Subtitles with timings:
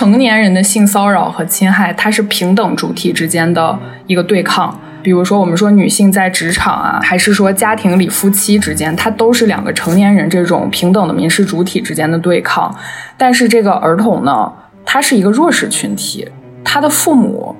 [0.00, 4.80] 成年人的性骚扰和侵害，它是平等主体之间的一个对抗。
[5.02, 12.74] 比如说，我们说女性在职场啊，还是说家庭里夫妻之间，它都是两个成年人这种平等的民事主体之间的对抗。
[13.18, 14.50] 但是这个儿童呢，
[14.86, 16.26] 他是一个弱势群体，
[16.64, 17.54] 他的父母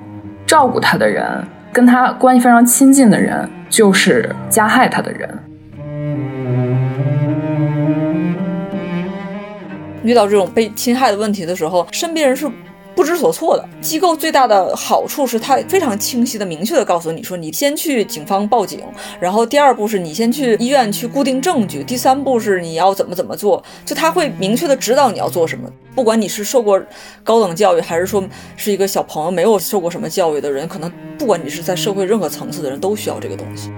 [0.47, 5.29] 照顾他的人，跟他关系非常亲近的人，就是加害他的人。
[10.03, 12.49] 遇到这种被侵害的问题的时候，身边人是。
[12.93, 18.81] 不知所措的机构最大的好处是，它非常清晰的、明确的告诉你说，你先去警方报警，
[19.17, 25.71] 然后第二步是你先去医院去固定证据，第三步是你要怎么怎么做，就他会明确的指导你要做什么。
[25.95, 26.79] 不管你是受过
[27.23, 28.21] 高等教育，还是说
[28.57, 33.71] 是一个小朋友没有受过什么教育的人，可能不管你是在社会任何层次的人都需要这个东西。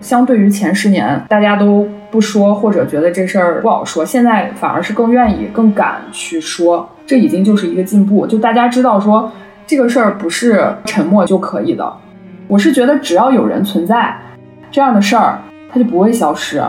[0.00, 8.26] 相对于前十年，大家都不说或者觉得这事儿不好说，现在反而是更愿意、更敢去说，这已经就是一个进步。
[8.26, 9.30] 就大家知道说
[9.66, 11.92] 这个事儿不是沉默就可以的。
[12.46, 14.16] 我是觉得只要有人存在，
[14.70, 15.38] 这样的事儿
[15.70, 16.62] 它就不会消失。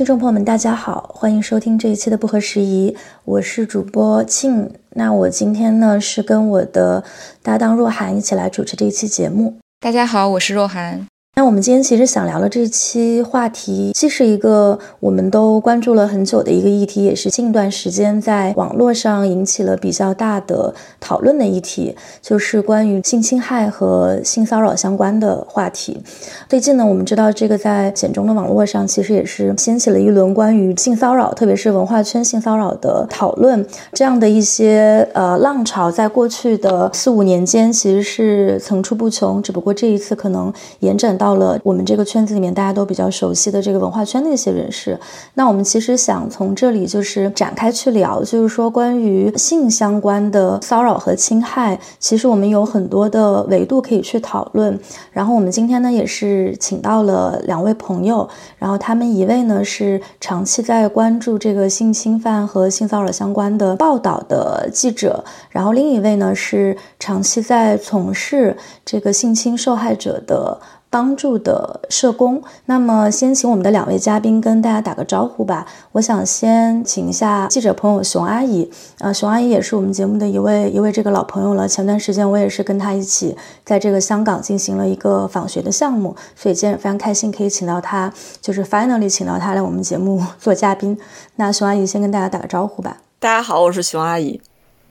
[0.00, 4.72] 听众朋友们，大家好，欢迎收听这一期的不合时宜，我是主播庆。
[4.94, 7.04] 那我今天呢是跟我的
[7.42, 9.58] 搭档若涵一起来主持这一期节目。
[9.78, 11.06] 大家好，我是若涵。
[11.40, 26.02] 那我们今天其实想聊的这期话题，既是一个我们都关注了很久的一个议题，也是近段时间在网络上引起了比较大的讨论的议题，就是关于性侵害和性骚扰相关的话题。
[26.46, 33.66] 最近呢，我们知道这个在简中的网络上，其实也是掀起了一轮关于性骚扰，特别是文化圈性骚扰的讨论。
[33.94, 41.16] 这样的一些呃浪潮，在过去的四五年间，其实是层出不穷，只不过这一次可能延展。
[41.20, 44.98] 到到了我们这个圈子里面，大家都比较熟悉的这个文化圈的一些人士。
[45.34, 54.76] 那我们其实想从这里就是展开去聊，就是说关于性相关的骚扰和侵害，其实我们有很多的维度可以去讨论。
[55.12, 70.58] 然后我们今天呢，也是请到了两位朋友，然后他们一位呢是长期在关注这个性侵犯和性骚扰相关的报道的记者，然后另一位呢是长期在从事这个性侵受害者的。
[70.90, 75.64] 帮助的社工，那么先请我们的两位嘉宾跟大家打个招呼吧。
[75.92, 78.68] 我想先请一下记者朋友熊阿姨，
[78.98, 81.68] 呃，熊阿姨也是我们节目的一位一位这个老朋友了。
[81.68, 90.98] 前段时间我也是跟她一起在这个香港进行了一个访学的项目，所以今天非常开心可以请到她，就是 finally 请到她来我们节目做嘉宾。
[91.36, 92.96] 那熊阿姨先跟大家打个招呼吧。
[93.20, 94.40] 大家好，我是熊阿姨，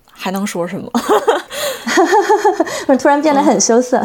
[0.09, 0.89] 还能说什么？
[2.87, 4.01] 我突然变得很羞涩。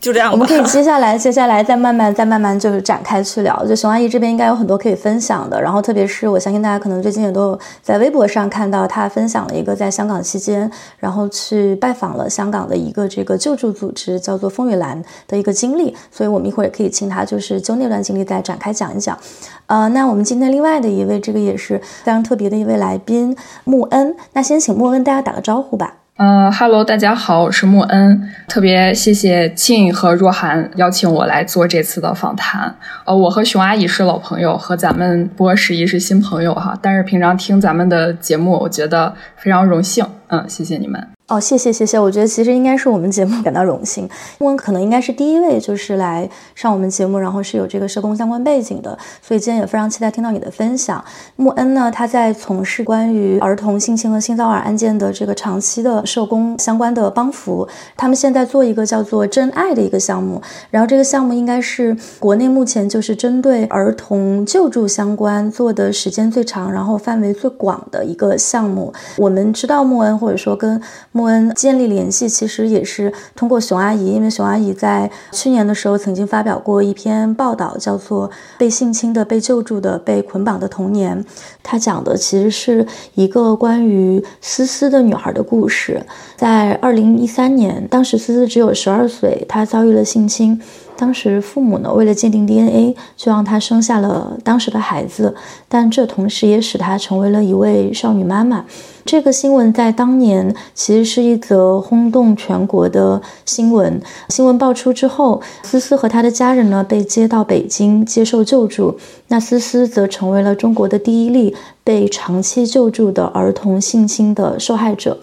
[0.00, 3.66] 就这样，我们可以接下来接下来再慢慢再慢慢就是展开去聊。
[3.66, 5.60] 就熊阿姨这边应该有很多可以分享的。
[5.60, 15.96] 然后特别是我相信大家可能最近也都有在微博上看到她分享了一个在香港期间，然后去拜访了香港的一个这个救助组织，叫做风雨兰的一个经历。
[16.12, 19.18] 所以我们一会儿也可以请她就是就那段经历再展开讲一讲。
[19.66, 25.94] 呃，那我们今天另外的一位这个也是非常特别的一位来宾穆恩，那先请穆恩大家打个招呼吧。
[26.18, 32.74] 嗯哈喽，大家好，我是穆恩，特别谢谢庆和若涵邀请我来做这次的访谈。
[33.04, 40.04] 呃，我和熊阿姨是老朋友，和咱们波十一是新朋友哈，但是平常听咱们的节目，我觉得非常荣幸。
[40.26, 41.17] 嗯，谢谢你们。
[41.28, 44.08] 哦，谢谢谢谢，我觉得其实应该是我们节目感到荣幸。
[44.38, 51.04] 莫恩可能应该是第一位就是来上我们节目，然后是有这个社工相关背景的，所以今天也非常期待听到你的分享。
[51.36, 57.68] 莫恩呢，他在从事关于儿童性侵和性骚扰案件的这个长期的社工相关的帮扶。
[57.94, 60.40] 他们现在做一个叫做“真爱”的一个项目，
[60.70, 68.90] 然后这个项目应该是国内目前就是针对儿童救助相关做的时间最长，然后范围最广的一个项目。
[69.18, 70.80] 我们知道莫恩，或者说跟
[71.18, 81.18] 莫恩建立联系，其实也是通过熊阿姨，因为熊阿姨在去年的时候曾经发表过一篇报道，叫做《被性侵的、被救助的、被捆绑的童年》。
[81.60, 82.86] 她讲的其实是
[83.16, 86.00] 一个关于思思的女孩的故事。
[86.36, 90.60] 在二零一三年，当时思思只有十二岁，她遭遇了性侵。
[90.98, 95.32] 当时父母呢，为了鉴定 DNA，就让她生下了当时的孩子，
[95.68, 98.64] 但这同时也使她成为了一位少女妈妈。
[99.04, 104.02] 这个新闻在当年其实是一则轰动全国的新闻。
[104.28, 108.98] 新闻爆出之后，思思和她的家人呢被接到北京接受救助，
[109.28, 111.54] 那思思则成为了中国的第一例
[111.84, 115.16] 被长期救助的儿童性侵的受害者。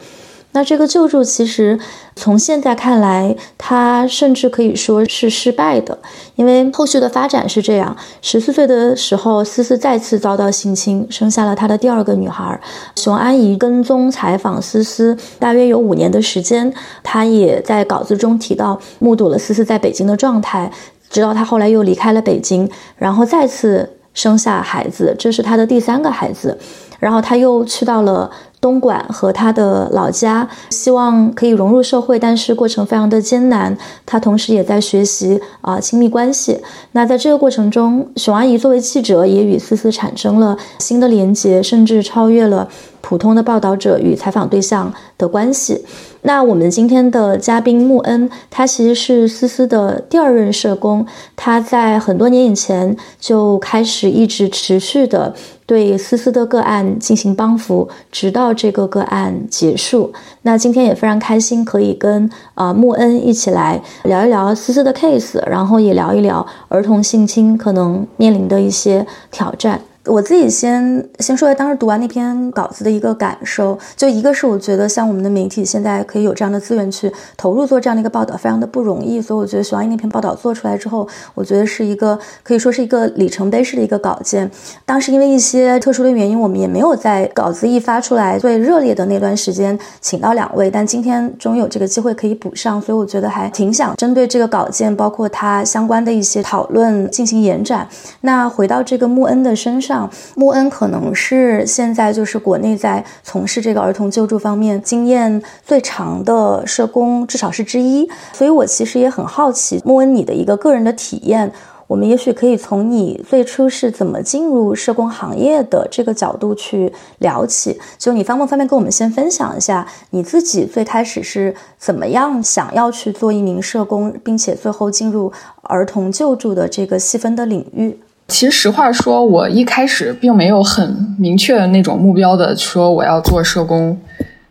[0.56, 1.78] 那这个救助其实
[2.16, 6.00] 从现在看来，它甚至可以说是失败的，
[6.36, 12.58] 因为后续的发展是这样：十四岁的时候，思思再次遭到性侵，生下了她的第二个女孩。
[12.96, 16.74] 熊安怡跟踪采访思思大约有五年的时间，
[17.04, 20.72] 她也在稿子中提到，目睹了思思在北京的状态，
[21.10, 26.58] 直到她后来又离开了北京，然后再次生下孩子，这是她的第三个孩子，
[26.98, 28.32] 然后她又去到了。
[28.66, 33.78] 东莞和他的老家，希望可以融入社会，但是过程非常的艰难。
[34.08, 36.60] 他同时也在学习啊亲密关系。
[36.94, 42.68] 那在这个过程中，熊阿姨作为记者也与思思产生了新的连接，甚至超越了
[43.08, 45.86] 普通的报道者与采访对象的关系。
[46.24, 51.06] 那我们今天的嘉宾穆恩，他其实是思思的第二任社工，
[51.36, 55.36] 他在很多年以前就开始一直持续的。
[55.68, 60.12] 对思思的个案进行帮扶，直到这个个案结束。
[60.44, 69.82] 那今天也非常开心，可以跟啊穆恩一起来聊一聊思思的 case，然后也聊一聊儿童性侵可能面临的一些挑战。
[70.06, 84.50] 我自己先先说一下当时读完那篇稿子的一个感受，就一个是我觉得像我们的媒体现在可以有这样的资源去投入做这样的一个报道，非常的不容易，所以我觉得徐王毅那篇报道做出来之后，我觉得是一个可以说是一个里程碑式的一个稿件。
[84.86, 97.88] 当时因为一些特殊的原因，我们也没有在稿子一发出来最热烈的那段时间请到两位，但今天终于有这个机会可以补上，所以我觉得还挺想针对这个稿件，包括它相关的一些讨论进行延展。
[98.22, 99.95] 那回到这个穆恩的身上。
[100.36, 108.10] 穆恩可能是现在就是国内在从事这个儿童救助方面经验最长的社工，至少是之一。
[108.34, 111.52] 所以我其实也很好奇，穆恩你的一个个人的体验，
[111.88, 117.80] 我们也许可以从你最初是怎么进入社工行业的这个角度去聊起。
[117.98, 125.32] 就你方不方便跟我们先分享一下你自己最开始是怎么样想要去做一名社工，并且最后进入
[125.62, 128.00] 儿童救助的这个细分的领域？
[128.28, 133.98] 其实实话说，我一开始并没有很明确的那种目标的说我要做社工，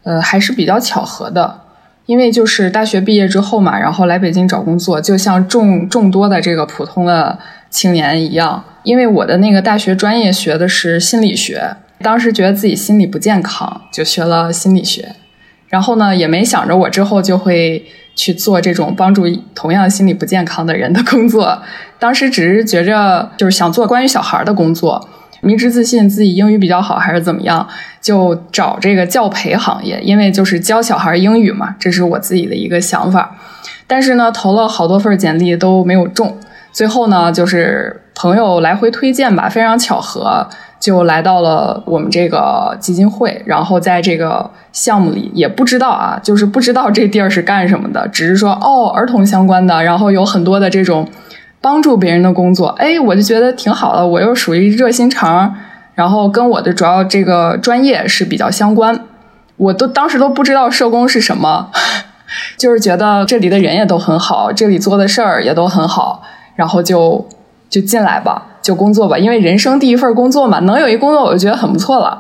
[0.05, 1.61] 呃，还是比较巧合的。
[2.07, 7.39] 因为就是大学毕业之后嘛，然后来北京找工作，就像众众多的这个普通的
[7.69, 8.63] 青年一样。
[8.85, 15.17] 因为我的那个大学专业学的是心理学，当时觉得自己心理不健康，就学了心理学。
[15.69, 17.85] 然后呢，也没想着我之后就会。
[18.15, 19.25] 去做这种帮助
[19.55, 21.61] 同样心理不健康的人的工作，
[21.99, 25.09] 当时只是觉着就是想做关于小孩的工作，
[25.41, 27.67] 迷之自信自己英语比较好还是怎么样，
[28.01, 33.37] 就找这个教培行业，因为就是教小孩英语嘛，这是我自己的一个想法。
[33.87, 36.39] 但是呢，投了好多份简历都没有中，
[36.73, 40.49] 最后呢，就是朋友来回推荐吧，非常巧合。
[40.81, 51.09] 就来到了我们这个基金会，然后在这个项目里也不知道啊，就是不知道这地儿是干什么的，只是说哦，儿童相关的，然后有很多的这种
[51.63, 55.55] 帮助别人的工作，哎，我就觉得挺好的，我又属于热心肠，
[55.95, 59.07] 然后跟我的主要这个专业是比较相关，
[59.57, 61.71] 我都当时都不知道社工是什么，
[62.59, 66.23] 就是觉得这里的人也都很好，这里做的事儿也都很好，
[66.57, 67.27] 然后就
[67.75, 68.47] 就进来吧。
[68.63, 72.17] 就工作吧，因为人生第一份工作嘛，能有一工作我就觉得很不错了。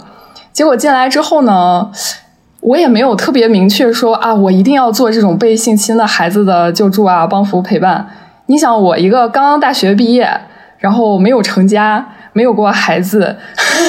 [0.52, 1.90] 结果进来之后呢，
[2.60, 8.06] 我也没有特别明确说啊，我一定要做这种被性侵的孩子的救助啊、帮扶陪伴。
[8.46, 10.28] 你想，我一个刚刚大学毕业，
[10.78, 13.36] 然后没有成家，没有过孩子，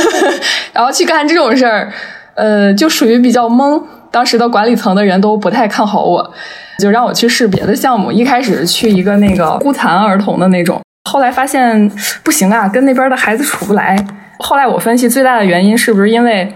[0.72, 1.92] 然后去干这种事儿，
[2.36, 3.82] 呃，就属于比较懵。
[4.12, 6.32] 当时的管理层的人都不太看好我，
[6.80, 8.14] 就让我去试别的项目。
[8.14, 10.82] 一开始去一个那个孤残儿童的那种。
[11.08, 11.90] 后来发现
[12.24, 13.96] 不行啊，跟那边的孩子处不来。
[14.40, 16.52] 后来我分析最大的原因是不是因为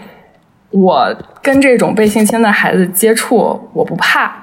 [0.71, 4.33] 我跟这种被性侵的孩子接触，我不怕。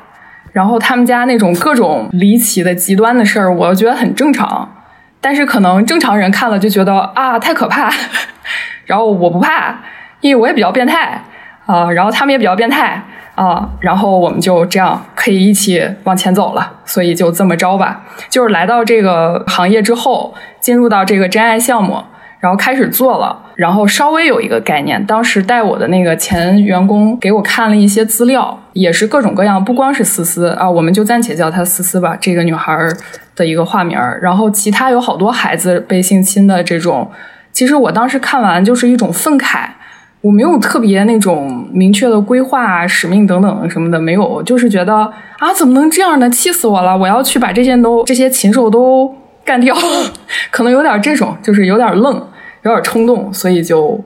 [0.52, 4.72] 然后他们家那种各种离奇的极端的事儿，我觉得很正常。
[5.20, 7.92] 但是可能正常人看了就觉得啊太可怕。
[8.86, 9.80] 然后我不怕，
[10.20, 11.20] 因为我也比较变态
[11.66, 11.90] 啊。
[11.90, 13.02] 然后他们也比较变态。
[13.36, 18.02] 啊，然后我们就这样可以一起往前走了，所以就这么着吧。
[18.30, 22.02] 就是来到这个行业之后，进入到这个真爱项目，
[22.40, 25.04] 然后开始做了，然后稍微有一个概念。
[25.04, 32.90] 当时带我的那个前员工给我看了一些资料，也是各种各样，不光是思思啊，我们就暂且叫她思思吧，这个女孩儿
[33.34, 33.98] 的一个化名。
[34.22, 37.10] 然后其他有好多孩子被性侵的这种，
[37.52, 39.68] 其实我当时看完就是一种愤慨。
[40.22, 44.94] 我没有特别那种明确的规划啊、使命等等什么的，没有，就是觉得
[45.38, 46.28] 啊，怎么能这样呢？
[46.30, 46.96] 气死我了！
[46.96, 49.76] 我要去把这些都 这些禽兽都干掉，
[50.50, 52.14] 可能有点这种，就是有点愣，
[52.62, 54.02] 有点冲动，所以就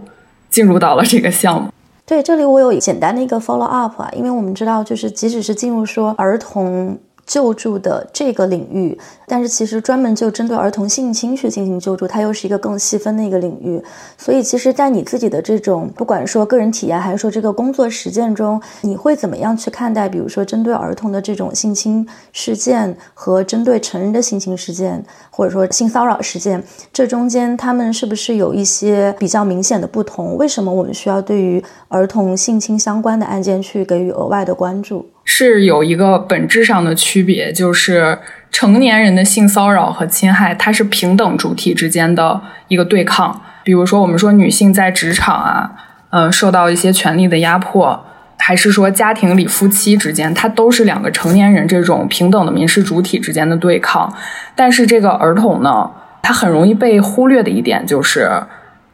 [0.50, 1.68] 进入到了这个项目。
[2.04, 6.98] 对，这里我有简单的一个 follow up 啊，因为我们知道，就是即使是进入说儿童。
[7.30, 13.80] 救助的这个领域，但是其实专门就针对儿童性侵去进行救助，它又是一个更细分的一个领域。
[14.18, 26.60] 所以，其实，在你自己的这种不管说个人体验，还是说这个工作实践中，你会怎么样去看待，比如说针对儿童的这种性侵事件和针对成人的性侵事件，或者说性骚扰事件，
[26.92, 30.36] 这中间他们是不是有一些比较明显的不同？
[30.36, 35.06] 为什么我们需要对于儿童性侵相关的案件去给予额外的关注？
[35.32, 38.18] 是有一个本质上的区别，就是
[38.50, 43.40] 成年人的性骚扰和侵害，它是平等主体之间的一个对抗。
[43.62, 45.70] 比如说，我们说女性在职场啊，
[46.10, 48.04] 嗯，受到一些权利的压迫，
[48.38, 54.12] 还是说家庭里夫妻之间，它都是两个成年人这种平等的民事主体之间的对抗。
[54.56, 55.88] 但是这个儿童呢，
[56.20, 58.28] 他很容易被忽略的一点就是，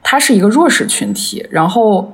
[0.02, 2.12] 他是一个弱势群体，然后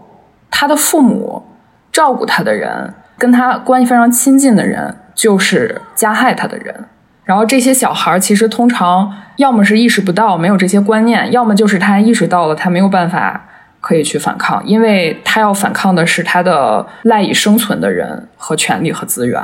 [0.49, 1.43] 他的父母
[1.91, 2.95] 照顾他的人。
[3.23, 6.75] 跟他关系非常亲近的人，就是加害他的人。
[7.23, 13.49] 然后这些小孩其实通常要么是意识不到，没有这些观念；要么就是他意识到了，他没有办法
[13.81, 19.41] 可以去反抗，因为他要反抗的是他的赖以生存的人和权利和资源，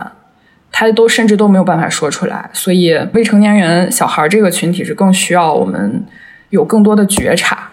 [0.72, 2.50] 他都甚至都没有办法说出来。
[2.52, 6.04] 所以未成年人小孩这个群体是更需要我们
[6.50, 7.67] 有更多的觉察。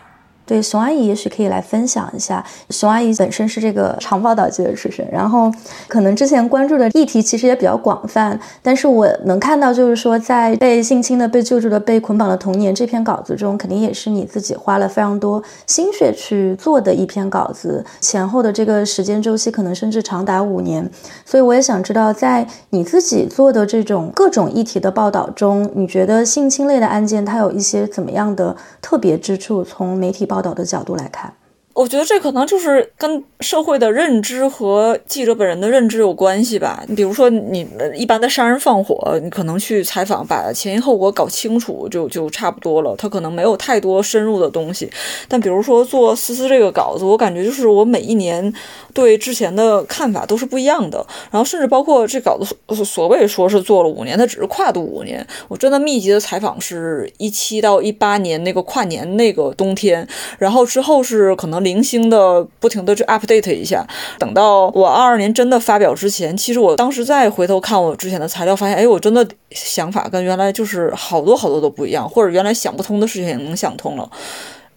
[0.46, 2.46] 对，熊阿姨也许可以来分享一下。
[2.70, 5.52] 熊阿姨本身是这个长报道记者出身，然后
[5.88, 8.40] 可能之前关注的议题其实也比较广泛。
[8.62, 20.88] 但是我能看到，就是说在被性侵的、被救助的、被捆绑的童年这篇稿子中，肯定也是你自己花了非常多心血去做的一篇稿子，前后的这个时间周期可能甚至长达五年。
[21.26, 29.64] 所以我也想知道，在你自己做的这种各种议题的报道中，你觉得性侵类的案件它有一些怎么样的特别之处？
[29.64, 30.35] 从媒体报。
[30.36, 31.34] 报道的角度来看。
[31.76, 36.82] 我觉得这可能就是跟社会的认知和记者本人的认知有关系吧。
[36.88, 42.96] 你比如说，你们一般的杀人放火，你可能去采访，把前因后果搞清楚就就差不多了。
[42.98, 44.90] 他可能没有太多深入的东西。
[45.28, 48.54] 但比如说做思思这个稿子，我感觉就是我每一年
[48.94, 51.06] 对之前的看法都是不一样的。
[51.30, 55.28] 然后甚至包括这稿子所谓说是做了五年，它只是跨度五年。
[55.50, 60.08] 我真的密集的采访是一七到一八年那个跨年那个冬天，
[60.40, 61.65] 然后之后是可能。
[61.66, 63.86] 零星的不停的去 update 一下，
[64.18, 74.10] 等到我二二年真的发表之前，其实我当时再回头看我之前的材料，发现，哎，我真的想法跟原来就是好多好多都不一样，或者原来想不通的事情也能想通了。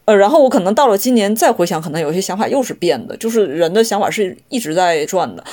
[0.08, 5.44] 呃，然后我可能到了今年再回想，可能有些想法又是变的，就是人的想法是一直在转的。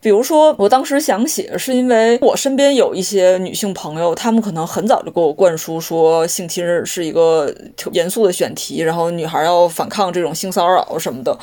[0.00, 7.54] 比如说，我当时想写，是因为我身边有一些女性朋友，她们可能很早就给我灌输说性侵是一个
[7.92, 11.38] 严肃的选题，然后女孩要反抗这种性骚扰什么的。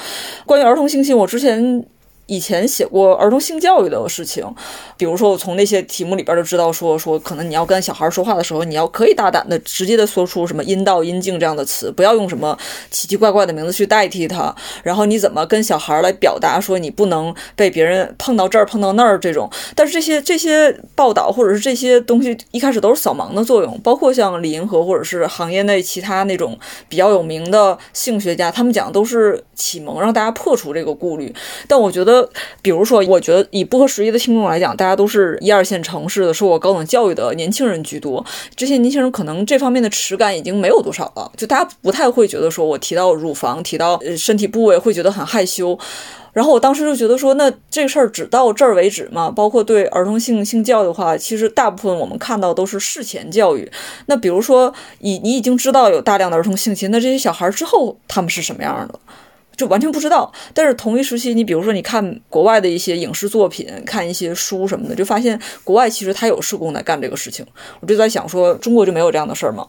[0.47, 1.85] 关于儿童性侵，我之前。
[2.27, 4.43] 以前写过儿童性教育的事情，
[4.97, 12.57] 比如说我从那些题目里边就知道说说，可能你要跟小孩说话的时候，你要可以大胆的、直接的说出什么阴道、阴茎这样的词，不要用什么
[12.89, 14.55] 奇奇怪怪的名字去代替它。
[14.81, 19.47] 然后你怎么跟小孩来表达说你不能被别人碰到这儿、碰到那儿这种？
[19.75, 26.57] 但是这些这些报道或者是这些东西一开始都是扫盲的作用，包括像李银河或者是行业内其他那种
[26.89, 31.31] 比较有名的性学家，他们讲都是启蒙，让大家破除这个顾虑。
[31.67, 32.14] 但我觉得。
[32.61, 38.23] 比如说，我觉得以不合时宜的听众来讲，大家都是一二线城市的受过高等教育的年轻人居多。
[38.55, 45.77] 这些年轻人可能这方面的耻感已经没有多少了，就大家不太会觉得说我提到乳房、提到身体部位会觉得很害羞。
[46.33, 49.31] 然后我当时就觉得说，那这事儿只到这儿为止嘛？
[49.31, 53.71] 包括对儿童性性教育的话，其实大部分我们看到都是事前教育。
[54.07, 58.99] 那比如说，你你已经知道有大量的儿童性侵，那这些小孩之后他们是什么样的？
[59.55, 67.45] 就完全不知道，但是同一时期，你比如说你看国外的一些影视作品，看一些书什么的，就发现国外其实他有施工来干这个事情。
[67.79, 69.65] 我就在想说，中国就没有这样的事儿吗？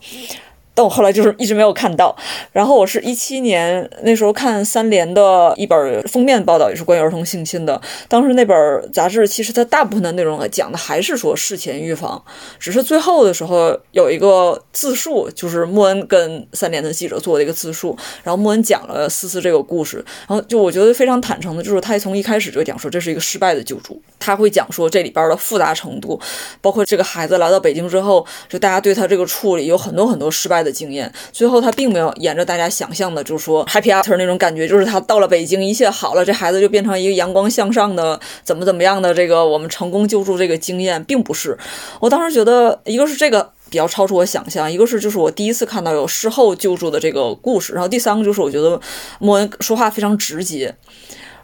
[0.77, 2.15] 但我后来就是一直没有看到，
[2.53, 7.81] 然后我是一七年那时候看三联的一本封面报道，也是关于儿童性侵的。
[8.09, 12.23] 当时那本杂志其实它大部分的内容讲的还是说事前预防，
[12.59, 26.21] 只是最后的时候有一个自述，就是莫恩跟三联的记者做的一个自述，然后莫恩讲了思思这个故事，然后就我觉得非常坦诚的，就是他从一开始就讲说这是一个失败的救助，他会讲说这里边的复杂程度，
[26.61, 30.66] 包括这个孩子来到北京之后，就大家对他这个处理有很多很多失败。
[30.67, 41.57] 的经验，最后他并没有沿着大家想象的，就是说 happy after 那种感觉，就是他到了北京，一切好了，这孩子就变成一个阳光向上的，怎么怎么样的这个我们成功救助这个经验，并不是。
[42.01, 48.81] 我当时觉得，一个是这个比较超出我想象，一个是就是我第一次看到有事后救助的这个故事，然后第三个就是我觉得
[49.21, 50.75] 莫恩说话非常直接。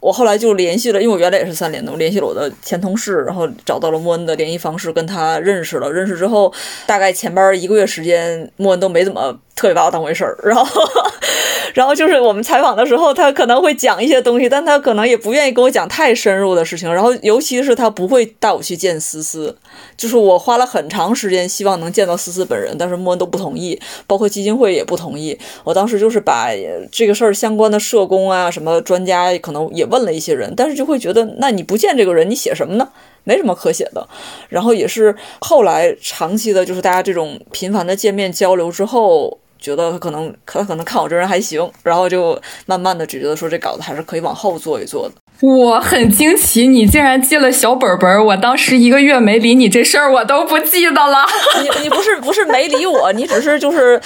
[0.03, 5.89] 我后来就联系了，因为我原来也是三联的，我联系了我的前同事，然后找到了莫恩的联系方式，跟他认识了。
[5.89, 6.53] 认识之后，
[6.85, 9.39] 大概前边一个月时间，莫恩都没怎么。
[9.55, 10.81] 特别把我当回事儿，然后，
[11.75, 16.91] 然后就是我们采访的时候，他可能会讲一些东西，但他可能也不愿意跟我讲太深入的事情。
[16.91, 19.55] 然后，尤其是他不会带我去见思思，
[19.95, 25.37] 就是我花了很长时间希望能见到思思本人，但是莫恩都不同意，包括基金会也不同意。
[25.63, 26.49] 我当时就是把
[26.91, 32.89] 这个事儿相关的社工啊、什么专家，可能也问了一些人，但是就会觉得，那你不见这个人，你写什么呢？
[33.23, 34.05] 没什么可写的。
[34.49, 39.37] 然后也是后来长期的，就是大家这种频繁的见面交流之后。
[39.63, 45.15] 觉得他可能，他可能看我这人还行，然后就慢慢的只觉得说这稿子还是可以往后做一做的。
[45.39, 51.25] 我很惊奇，你竟然记了小本本我当时一个月没理你这事儿，我都不记得了。
[51.61, 53.99] 你你不是不是没理我，你只是就是，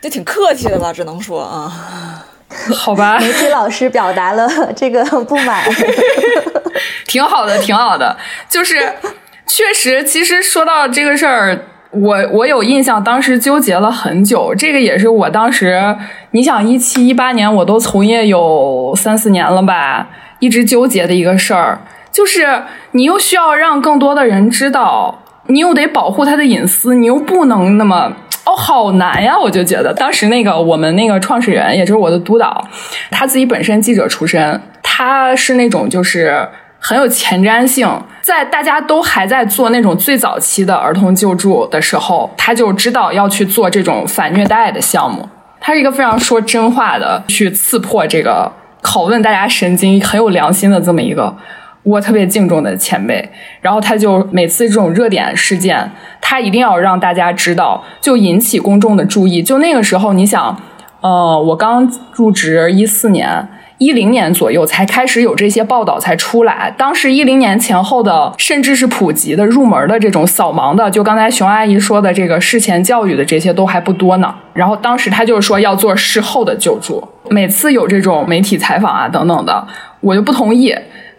[0.00, 2.24] 就挺客气的吧，只能说啊。
[2.76, 3.18] 好吧。
[3.18, 5.64] 媒体老师表达了这个不满。
[7.08, 8.16] 挺好的，挺好的，
[8.48, 8.94] 就是
[9.48, 11.66] 确实，其实说到这个事儿。
[12.00, 15.96] 我我有印象，当时纠结了很久，这个也是我当时，
[16.32, 20.08] 你想一七一八年我都从业有三四年了吧，
[20.40, 28.12] 一直纠结的一个事儿，就是你又需要让更多的人知道，你又得保护他的隐私，你又不能那么
[28.44, 29.38] 哦，好难呀！
[29.38, 32.66] 我就觉得当时那个我们那个创始人，也就是我的督导，
[33.10, 36.48] 他自己本身记者出身，他是那种就是。
[36.86, 37.88] 很有前瞻性，
[38.20, 45.26] 在大家都还在做那种最早期的儿童救助的时候，他就知道要去做这种反虐待的项目。
[45.58, 51.34] 他是一个非常说真话的，去刺破这个拷问大家神经、很有良心的这么一个
[51.84, 53.30] 我特别敬重的前辈。
[53.62, 59.42] 然后他就每次这种热点事件，他一定要让大家知道，就引起公众的注意。
[59.42, 60.60] 就那个时候，你想，
[61.00, 63.48] 呃，我刚入职一四年。
[63.78, 74.34] 一零年左右才开始有这些报道才出来，当时一零年前后的，甚至是普及的入门的这种扫盲的，就刚才熊阿姨说的这个事前教育的这些都还不多呢。
[74.52, 79.66] 然后当时他就是说要做事后的救助，每次有这种媒体采访啊等等的，
[80.00, 80.74] 我就不同意。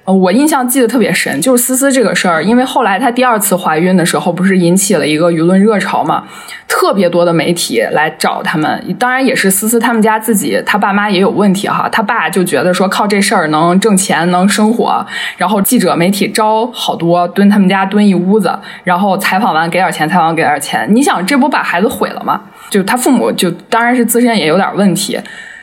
[0.06, 6.26] 我印象记得特别深，就是思思这个事儿，因为后来她第二次怀孕的时候，不是引起了一个舆论热潮嘛，
[6.68, 15.04] 特别多的媒体来找他们，当然也是思思他们家自己，他爸妈也有问题哈，他爸就觉得说靠这事儿能挣钱能生活，
[15.38, 22.40] 然后记者媒体招好多蹲他们家蹲一屋子，然后采访完给点钱，采访给点钱，你想这不把孩子毁了吗？
[22.70, 25.20] 就他父母就当然是自身也有点问题，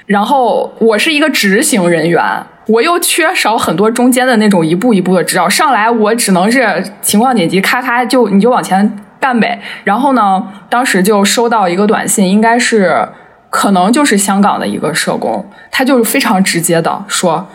[0.06, 2.20] 然后我是一个执行人员。
[2.66, 9.60] 我又缺少很多中间的那种一步一步的指导，上来我只能是情况紧急，咔咔就你就往前干呗。
[9.84, 13.08] 然后呢，当时就收到一个短信，应该是
[13.50, 17.48] 可能就是香港的一个社工，他就是非常直接的说：“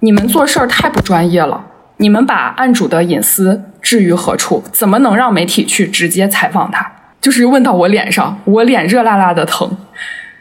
[0.00, 1.64] 你们做事儿太不专业了，
[1.96, 4.62] 你们把案主的隐私置于何处？
[4.72, 6.92] 怎么能让媒体去直接采访他？
[7.20, 9.76] 就是问到我脸上，我脸热辣辣的疼。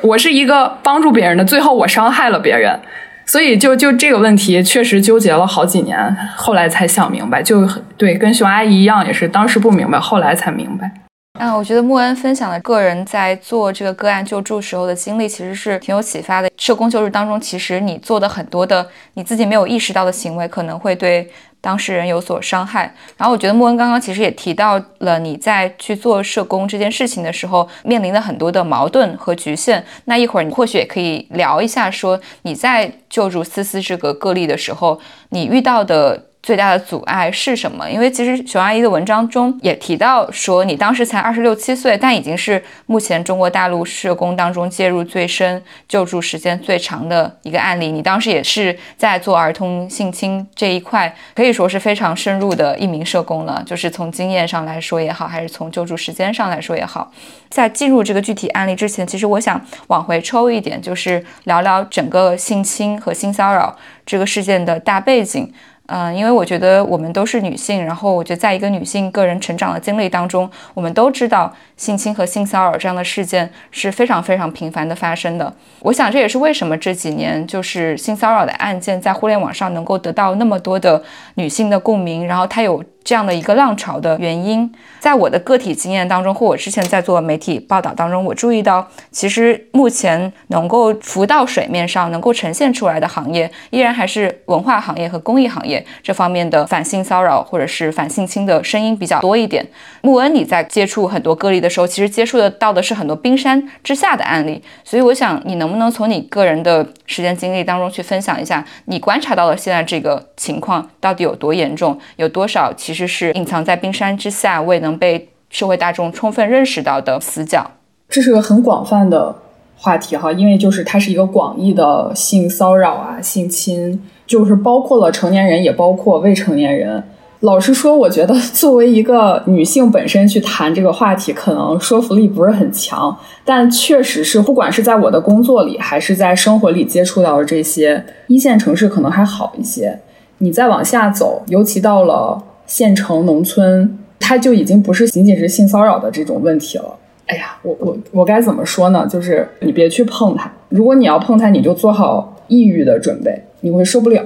[0.02, 2.80] 我是一个帮助别人的，最后我伤害了别人。”
[3.26, 7.42] 所以，就就这个问题，确实纠结了好几年，后来才想明白。
[7.42, 10.92] 就对，跟熊阿姨一样，也是当时不明白，后来才明白。
[11.39, 16.50] 嗯，我觉得莫恩分享的个人在做这个个案救助时候的经历，其实是挺有启发的。
[16.58, 21.30] 社工救助当中，其实你做的很多的你自己没有意识到的行为，可能会对。
[21.60, 29.82] 当事人有所伤害，然后我觉得莫恩刚刚其实也提到了你在去做社工这件事情的时候面临的很多的矛盾和局限。
[30.04, 36.26] 那一会儿你或许也可以聊一下，说你在救助思思这个个例的时候，你遇到的。
[36.44, 37.90] 最大的阻碍是什么？
[37.90, 47.90] 因为其实熊阿姨的文章中也提到说，你当时才二十六七岁，但已经是目前中国大陆社工当中介入最深、救助时间最长的一个案例。
[47.90, 53.64] 你当时也是在做儿童性侵这一块，可以说是非常深入的一名社工了。
[53.66, 57.10] 就是从经验上来说也好，还是从救助时间上来说也好，
[57.50, 63.74] 在进入这个具体案例之前，其实我想往回抽一点，就是聊聊整个性侵和性骚扰
[64.06, 65.50] 这个事件的大背景。
[65.96, 75.54] 嗯，因为我觉得我们都是女性，然后我觉得在一个女性个人成长的经历当中，我们都知道性侵和性骚扰这样的事件是非常非常频繁的发生的。
[75.82, 81.00] 我想这也是为什么这几年就是性骚扰的案件在互联网上能够得到那么多的
[81.36, 84.72] 女性的共鸣，然后它有这样的一个浪潮的原因。
[85.00, 99.66] 在我的个体经验当中，或我之前在做媒体报道当中，我注意到，其实目前能够浮到水面上、能够呈现出来的行业，依然还是文化行业和公益行业这方面的反性骚扰或者是反性侵的声音比较多一点。
[100.02, 114.96] 穆恩，你在接触很多个例的时候，其实接触的到的是很多冰山之下的案例，所以我想，你能不能从你个人的时间经历当中去分享一下，你观察到的现在这个情况到底有多严重，有多少其其实是隐藏在冰山之下未能。
[114.96, 117.72] 被社会大众充分认识到的死角，
[118.08, 119.36] 这是个很广泛的
[119.76, 127.04] 话题哈，因为就是它是一个广义的性骚扰啊、性侵，就是包括了成年人，也包括未成年人。
[127.40, 133.18] 老实说，我觉得作为一个女性本身去谈这个话题，可能说服力不是很强。
[133.44, 140.00] 但确实是，不管是在我的工作里，还是在生活里接触到的这些一线城市，可能还好一些。
[140.38, 142.42] 你再往下走，尤其到了
[142.74, 144.00] 县城、农村。
[144.26, 146.96] 它就已经不是仅仅是性骚扰的这种问题了。
[147.28, 149.06] 哎呀，我我我该怎么说呢？
[149.06, 154.24] 就是你别去碰它，如果你要碰它，你就做好抑郁的准备，你会受不了。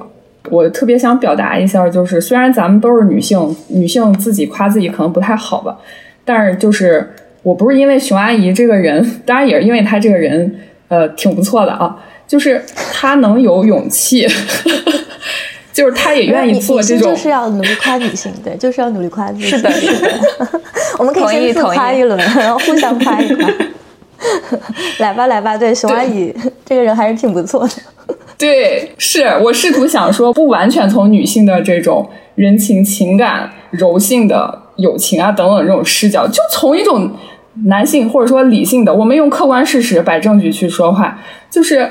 [0.52, 5.76] 我特别想表达一下，就是虽然咱们都是女性，女性自己夸自己可能不太好吧，
[6.24, 7.10] 但是就是
[7.42, 10.56] 我不是因为熊阿姨这个人，当然也是因为她这个人，
[10.90, 14.28] 呃，挺不错的啊，就是她能有勇气。
[15.78, 19.44] 就是他也愿意做这种，就是要努力夸女性，对，就是要努力夸自己。
[19.44, 20.10] 是的，是的。
[20.98, 23.48] 我们可以先自夸一轮，然后互相夸一夸。
[24.98, 26.34] 来吧，来吧，对，熊阿姨
[26.66, 27.76] 这个人还是挺不错的。
[28.40, 37.12] 对，是我试图想说，不完全从女性的这种人情情感、柔性的友情啊等等这种视角，就从一种
[37.66, 41.20] 男性或者说理性的，我们用客观事实摆证据去说话，
[41.52, 41.88] 就是。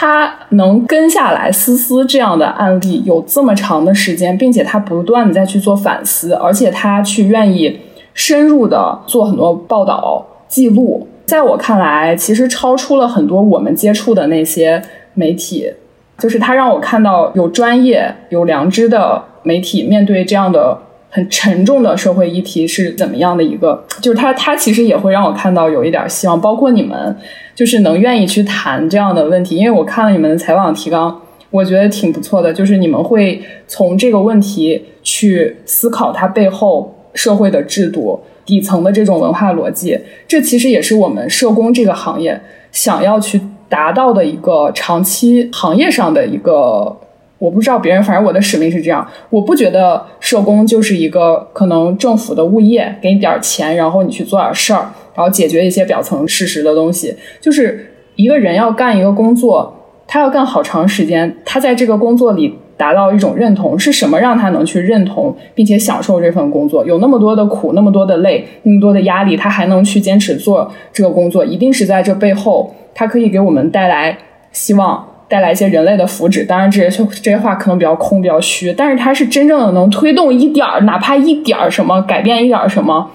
[0.00, 7.78] 他能跟下来思思这样的案例有这么长的时间，并且他不断的在去做反思，而且他去愿意
[8.14, 14.82] 深入的做很多报道记录，在我看来，其实超出了很多我们接触的那些
[15.12, 15.70] 媒体，
[16.16, 20.78] 就是他让我看到有专业、有良知的媒体面对这样的
[21.10, 27.16] 很沉重的社会议题是怎么样的一个，就是他他其实也会让我看到有一点希望，包括你们。
[27.52, 31.20] 就是能愿意去谈这样的问题，因为我看了你们的采访提纲，
[31.50, 32.50] 我觉得挺不错的。
[32.50, 42.40] 就是你们会从这个问题去思考它背后社会的制度、底层的这种文化逻辑，这其实也是我们社工这个行业
[42.72, 46.96] 想要去达到的一个长期行业上的一个。
[47.40, 49.04] 我不知道别人，反正我的使命是这样。
[49.30, 54.90] 我不觉得社工就是一个可能政府的物业，给你点钱，然后你去做点事儿。
[55.12, 59.74] 然后解决一些表层事实的东西，就是一个人要干一个工作，
[60.06, 66.86] 他要干好长时间，他在这个工作里达到一种认同，是什么让他能去认同并且享受这份工作？
[66.86, 74.16] 有那么多的苦，那么多的累，那么多的压力，他还能去坚持做这个工作，一定是在这背后，他可以给我们带来
[74.52, 76.44] 希望，带来一些人类的福祉。
[76.46, 83.08] 当然，这些这些话可能比较空，比较虚，但是它是真正的能推动一点儿，哪怕一点儿什么，改变一点儿什么，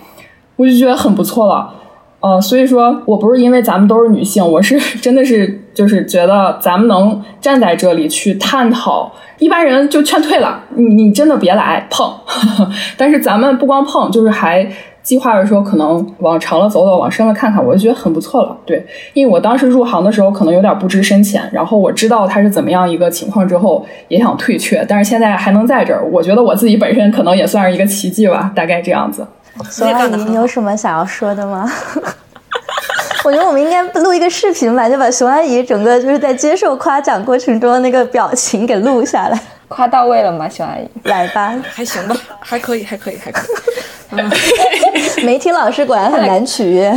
[0.56, 1.73] 我就觉得很不错了。
[2.21, 12.12] 呃，所以说我不是因为咱们都是女性，我是 真的是就是觉得咱们能站在这里去探讨，一般人就劝退了，你你真的别来碰。
[12.97, 14.67] 但是咱们不光碰，就是还
[15.05, 18.57] 计划着说可能往长了走走，往深了看看，我就觉得很不错了。
[18.65, 29.25] 对，因为我当时入行的时候可能有点不知深浅，然后我知道他是怎么样一个情况之后，也想退却，但是现在还能在这儿，我觉得我自己本身可能也算是一个奇迹吧，大概这样子。
[29.69, 29.93] 所以
[30.27, 31.71] 你有什么想要说的吗？
[33.23, 39.39] 我觉得我们应该录一个视频吧，就把熊阿姨整个就是在接受夸奖过程中那个表情给录下来。
[39.67, 40.88] 夸到位了吗，熊阿姨？
[41.04, 45.23] 来吧，还行吧， 还可以，还可以，还可以。
[45.25, 46.93] 媒体老师果然很难取悦。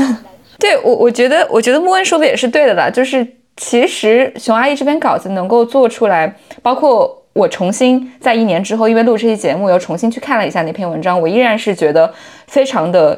[0.58, 2.90] 对我，我觉得，我觉得莫恩说的也是对的啦。
[2.90, 3.26] 就是
[3.56, 7.14] 其实熊阿姨这篇稿子能够做出来，包括。
[7.34, 12.12] 我重新在一年之后，因为录这期节目，又重新去看了一下那篇文章，我依然是觉得
[12.48, 13.16] 非常的，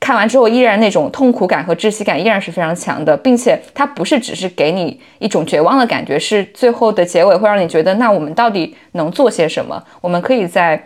[0.00, 9.80] 看完之后依然那种痛苦感和窒息感依然是非常强的，并且它不是只是给你一种绝望的感觉，是最后的结尾会让你觉得，那我们到底能做些什么？
[10.00, 10.82] 我们可以在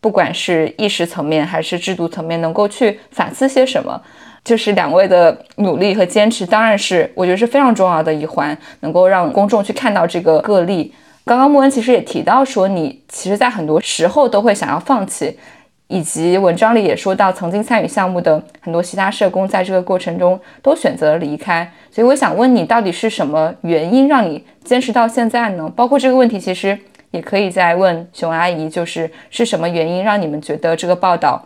[0.00, 4.00] 不管是意识层面还是制度层面，能够去反思些什么？
[4.44, 10.94] 就是两位的努力和坚持，当然是我觉得是非常重要的一环，能够让公众去看到这个个例。
[11.24, 15.38] 刚刚莫恩其实也提到说，你其实，在很多时候都会想要放弃，
[15.88, 21.70] 以及文章里也说到，曾经参与项目的很多其他社工，在这个过程中都选择了离开。
[21.90, 25.72] 所以我想问你，到底是什么原因让你坚持到现在呢？
[25.74, 26.78] 包括这个问题，其实
[27.10, 31.42] 也可以再问熊阿姨，就是是什么原因让你们觉得这个报道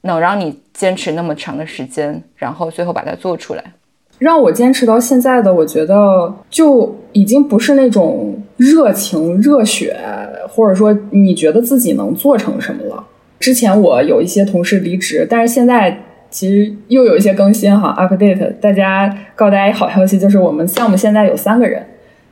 [0.00, 3.62] 能让你坚持那么长的时间，然后最后把它做出来？
[4.18, 9.94] 让我坚持到现在的，我觉得就已经不是那种热情、热血，
[10.48, 13.04] 或者说你觉得自己能做成什么了。
[13.38, 18.54] 之前我有一些同事离职，但是现在其实又有一些更新哈，update。
[18.60, 21.86] 大家告诉大家一好消息，就是我们项目现在有三个人。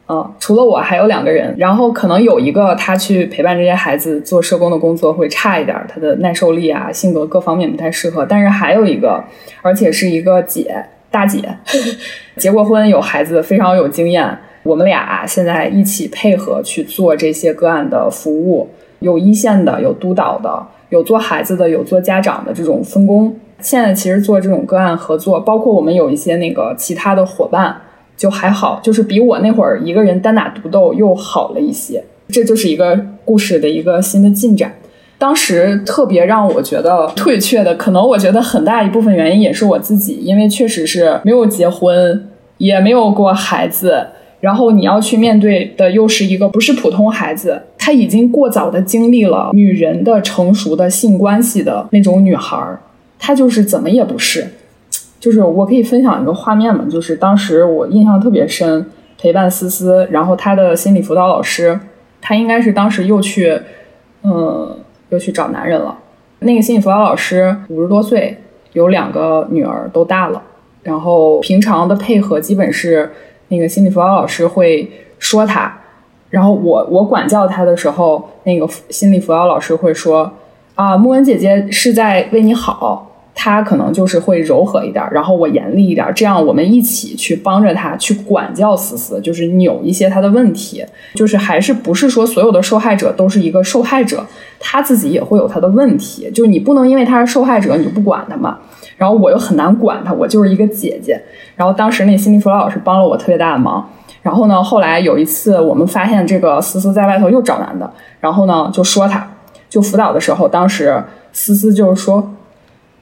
[0.06, 8.26] 嗯，除了我还有两个人，然后可能有一个他去陪伴这些孩子做社工的工作会差一点，他的耐受力啊、性格各方面不太适合。
[8.28, 9.24] 但是还有一个，
[9.62, 11.40] 而且是一个姐大姐，
[12.36, 14.36] 结过婚有孩子，非常有经验。
[14.62, 18.68] 我们俩现在一起配合去做这些个案的服务，
[19.00, 23.34] 有一线的，有督导的，有做孩子的，有做家长的这种分工。
[23.60, 27.76] 现在其实做这种个案合作，包括我们有一些那个其他的伙伴。
[28.16, 32.00] 就还好，就是比我那会儿一个人单打独斗又好了一些。
[32.28, 34.72] 这就是一个故事的一个新的进展。
[35.18, 42.28] 当时特别让我觉得退却的，可能我觉得很大一部分原因也是我自己，因为确实是没有结婚，
[42.58, 44.06] 也没有过孩子，
[44.44, 52.78] 然后你要去面对的又是一个不是普通孩子，她已经过早的经历了女人的成熟的性关系的那种女孩儿，
[53.18, 54.46] 她就是怎么也不是。
[55.18, 58.84] 就是我可以分享一个画面嘛，就是当时我印象特别深，
[59.16, 61.80] 陪伴思思，然后她的心理辅导老师，
[62.20, 63.58] 她应该是当时又去，
[64.24, 64.76] 嗯，
[65.08, 65.96] 又去找男人了。
[66.40, 68.36] 那个心理辅导老师五十多岁，
[68.74, 70.42] 有两个女儿都大了，
[70.82, 73.10] 然后平常的配合基本是
[73.48, 75.80] 那个心理辅导老师会说他，
[76.30, 80.32] 然后我我管教他的时候，那个心理辅导老师会说
[80.74, 83.10] 啊，木恩姐姐是在为你好。
[83.36, 90.84] 他可能就是会柔和一点，然后我严厉一点，这样我们一起去帮着他去管教思思，就是扭一些他的问题，
[91.16, 94.24] 就是还是不是说所有的受害者都是一个受害者，
[94.60, 98.56] 他自己也会有他的问题，就是你不能因为他是受害者你就不管他嘛。
[99.04, 101.22] 然后我又很难管他，我就是一个姐姐。
[101.56, 103.86] 然后当时那心理辅导老师帮了我特别大的忙。
[104.22, 109.28] 然后呢，后来有一次我们发现这个思思在外头又找男的，然后呢就说他，
[109.68, 112.32] 就辅导的时候，当时思思就是说。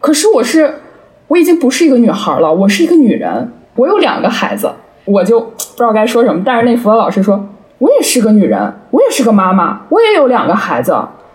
[0.01, 0.75] 可是我是，
[1.29, 4.73] 我已经不是一个女孩了，我是一个女人，我有两个孩子，
[5.05, 6.43] 我就不知道该说什么。
[6.45, 7.47] 但是那辅导老师说，
[7.79, 10.93] 我也是个女人，我也是个妈妈，我也有两个孩子。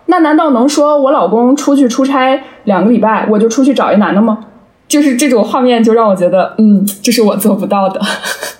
[0.09, 4.39] 那难道能说我老公出去出差两个礼拜，我就出去找一男的吗？
[4.87, 8.01] 就是这种画面，就让我觉得，嗯，这是我做不到的，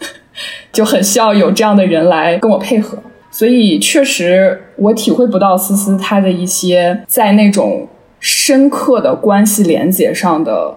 [0.74, 2.98] 就很需要有这样的人来跟我配合。
[3.32, 7.88] 所以确实，我体会不到思思她的一些在那种。
[8.20, 10.76] 深刻的关系连接上的，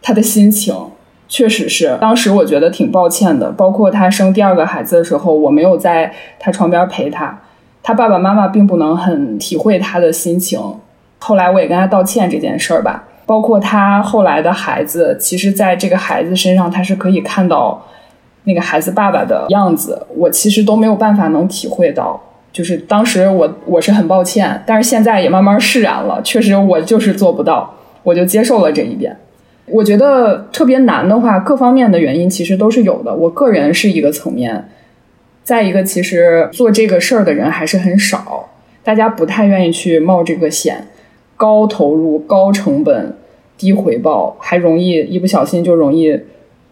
[0.00, 0.74] 他的心情
[1.28, 3.50] 确实是当时我觉得挺抱歉的。
[3.52, 6.10] 包括他生第二个孩子的时候，我没有在
[6.40, 7.38] 他床边陪他，
[7.82, 10.58] 他爸爸妈妈并不能很体会他的心情。
[11.18, 13.04] 后来我也跟他道歉这件事儿吧。
[13.26, 17.86] 包括他后来的孩子，其实在这个孩子身上，他是可以看到
[18.44, 22.20] 那个孩子爸爸的样子，我其实都没有办法能体会到。
[22.52, 26.20] 就是当时我我是很抱歉，但是现在也慢慢释然了。
[26.22, 29.16] 确实我就是做不到，我就接受了这一点。
[29.66, 33.12] 我觉得特别难的话，各方面的原因其实都是有的。
[33.12, 34.68] 我个人是一个层面，
[35.42, 38.50] 再一个其实做这个事儿的人还是很少，
[38.84, 40.86] 大家不太愿意去冒这个险，
[41.36, 43.16] 高投入、高成本、
[43.56, 46.20] 低回报，还容易一不小心就容易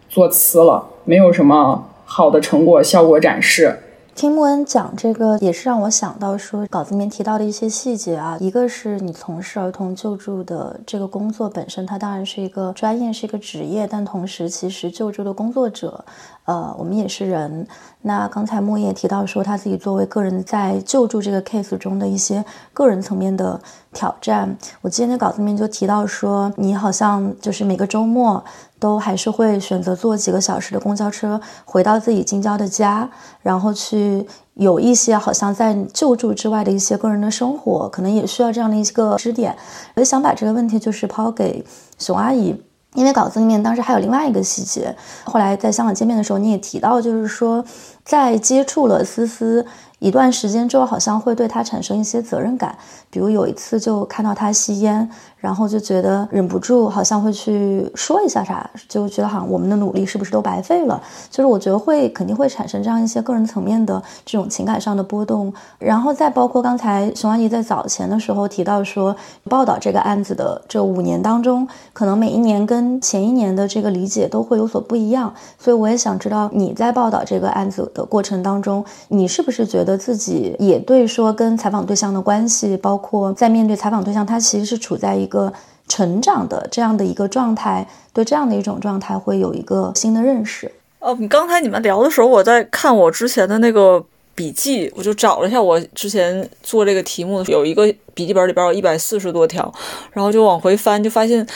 [0.09, 3.79] 做呲了，没有什么好的成果效果展示。
[4.15, 8.37] 听木恩讲这个，也是让我想到说稿子里面提到的一些细节啊。
[8.39, 16.05] 一个是你从事儿童救助的这个工作本身，它当然是一个专业，是一个职业，但同时其实救助的工作者，
[16.45, 17.67] 呃，我们也是人。
[18.01, 23.59] 那刚才莫也提到说他自己作为个人在救助这个 case 中的一些个人层面的
[23.93, 24.57] 挑战。
[24.81, 28.43] 我记得那稿子里面就提到说，你好像就是每个周末。
[28.79, 33.09] 都还是会选择坐几个小时的公交车回到自己近郊的家，
[33.41, 39.55] 然后去有一些好像在救助之外的一些个人的生活，可能也需要这样的一个支点。
[39.95, 41.63] 我就想把这个问题就是抛给
[41.97, 42.61] 熊阿姨，
[42.95, 47.63] 因为稿子里面当时还有另外一个细节，后来在香港见面的时候你也提到，就是说
[48.03, 49.65] 在接触了思思。
[49.99, 52.75] 一段时间之后，好像会对他产生一些责任感。
[53.09, 61.01] 比如有一次就看到他吸烟，然后就觉得忍不住，好像会去说一下啥，就觉得好像我们的努力是不是都白费了？
[61.29, 65.53] 就是我觉得会肯定会产生这样一些个人层面的这种情感上的波动。
[65.79, 75.33] 然后再包括刚才熊阿姨在早前的时候提到说，报道这个案子的这五年当中，可能每一年跟前一年的这个理解都会有所不一样。
[75.57, 79.93] 所以我也想知道你在报道这个案子的过程当中，你是不是觉得？
[80.03, 85.53] 自己也对说跟采访对象的关系，包括在面对采访对象，他其实是处在一个
[85.87, 90.69] 成长的这样的一个状态，对这样的一种状态会有一个新的认识。
[90.99, 94.03] 哦，你刚才你们聊的时候，我在看我之前的那个
[94.35, 99.71] 笔记，我就找了一下我之前做这个题目有一个笔记本里边有一百四十多条，
[100.11, 101.47] 然后就往回翻，就发现，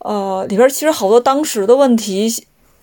[0.00, 2.28] 呃，里边其实好多当时的问题，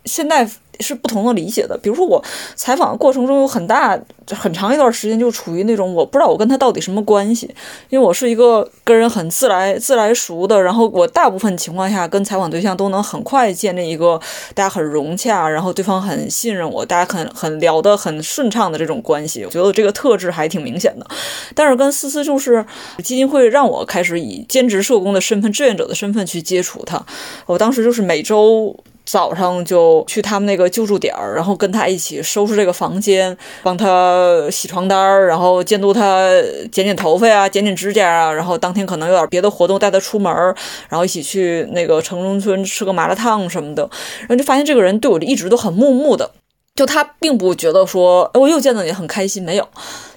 [0.06, 0.50] 现在。
[0.80, 1.78] 是不同的理解的。
[1.78, 2.24] 比如说，我
[2.56, 4.00] 采访过程中有很大
[4.32, 7.46] 很长一段时间就处于那种我不知道我跟他到底什么关系，
[7.90, 14.20] 因为我是一个跟人很自来自来熟的，然后我大部分情况下跟采访对象都能很快建立一个
[14.54, 19.44] 大家很融洽，然后对方很信任我，大家很很聊得很顺畅的这种关系。
[19.44, 21.06] 我觉得这个特质还挺明显的。
[21.54, 22.66] 但是跟思思就是
[23.04, 27.06] 基金会让我开始以兼职社工的身份、志愿者的身份去接触他，
[27.46, 28.76] 我当时就是每周。
[29.12, 36.30] 早上就去他们那个救助点儿，然后跟他一起收拾这个房间，帮他洗床单儿，然后监督他
[36.72, 38.32] 剪剪头发呀、剪剪指甲啊。
[38.32, 40.34] 然后当天可能有点别的活动，带他出门，
[40.88, 43.84] 然后一起去那个城中村吃个麻辣烫什么的。
[44.22, 46.32] 然后就发现这个人对我一直都很木木的。
[46.74, 49.68] 就他并不觉得说，我又见到你很开心，没有。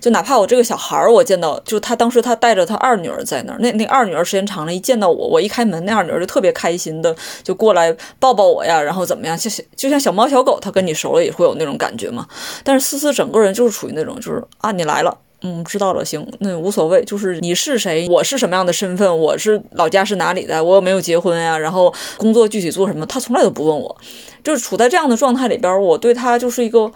[0.00, 12.26] 就哪怕我这个小孩儿，我见到，就他当时他带着他二女儿在那儿，那那二女儿时间长了，一见到我，我一开门，那二女儿就特别开心的就过来抱抱我呀，然后怎么样，就像就像小猫小狗，他跟你熟了也会有那种感觉嘛。
[12.62, 15.18] 但是思思整个人就是处于那种，就是啊，你来了。
[15.46, 17.04] 嗯，知道了，行，那无所谓。
[17.04, 21.58] 就是你是谁，我是什么样的身份，我是老家是哪里的，我有没有结婚呀？
[21.58, 23.94] 然后工作具体做什么，他从来都不问我。
[24.42, 26.90] 就是处在这样的状态里边，我对他就是一个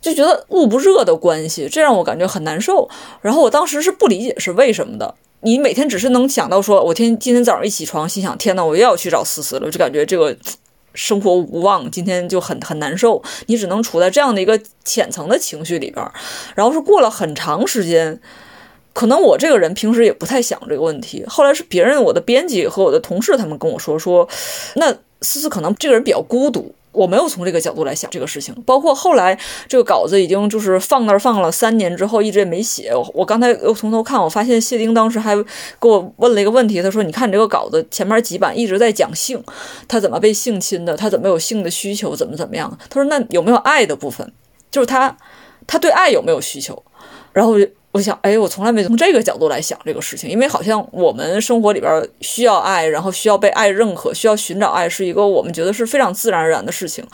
[0.00, 2.88] 就觉得捂不热的关系，这让我感觉很难受。
[3.20, 5.12] 然后我当时是不理解是为什么的。
[5.40, 10.36] 你每天只是能想到说，我天，今天早上一起床，心想，天呐，我又要去找思思了，就感觉这个。
[10.94, 13.22] 生活无望，今天就很很难受。
[13.46, 16.04] 你只能处在这样的一个浅层的情绪里边，
[16.54, 18.20] 然后是过了很长时间，
[18.92, 21.24] 可能我这个人平时也不太想这个问题。
[21.26, 24.28] 后来是别人，我的编辑和我的同事他们跟我说说，
[24.74, 26.74] 那思思可能这个人比较孤独。
[26.92, 32.92] 我没有从这个角度来想这个事情，包括后来这个稿子已经就是放那儿放了三年之后，一直也没写。
[33.14, 35.36] 我刚才又从头看，我发现谢丁当时还
[35.80, 39.42] 给我问了一个问题，他说：“你看你这个稿子前面几版一直在讲性，
[39.86, 44.32] 他怎么被性侵的，他怎么有性的需求，怎么怎么样？”他说：“那有没有爱的部分？
[44.70, 45.16] 就是他
[45.66, 46.82] 他对爱有没有需求？”
[47.32, 47.54] 然后。
[47.92, 57.04] 我想，哎，我从来没从这个角度来想这个事情，因为好像我们生活里边需要爱，然后需要被爱认可，需要寻找爱，是一个我们觉得是非常自然而然的事情。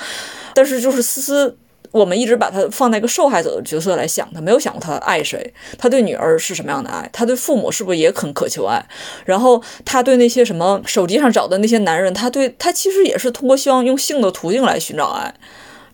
[0.52, 1.56] 但是就是思思，
[1.92, 8.86] 我们一直把他放在一个受害者的角色来想，他没有想过他爱谁，他对女儿是什么样的爱，他对父母是不是也很渴求爱？
[9.24, 15.34] 然后他对那些什么手机上找的那些男人，他对他其实也是通过希望用性的途径来寻找爱，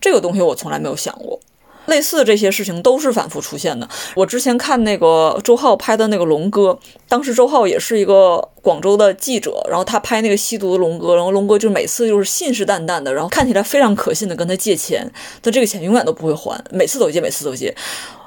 [0.01, 1.39] 这个东西我从来没有想过。
[1.87, 3.89] 类似这些事情都是反复出现的。
[4.15, 17.75] 我之前看那个周浩拍的那个龙哥，当时周浩也是一个广州的记者，然后他拍那个吸毒的龙哥，然后龙哥就每次就是信誓旦旦的，然后看起来非常可信的跟他借钱，但这个钱永远都不会还，每次都借，每次都借。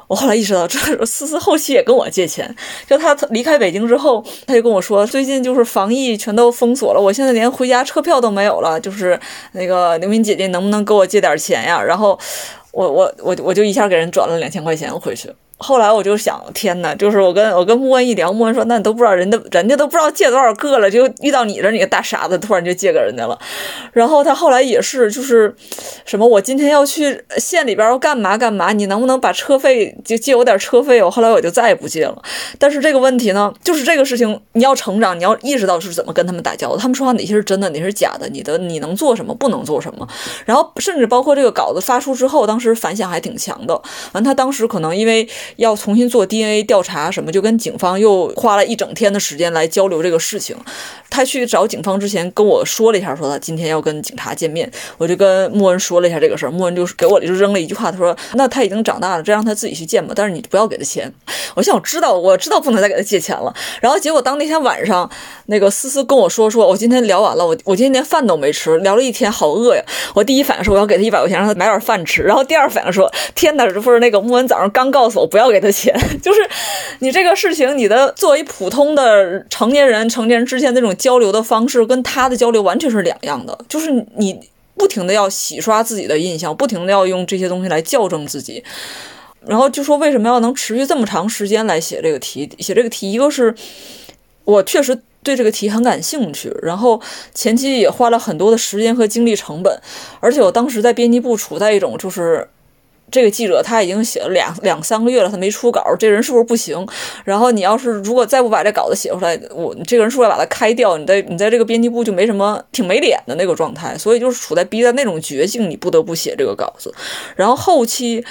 [0.08, 2.56] 我后来意识到，这思思后期也跟我借钱。
[2.88, 8.80] 就他离开北京之后，他就跟我说，最近就是防疫全都封锁了，我现在连回家车票都没有了。
[8.80, 9.20] 就是
[9.54, 11.82] 那个刘敏姐姐，能不能给我借点钱呀？
[11.82, 12.20] 然后。
[12.76, 15.34] 我我我我就一下给人转了两千块钱回去。
[15.58, 16.94] 后来我就想，天哪！
[16.96, 23.40] 就是我跟我跟穆恩一聊，穆恩说：“那你都不知道，人家人家都不知道借多少个了，就遇到你这你个大傻子，突然就借给人家了。”
[23.94, 25.56] 然后他后来也是，就是
[26.06, 31.02] 什么，我今天要去县里边要干嘛干嘛，你能不能把车费就借我点车费？
[31.02, 32.22] 我后来我就再也不借了。
[32.60, 40.06] 但是这个问题呢，就是这个事情，你要成长，你要意识到是怎么跟他们打交道，他们说话哪些是真的，哪些是假的，你的你能做什么，不能做什么。
[40.46, 43.82] 然后甚至包括这个稿子发出之后，当时反响还挺强的。
[44.12, 45.26] 完，他当时可能因为。
[45.58, 50.56] 要重新做 DNA 调查什么，就跟警方又花了一整天的时间来交流这个事情。
[51.10, 54.70] 他去找警方之前跟我说了一下，说他今天要跟警察见面。
[54.98, 61.12] 我就跟莫恩说了一下这个事儿，莫恩就给我就扔了一句话，他说：“那他已经长大了，这让他自己去见吧，但是你不要给他钱。”
[61.56, 63.54] 我想我知道，我知道不能再给他借钱了。
[63.80, 65.10] 然后结果当那天晚上，
[65.46, 69.82] 那个思思跟我说，说我今天聊完了，我我今天连饭都没吃，聊了一天，好饿呀。
[70.14, 72.24] 我第一反应是我要给他一百块钱，让他买点饭吃。
[72.24, 75.94] 然后第二反应说：“天哪，这不是那个莫恩早上刚告诉我不要给他钱，
[76.24, 76.40] 就是
[77.00, 83.60] 你这个事情，你的作为普通的成年人，成年人之间那种交流的方式，跟他的交流完全是两样的。
[83.68, 84.40] 就是你
[84.78, 88.64] 不停的要洗刷自己的印象，不停的要用这些东西来校正自己。
[89.46, 92.50] 然后就说为什么要能持续这么长时间来写这个题？
[92.60, 93.54] 写这个题，一个是
[94.46, 97.02] 我确实对这个题很感兴趣，然后
[97.34, 99.78] 前期也花了很多的时间和精力成本，
[100.22, 102.48] 而且我当时在编辑部处在一种就是。
[103.12, 106.86] 这个记者他已经写了两两三个月了，他没出稿，这人是不是不行？
[107.24, 110.98] 然后你要是如果再不把这稿子写出来，我你这个人是不是要把他开掉？
[110.98, 113.98] 你在你在这个编辑部就没什么，挺没脸的那个状态。
[113.98, 116.94] 所以就是处在逼在那种绝境，你不得不写这个稿子。
[117.36, 118.26] 然后后期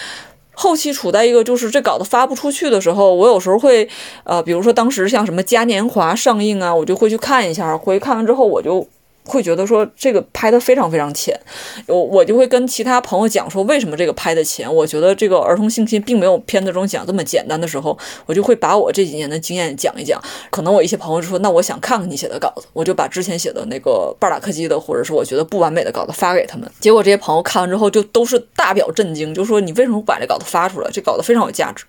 [0.53, 3.89] 后期处在一个就是这稿子发不出去的时候，我有时候会
[4.25, 8.87] 呃，比如说当时像什么嘉年华上映啊，我就会去看一下，回去看完之后我就。
[9.25, 11.39] 会觉得说这个拍的非常非常浅，
[11.87, 14.73] 我我就会跟其他朋友讲说为什么这个拍的浅。
[14.73, 17.97] 我觉得这个儿童性侵并没有片子中讲这么简单的时候，
[18.27, 20.21] 我就会把我这几年的经验讲一讲。
[20.51, 26.71] 可能我一些朋友就说，那我想看看你写的稿子，我就把之前写的那个半拉客机的，或者是我觉得不完美的稿子发给他们。
[26.81, 30.91] 结果这些朋友看完之后就都是大表震惊，就说你为什么把这稿子发出来？
[30.93, 31.85] 这稿子非常有价值。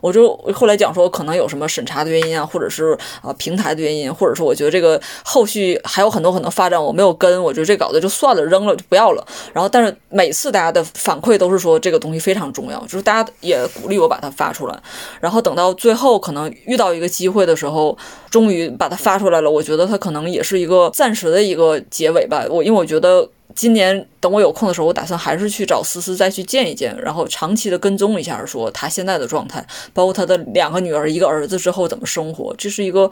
[0.00, 9.26] 我就后来讲说，可能有什么审查的原因啊，或者是啊平台的原因，或者说我觉得这个后续还有很多很多发展，我没有跟，我觉得这稿子就算了，扔了就不要了。
[9.52, 14.78] 然后，但是每次大家的反馈都是说这个东西非常重要，就是大家也鼓励我把它发出来。
[15.20, 17.96] 然后等到最后可能遇到一个机会的时候，
[18.30, 19.50] 终于把它发出来了。
[19.50, 22.44] 我觉得它可能也是一个暂时的一个结尾吧。
[22.48, 23.28] 我因为我觉得。
[23.56, 32.54] 今年等我有空的时候，我打算还是去找思思再去见一见，然后长期的跟踪一下，说他现在的状态，包括他的两个女儿、一个儿子之后怎么生活。
[32.58, 33.08] 这是一个，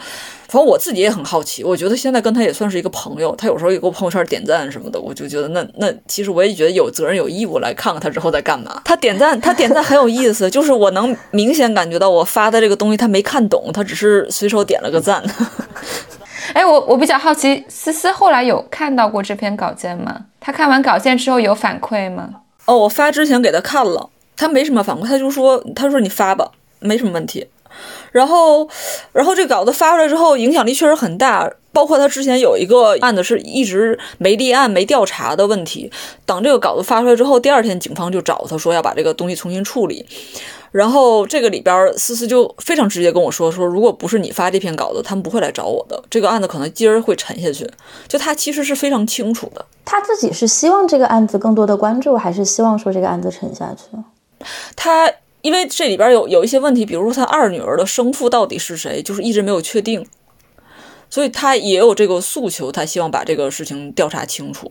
[0.48, 1.64] 反正我自己也很好奇。
[1.64, 8.82] 我觉得现在跟他也算是一个朋友，他有时候也给我朋友圈点赞什么的，我就觉得那那其实我也觉得有责任有义务来看看他之后在干嘛。
[8.84, 15.24] 他点赞，他点赞很有意思，就是我能明显感觉到我发的这个东西他没看懂，他只是随手点了个赞。
[16.52, 20.26] 哎，我我比较好奇，思思后来有看到过这篇稿件吗？
[20.40, 22.28] 他看完稿件之后有反馈吗？
[22.66, 27.48] 哦，我发之前给他看了，他没什么反馈，他就说，他说你发吧，没什么问题。
[28.12, 28.68] 然后，
[29.12, 35.90] 然后这稿子发出来之后，影响力确实很大，包括他之前有一个案子是一直没立案、没调查的问题。
[36.24, 40.06] 等这个稿子发出来之后，第二天警方就找他说要把这个东西重新处理。
[40.70, 46.02] 然后这个里边，思思就非常直接跟我说：“说如果不是你发这篇稿子，他们不会来找我的。
[46.10, 47.64] 这个案子可能今儿会沉下去。”
[48.08, 49.64] 就他其实是非常清楚的。
[49.84, 53.96] 他自己是希望这个案子更多的关注，还是希望说这个案子沉下去？
[54.74, 55.08] 他
[55.42, 60.04] 因为这里边有有一些问题，比如说他二女儿的生父到底是谁，就是一直没有确定，
[61.14, 64.68] 所以他也有这个诉求，他希望把这个事情调查清楚。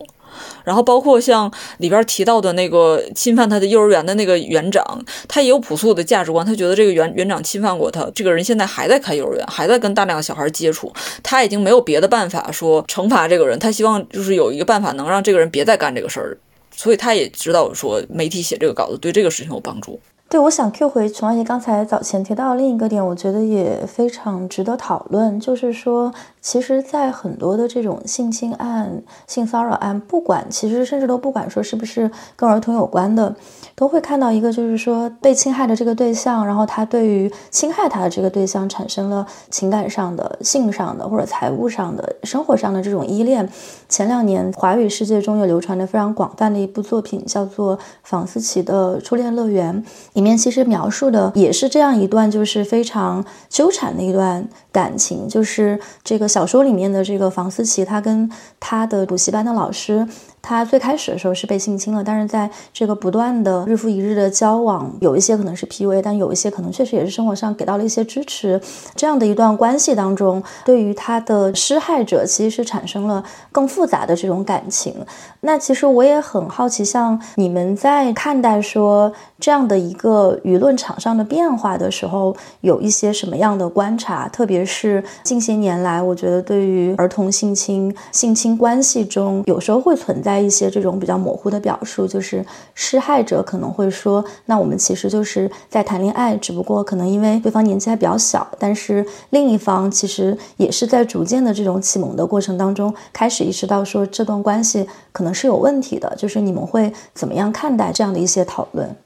[0.62, 4.84] 然后包括像里边提到的那个侵犯他的幼儿园的那个园长，
[5.26, 10.92] 他也有朴素的价值观，他觉得这个园园长侵犯过他，这个人现在还在开幼儿园，还在跟大量的小孩接触，
[11.22, 16.36] 他已经没有别的办法说惩罚这个人，他希望就是有一个办法能让这个人别再干这个事儿，
[16.76, 19.98] 所以他也知道说媒体写这个稿子对这个事情有帮助。
[20.28, 26.12] 对，我想 Q 回琼阿姨刚才早前提到的另一个点，我觉得也非常值得讨论，就是说。
[26.44, 33.34] 其实，在很多的这种性侵案、性骚扰案，不管其实甚至都不管说是不是跟儿童有关的，
[33.74, 43.48] 都会看到一个，就是说被侵害的这个对象，然后他对于侵害他的这个对象产生了情感上的、性上的或者财务上的、生活上的这种依恋。
[43.88, 49.82] 前两年华语世界中有流传的非常广泛的一部作品，叫做房思琪的《初恋乐园》，
[50.12, 54.46] 里面其实描述的也是这样一段，就是非常纠缠的一段。
[54.70, 58.28] 感情就是这个小说里面的这个房思琪，她跟
[58.58, 60.08] 她的补习班的老师。
[60.46, 68.60] 他最开始的时候是被性侵了，但是在这个不断的日复一日的交往，有一些可能是 PUA，但有一些可能确实也是生活上给到了一些支持。
[68.94, 74.94] 这样的一段关系当中，对于他的施害者其实是产生了更复杂的这种感情。
[75.40, 84.28] 那其实我也很好奇，像你们在看待说这样的一个舆论场上的变化的时候，有一些什么样的观察？
[84.28, 90.33] 特别是近些年来，我觉得对于儿童性侵、性侵关系中，有时候会存在。
[90.38, 106.14] 一些这种比较模糊的表述，就是施害者可能会说：“那我们其实就是在谈恋爱，只不过可能因为对方年纪还比较小，但是另一方其实也是在逐渐的这种启蒙的过程当中，开始意识到说这段关系可能是有问题的。
[106.16, 108.96] 就是你们会怎么样看待这样的一些讨论？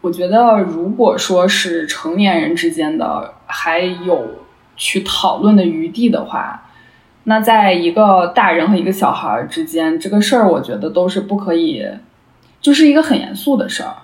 [0.00, 4.24] 我觉得，如果说是成年人之间的还有
[4.76, 6.66] 去讨论的余地的话。
[7.24, 11.86] 那在一个大人和一个小孩之间，这个事儿我觉得都是不可以，
[12.60, 13.94] 就是一个很严肃的事儿。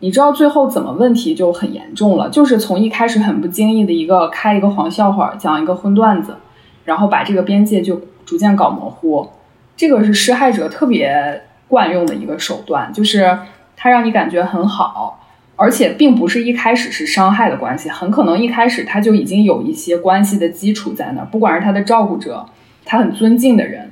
[0.00, 6.36] 你知道最后怎么问题就很严重了，就是从一开始很不经意的一个开一个黄笑话，讲一个荤段子，
[6.84, 9.28] 然后把这个边界就逐渐搞模糊。
[9.76, 13.38] 这个是施害者特别惯用的一个手段，就是
[13.76, 15.25] 他让你感觉很好。
[15.56, 21.26] 而且并不是一开始是伤害的关系，很可能一开始他就已经有一些关系的基础在那儿。
[21.30, 22.46] 不管是他的照顾者，
[22.84, 23.90] 他很尊敬的人，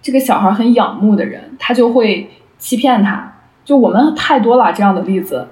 [0.00, 5.48] 这个小孩很仰慕的人，他就会欺骗他，就我们太多了这样的例子。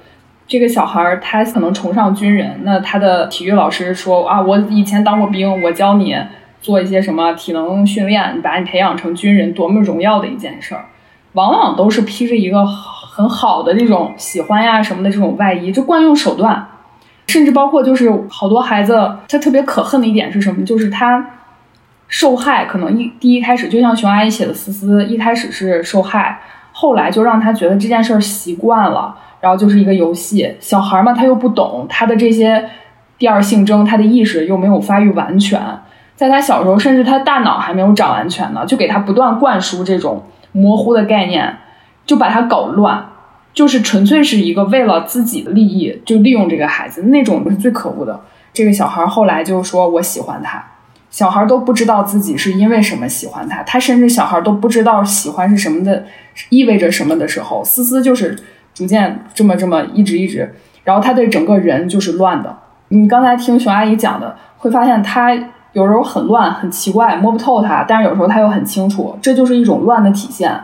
[0.47, 6.17] 这个小孩他可能崇尚军人，那他的体育老师说啊，我以前当过兵，我教你
[6.61, 10.87] 做一些什么体能训练，把你培养成军人，多么荣耀的一件事儿。
[11.35, 12.67] 往往都是披着一个
[13.11, 16.69] 很好的这种喜欢呀什么的这种外衣，就惯用手段，
[17.27, 20.65] 甚至包括就是好多孩子他特别可恨的一点是什么？
[20.65, 21.25] 就是他
[22.07, 26.41] 受害可能一第一开始就像熊阿姨写的思思，一开始是受害，
[26.73, 29.17] 后来就让他觉得这件事儿习惯了。
[29.41, 32.63] 然后就是一个游戏，小孩嘛，他又不懂他的这些
[33.17, 35.59] 第二性征，他的意识又没有发育完全，
[36.15, 41.57] 在他小时候，甚至他大脑还没有长完全呢，就给他不断灌输这种模糊的概念，
[42.11, 43.07] 就把他搞乱，
[43.55, 48.21] 就是纯粹是一个为了自己的利益就利用这个孩子，那种是最可恶的。
[48.53, 50.61] 这个小孩后来就说我喜欢他，
[51.09, 56.05] 小孩都不知道自己是因为什么喜欢他，他甚至小孩都不知道喜欢是什么的，
[56.49, 58.37] 意味着什么的时候，思思就是。
[58.73, 60.55] 逐渐这么这么一直一直，
[60.85, 62.57] 然后他对整个人就是乱的。
[62.89, 65.35] 你刚才听熊阿姨讲的，会发现他
[65.73, 70.59] 有时候很乱，很奇怪，摸不透他；但是有时候他又很清楚，这就是一种乱的体现。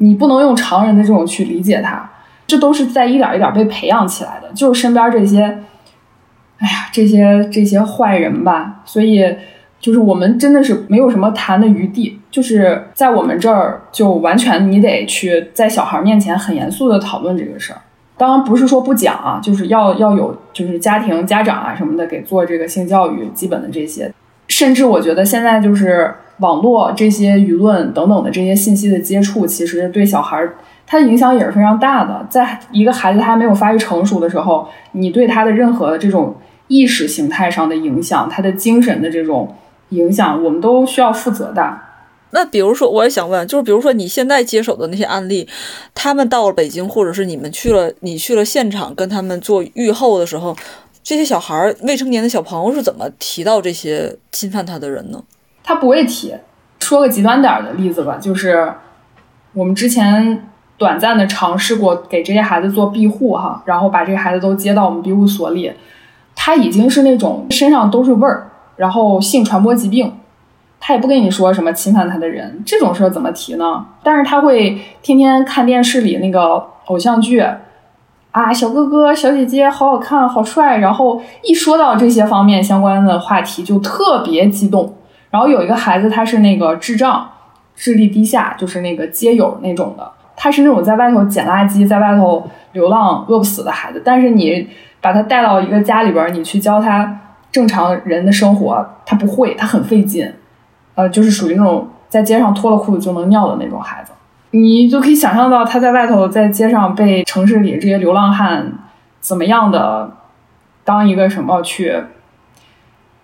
[0.00, 2.10] 你不能用常人的这种去理解他，
[2.46, 4.50] 这都是在一点一点被培养起来的。
[4.52, 5.42] 就是身边这些，
[6.58, 9.24] 哎呀，这些这些坏人吧，所以。
[9.80, 17.80] 就是我们真的是没有什么谈的余地，就是在我们这儿就完全你得去在小孩面前很严肃的讨论这个事儿。
[18.18, 24.12] 当然不是说不讲啊，就是要要有就是家庭家长啊什么的给做这个性教育基本的这些。
[24.50, 32.26] 甚至我觉得现在就是网络这些舆论等等的这些信息的接触，其实对小孩儿他的影响也是非常大的。
[32.28, 36.36] 在一个孩子他没有发育成熟的时候，你对他的任何这种
[36.68, 39.56] 意识形态上的影响，他的精神的这种。
[39.90, 41.76] 影响我们都需要负责的。
[42.30, 45.48] 那比如说，我也想问，就是比如说你现在接手的那些案例，
[45.96, 50.56] 他们到了北京，或者是你们去了，你去了现场跟他们做预后的时候，
[51.02, 55.22] 这些小孩儿、未成年的小朋友是怎么提到这些侵犯他的人呢？
[55.62, 56.34] 他不会提。
[56.80, 58.72] 说个极端点儿的例子吧，就是
[59.52, 65.72] 我们之前短暂的尝试过给这些孩子做庇护哈，然后把这些孩子都接到我们庇护所里，
[66.34, 68.50] 他已经是那种身上都是味儿。
[68.76, 70.10] 然后性传播疾病，
[70.80, 73.86] 他也不跟你说什么侵犯他的人这种事儿怎么提呢？
[74.02, 77.44] 但是他会天天看电视里那个偶像剧，
[78.32, 84.94] 啊，小哥哥小姐姐好好看好帅，然后一说到这些方面相关的话题就特别激动。
[85.30, 87.28] 然后有一个孩子他是那个智障，
[87.74, 94.02] 智力低下，就是那个街友那种的，他是那种在外头捡垃圾，在外头流浪饿不死的孩子。
[94.04, 94.68] 但是你
[95.00, 97.18] 把他带到一个家里边，你去教他。
[97.52, 100.32] 正常人的生活，他不会，他很费劲，
[100.94, 104.12] 呃，就是属于那种在街上脱了裤子就能尿的那种孩子，
[104.52, 108.72] 你就可以想象到他在外头在街上被城市里这些流浪汉
[109.20, 110.16] 怎么样的
[110.84, 112.02] 当一个什么去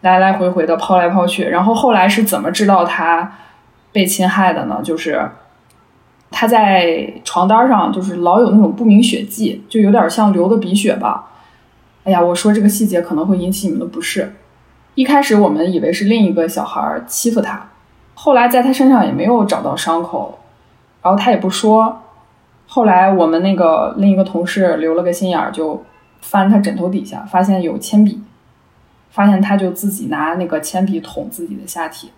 [0.02, 3.32] 来来回回的抛来抛去，然后后来是怎么知道他
[3.90, 4.80] 被侵害的呢？
[4.84, 5.30] 就是
[6.30, 11.30] 他在床单上就是老有那种不明血迹，就有点像流的鼻血吧。
[12.04, 14.32] 哎呀，我说这个细节可能会引起你们的不适。
[14.94, 17.70] 一开始我们以为是另一个小孩欺负他，
[18.14, 20.38] 后来在他身上也没有找到伤口，
[21.06, 22.02] 然后他也不说。
[22.66, 25.84] 后来我们那个另一个同事留了个心眼儿，就
[26.20, 28.20] 翻他枕头底下，发现有铅笔，
[29.10, 32.10] 发现他就自己拿那个铅笔捅自己的下体，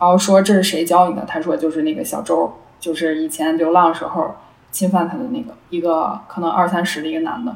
[0.00, 1.24] 然后说这是谁教你的？
[1.24, 4.34] 他说就是那个小周，就是以前流浪时候
[4.72, 7.54] 侵犯他的那个一个可能二三十的一个男的。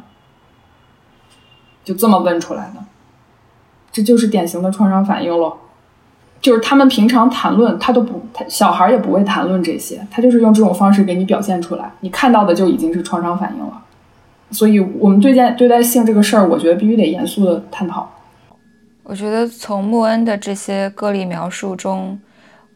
[1.82, 2.84] 就这么问出来的，
[3.90, 5.56] 这就是典型的创伤反应喽。
[6.41, 11.91] 就是他们平常谈论，他都不，他小孩也不会谈论这些，他就是用这种方式给你表现出来。
[12.01, 13.82] 你看到的就已经是创伤反应了。
[14.51, 18.11] 所以，我们对待对待性这个事儿，我觉得必须得严肃的探讨。
[19.03, 22.18] 我觉得从穆恩的这些个例描述中。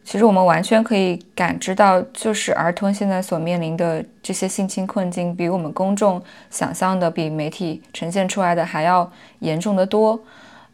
[0.07, 10.19] 其实我们完全可以感知到，就是儿童现在所面临的这些性侵困境，比我们公众想象的、比媒体呈现出来的还要严重的多。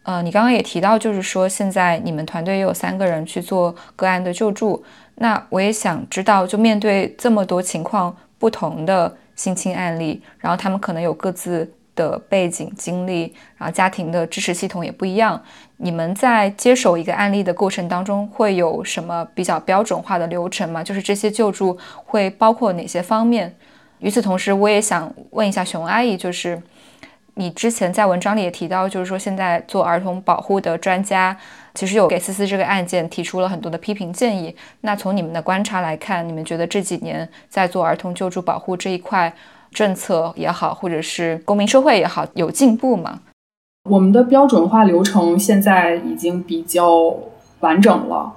[0.03, 4.83] 呃，你刚刚也提到，就是说现在你们团队也有三个人去做个案的救助。
[5.15, 11.71] 那我也想知道，就面对这么多情况不同的性侵案例，然后他们可能有各自。
[11.93, 15.39] 的背景经历，然后家庭的支持系统也不一样。
[15.75, 20.81] 你们在接手一个案例的过程当中，会有什么比较标准化的流程吗？
[20.81, 23.53] 就是这些救助会包括哪些方面？
[23.99, 26.59] 与此同时，我也想问一下熊阿姨，就是
[27.41, 31.35] 你之前在文章里也提到，就是说现在做儿童保护的专家，
[31.73, 34.55] 其实有给思思这个案件提出了很多的批评建议。
[34.81, 39.33] 那从你们的观察来看，你们觉得这几年在做儿童救助保护这一块？
[39.71, 43.21] 政策也好，或者是公民社会也好，有进步吗？
[43.89, 47.15] 我们的标准化流程现在已经比较
[47.61, 48.33] 完整了。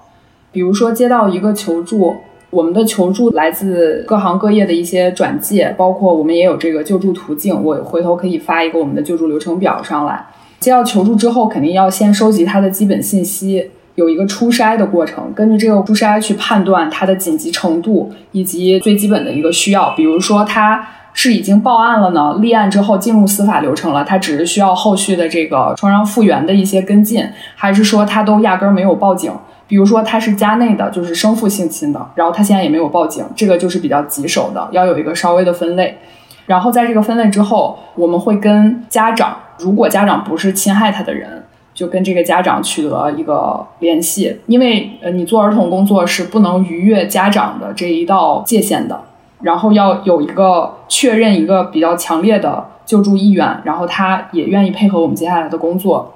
[0.52, 2.16] 比如说接到一个求助，
[2.54, 7.62] 我们的求助来自各行各业的一些转介，包括我们也有这个救助途径。
[7.62, 10.24] 我回头可以发一个我们的救助流程表上来。
[10.60, 15.32] 接到求助之后，肯定要先收集他的基本信息，有一个初筛的过程。
[15.34, 19.90] 根据这个初筛去判断他的紧急程度以及最基本的一个需要。
[19.96, 20.86] 比如说他。
[21.16, 27.24] 是已经报案了呢，立案之后进入司法流程了，他只是需要后续的这个创伤复原的一些跟进，
[27.54, 29.30] 还是说他都压根儿没有报警？
[29.66, 35.98] 比如说他是家内的，就是生父性侵的，然后他现在也没有报警，这个就是比较棘手的，要有一个稍微的分类。
[36.46, 49.00] 然后在这个分类之后，我们会跟家长，如果家长不是侵害他的人，就跟这个家长取得一个联系，因为呃，你做儿童工作是不能逾越家长的这一道界限的。
[49.40, 56.13] 然后要有一个确认一个比较强烈的救助意愿，然后他也愿意配合我们接下来的工作，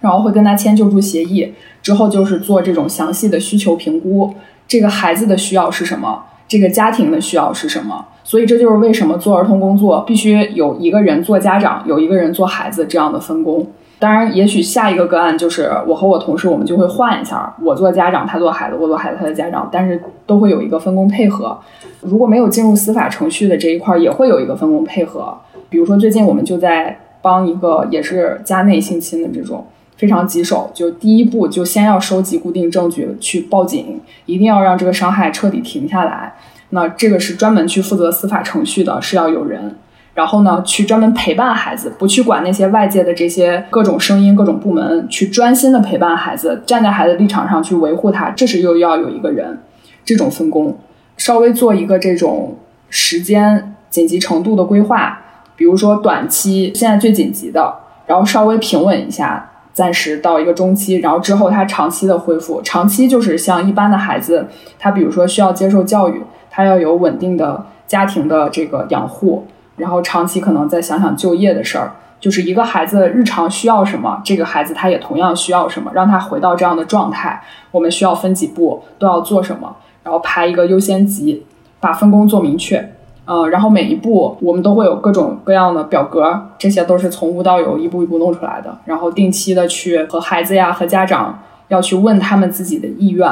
[0.00, 1.52] 然后会跟他签救助协议。
[1.82, 4.34] 之后就是做这种详细的需求评估，
[4.66, 8.06] 这个孩子的需要是什么，这个家庭的需要是什么。
[8.24, 13.64] 所以这就是为什么做儿童工作必须有一个人做家长，有一个人做孩子这样的分工。
[13.98, 21.56] 当然，也许下一个个案就是我和我同事，我们就会换一下，我做家长，他做孩子，我做孩子，他的家长，但是都会有一个分工配合。
[22.00, 25.34] 如果没有进入司法程序的这一块，也会有一个分工配合。
[25.70, 29.64] 比如说，最近我们就在帮一个也是家内性侵的这种
[29.96, 36.34] 非常棘手，就第一步就先要收集固定证据去报警，一定要让这个伤害彻底停下来。
[36.70, 39.76] 那这个是专门去负责司法程序的，是要有人。
[40.14, 48.30] 然后呢，去专门陪伴孩子，不去管那些外界的这些各种声音、各种部门，去专心的陪伴孩子，站在孩子立场上去维护他。
[48.30, 49.58] 这是又要有一个人，
[50.06, 50.78] 这种分工，
[51.18, 52.56] 稍微做一个这种
[52.88, 55.20] 时间紧急程度的规划。
[55.54, 57.74] 比如说短期现在最紧急的，
[58.06, 62.62] 然后稍微平稳一下，暂时到一个中期，然后之后他长期的恢复。
[62.62, 64.46] 长期就是像一般的孩子，
[64.78, 69.46] 他比如说需要接受教育，他要有稳定的家庭的这个养护。
[69.76, 77.42] 然后长期可能再想想就业的事儿，就是一个孩子日常需要什么，这个孩子他也同样需要什么，让他回到这样的状态。
[77.70, 81.44] 我们需要分几步，都要做什么，然后排一个优先级，
[81.78, 82.95] 把分工做明确。
[83.26, 88.78] 呃，然后每一步我们都会有各种各样的表格，这些都是从无到有一步一步弄出来的。
[88.86, 93.28] 然后定期的去和孩子呀和家长要去问他们自己的意愿，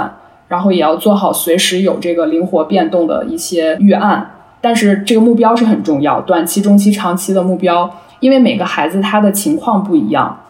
[0.49, 4.32] 然后也要做好随时有这个灵活变动的一些预案。
[4.61, 7.88] 但是这个目标是很重要，短期、中期、长期的目标，
[8.18, 10.40] 因为每个孩子他的情况不一样，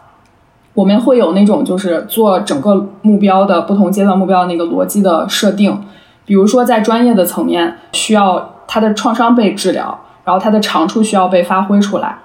[0.73, 5.79] 我们会有那种就是做整个目标的不同阶段目标的那个逻辑的设定。
[6.25, 12.17] 比如说在专业的层面，需要他的创伤被治疗，然后他的长处需要被发挥出来。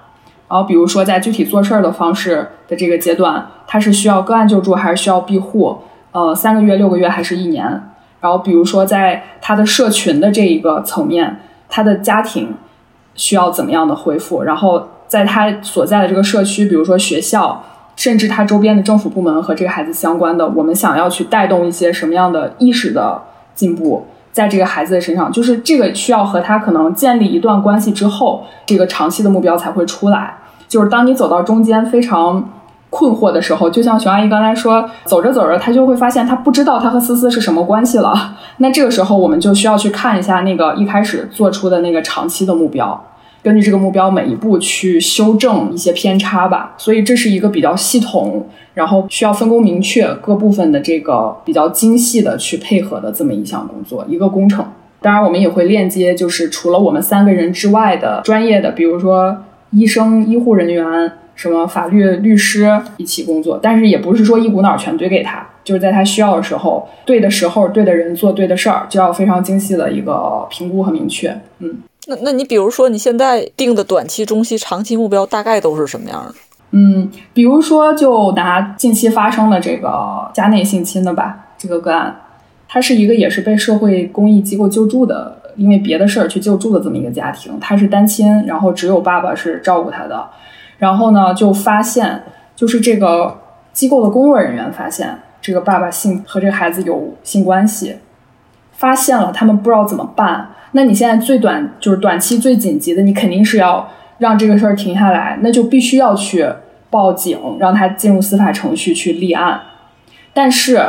[0.47, 5.79] 然后比如说在具体做事儿的方式的这个阶段，他是需要个案救助还是需要庇护？
[6.11, 7.63] 呃，三个月、六个月还是一年？
[8.19, 11.39] 然后比如说在他的社群的这一个层面。
[11.73, 12.53] 他的家庭
[13.15, 14.43] 需要怎么样的恢复？
[14.43, 17.63] 然后在他所在的这个社区，比如说学校，
[17.95, 23.21] 甚至他周边的政府部门和这个孩子相关的，我们想要去带动一些什么样的意识的
[23.55, 30.35] 进步，在这个孩子的身上，就是这个需要和他可能建立一段关系之后，这个长期的目标才会出来。
[30.67, 32.43] 就是当你走到中间，非常。
[32.93, 38.35] 困惑的时候，就像熊阿姨刚才说，走着走着，他就会发现他不知道他和思思是什么关系了。
[38.59, 43.01] 那这个时候，我们就需要去看一下那个一开始做出的那个长期的目标，
[43.43, 46.73] 根据这个目标每一步去修正一些偏差吧。
[46.77, 54.65] 所以这是一个比较系统，然后需要分工明确，各部分的这个比较精细的去配合的这么一项工作，一个工程。
[55.01, 59.37] 当然，我们也会链接，就是除了我们三个人之外的专业的，比如说
[59.71, 61.11] 医生、医护人员。
[61.33, 71.35] 什么法律律师一起工作，但是也不是说一股脑全堆给他，就是在他需要的时候，对的时候，对的人做对的事儿，就要非常精细的一个评估和明确。
[71.57, 71.77] 嗯，
[72.11, 76.33] 那那你比如说你现在定的短期、中期、长期目标大概都是什么样的？
[76.71, 82.15] 嗯，比如说就拿近期发生的这个家内性侵的吧，这个个案，
[82.67, 90.29] 他是一个也是被社会公益机构救助的，因为别的事儿去救助的这么一个家庭，他是单亲，然后只有爸爸是照顾他的。
[90.77, 92.23] 然后呢，就发现，
[92.55, 93.37] 就是这个
[93.73, 97.97] 机构的工作人员发现，这个爸爸性和这个孩子有性关系，
[98.71, 100.51] 发现了，他们不知道怎么办。
[100.71, 106.47] 那你现在最短就是短期最紧急的，你肯定是要让这个事儿停下来，那就必须要去
[106.89, 109.61] 报警，让他进入司法程序去立案。
[110.33, 110.81] 但是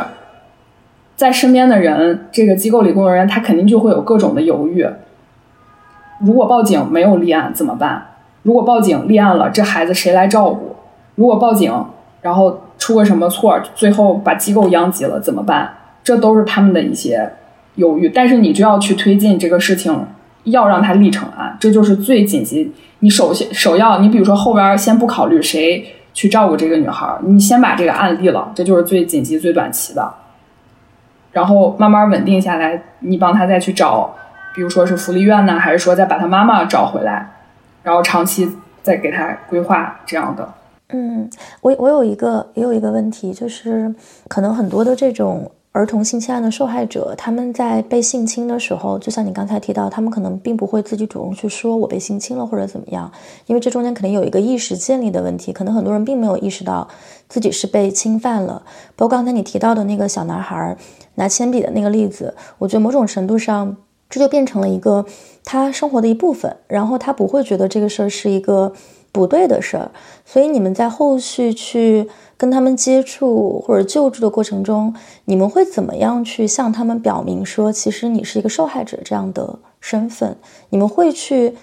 [1.15, 4.87] 在身边的人，这个机构里工作人员，他肯定就会有各种的犹豫。
[6.19, 8.05] 如果报警没有立案怎么办？
[8.43, 10.75] 如果报警立案了，这孩子谁来照顾？
[11.15, 11.71] 如果报警，
[12.21, 15.73] 然后出个什么错，最后把机构殃及了怎么办？
[16.03, 17.33] 这都是他们的一些
[17.75, 18.09] 犹豫。
[18.09, 20.05] 但是你就要去推进这个事情，
[20.43, 22.73] 要让他立成案，这就是最紧急。
[22.99, 30.13] 你首先首要，你比如说后边先不考虑谁去照顾这个女孩，你先把这个案立了，这就是最紧急、最短期的。
[31.31, 34.13] 然后慢慢稳定下来，你帮他再去找，
[34.53, 37.27] 比如说是福利院呢，还是说再把他妈妈找回来，
[37.81, 38.47] 然后长期
[38.83, 40.47] 再给他规划这样的。
[40.89, 41.27] 嗯，
[41.61, 43.93] 我我有一个也有一个问题，就是
[44.27, 53.11] 可能很多的这种儿童性侵案的受害者，他们在被性侵的时候，就像你刚才提到，他们可能并不会自己主动去说我被性侵了或者怎么样，
[53.47, 56.87] 因为这中间肯定有一个意识建立的问题，可能很多人并没有意识到
[57.27, 58.63] 自己是被侵犯了。
[58.95, 60.77] 包括刚才你提到的那个小男孩。
[61.15, 63.77] 拿铅笔的那个例子，我觉得某种程度上，
[64.09, 65.05] 这就变成了一个
[65.43, 68.73] 他生活的一部分，然后他不会觉得这个事儿是一个
[69.13, 69.89] 不对的事儿。
[70.25, 74.93] 所以你们在后续去跟他们接触或者救助的过程中，
[75.23, 80.35] 你们会怎么样去向他们表明说，其实你是一个受害者这样的身份？
[80.71, 81.55] 你们会去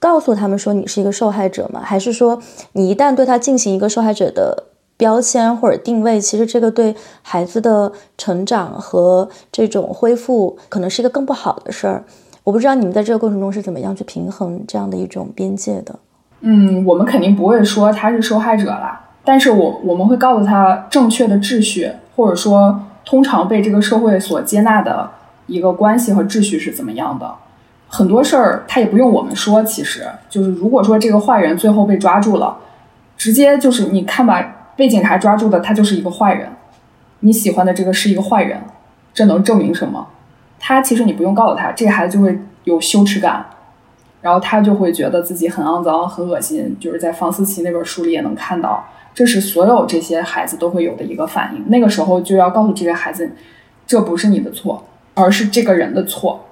[0.00, 1.82] 告诉他们说你是一个受害者吗？
[1.84, 2.40] 还是说
[2.72, 4.68] 你一旦对他进行一个受害者的？
[4.98, 12.04] 标签或者定位，其实这个对孩子的成长和这种恢复，可能是一个更不好的事儿。
[12.44, 15.98] 我不知道你们在这个过程中是怎么样去平衡这样的一种边界的。
[16.42, 25.10] 嗯，我们肯定不会说他是受害者啦，但是我我们会告诉他正确的秩序，或者说通常被这个社会所接纳的
[25.46, 27.34] 一个关系和秩序是怎么样的。
[27.88, 32.56] 很多事儿他也不用我们说，其实就是如果说这个坏人最后被抓住了，
[33.16, 34.56] 直接就是你看吧。
[34.74, 36.48] 被警察抓住的他就是一个坏人，
[37.20, 38.58] 你喜欢的这个是一个坏人，
[39.12, 40.08] 这能证明什么？
[40.58, 43.44] 他其实你不用告诉他，这个孩子就会有羞耻感，
[44.22, 46.74] 然后他就会觉得自己很肮脏、很恶心。
[46.80, 51.62] 就是在房思琪那本书里也能看到，这是所有这些孩子都会有的一个反应。
[51.68, 53.30] 那个时候就要告诉这个孩子，
[53.86, 56.46] 这不是你的错，而是这个人的错，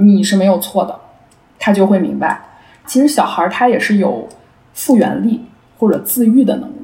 [0.00, 0.98] 你是没有错的，
[1.58, 2.40] 他就会明白。
[2.86, 4.28] 其实小孩他也是有
[4.72, 5.44] 复原力
[5.78, 6.74] 或者自愈的能力。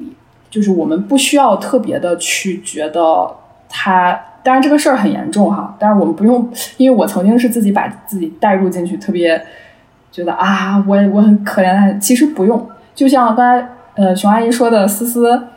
[0.49, 3.33] 就是我们不需要特别的去觉得
[3.69, 9.41] 他，当然这个事儿很严重哈，但是我们不用，因为我曾经是自己把自己带入进去，特别
[10.11, 12.69] 觉得啊，我我很可怜，其实不用。
[12.93, 15.47] 就像刚才呃熊阿姨说的，思思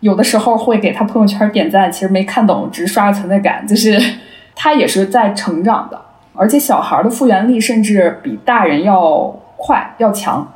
[0.00, 3.98] 有的时候会给他朋友圈点赞，其实没看懂，只是刷存在感，就是
[4.56, 6.00] 他也是在成长的，
[6.34, 10.52] 而且小孩的复原力甚至比大人要快要强，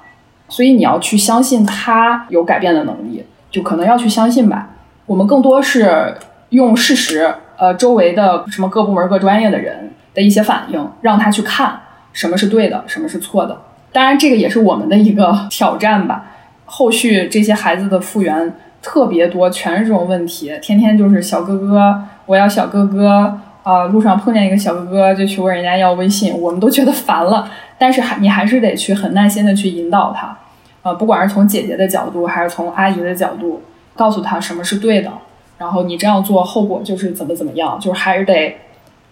[0.49, 3.25] 所以你要去相信他有改变的能力。
[3.51, 4.69] 就可能要去相信吧，
[5.07, 6.15] 我们更多是
[6.51, 11.81] 用事实，呃，周围的什么各部门各专业的人的一些反应，让他去看
[12.13, 13.61] 什么是对的，什么是错的。
[13.93, 16.27] 当然，这个也是我们的一个 挑战吧。
[16.67, 27.51] 后续这些孩子的复原特别多，全是这种问题，天天就是小哥哥，我要小哥哥啊，路上碰见一个小哥哥就去问人家要微信，我们都觉得烦了。
[27.79, 30.37] 但是还你还是得去很耐心的去引导他。
[30.83, 33.63] 呃，不管是从姐姐的角度，还是从阿姨的角度，
[33.97, 35.11] 告诉他什么是对的，
[35.57, 38.57] 然后你这样做后果就是怎么怎么样，就是还是得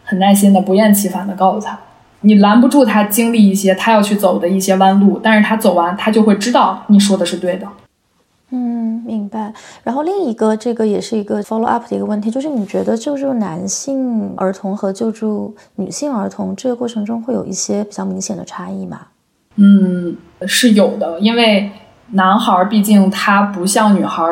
[0.04, 1.78] 很耐心的、不厌其烦的告诉他，
[2.26, 7.66] 你拦不住他经历一些他要去走的一些弯路，但是他走完，他就会知道你说的是对的。
[8.50, 9.52] 嗯，明白。
[9.84, 19.00] 然后另一个，这个也是一个 follow up 的一个问题，就是你觉得救助男性儿童和救助女性儿童这个过程中会有一些比较明显的差异吗？
[19.56, 20.16] 嗯，
[20.46, 21.70] 是有的，因为
[22.10, 24.24] 男孩毕竟他不像女孩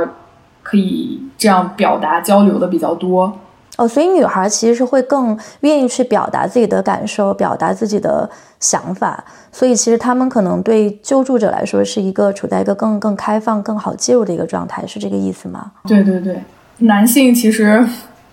[0.62, 3.32] 可以这样表达交流的比较多
[3.76, 8.28] 哦，所以女孩其实是会更愿意去表达自己的感受，表达自己的
[8.60, 15.72] 想法，所以其实他们可能对救助者来说是一个处在一个更更开放、更好介入的一个状态，是这个意思吗？
[15.88, 16.42] 对对对，
[16.78, 17.84] 男性其实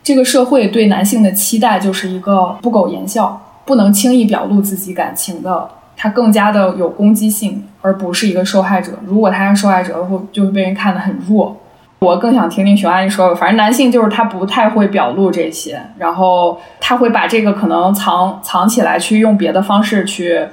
[0.04, 5.68] 这个社会对男性的期待就是一个不苟言笑，不能轻易表露自己感情的。
[5.98, 8.94] 他更加的有攻击性，而不是一个受害者。
[9.06, 11.56] 如果他是受害者，会就会被人看得很弱。
[12.02, 20.48] 我更想听听熊阿姨说，反正男性就是他不太会表露这些，然后他会把这个可能藏藏起来，去用别的方式去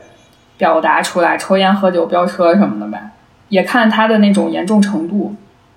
[0.58, 3.12] 表达出来，抽烟、喝酒、飙车什么的呗。
[3.48, 5.34] 也看他的那种严重程度，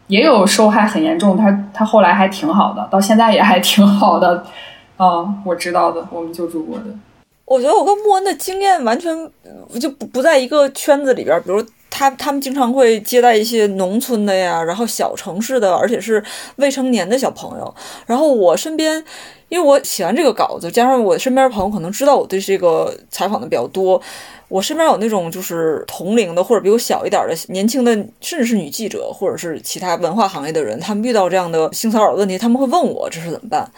[0.07, 4.43] 也有受害很严重，他他后来还挺好的，到现在也还挺好的。
[4.97, 6.83] 啊，我知道的，我们救助过的。
[7.45, 9.15] 我觉得我跟莫恩的经验完全
[9.79, 11.41] 就不不在一个圈子里边。
[11.43, 16.23] 比如他他们经常会接待一些农村的呀，然后小城市的，而且是
[16.55, 17.75] 未成年的小朋友。
[18.07, 19.03] 然后我身边，
[19.49, 24.01] 因为我写完这个稿子，加上我身边朋友可能知道我对这个采访的比较多，
[24.47, 33.69] 我身边有那种就是同龄的或者比我小一点的年轻的，甚至是女记者或者是其他文化行业的人，他们遇到这样的性骚扰问题，他们会问我这是怎么办。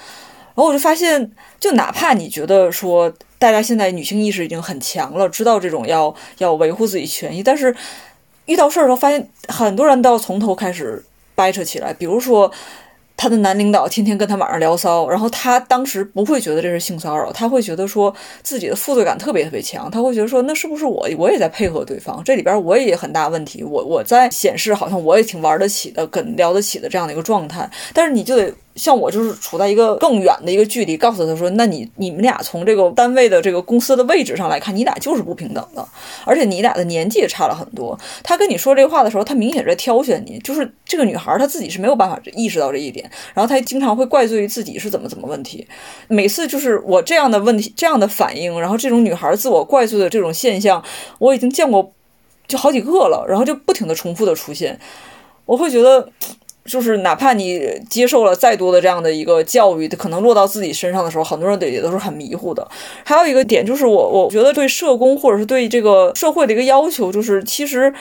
[0.56, 3.14] 然后我就发现，就哪怕你觉得说。
[3.39, 7.76] 大家现在女性意识已经很强了，知道这种要要维护自己权益，但是
[8.45, 11.04] 遇到事儿的时候，发现很多人都要从头开始
[11.36, 11.93] 掰扯起来。
[11.93, 12.49] 比如说，
[13.18, 28.54] 他的男领导天天跟他晚上聊骚，然后他当时不会觉得这是性骚扰，他会觉得说自己的负罪感特别特别强，他会觉得说那是不是我我也在配合对方，这里边我也很大问题，我我在显示好像我也挺玩得起的，跟聊得起的这样的一个状态，但是你就得。
[28.76, 35.88] 像我就是处在一个更远的一个距离，告诉他说：“那你你们俩从这个单位的这个公司的位置上来看，你俩就是不平等的，
[36.26, 45.67] 而且你俩的年纪也差了很多。”他跟你说这话的时候，他明显在挑选你，就是这个女孩她自己是没有办法意识到这一点，然后她经常会怪罪于自己是怎么怎么问题。
[46.07, 50.84] 每次就是我这样的问题这样的反应，然后这种女孩自我怪罪的这种现象，
[51.19, 51.93] 我已经见过
[52.47, 54.80] 就好几个了，然后就不停的重复的出现，
[55.45, 56.09] 我会觉得。
[56.66, 62.66] 就是哪怕你接受了再多的这样的一个教育，可能落到自己身上的时候，很多人也也都是很迷糊的。
[63.03, 67.93] 还有一个点就是，我我觉得对社工或者是对这个社会的一个要求，就是其实，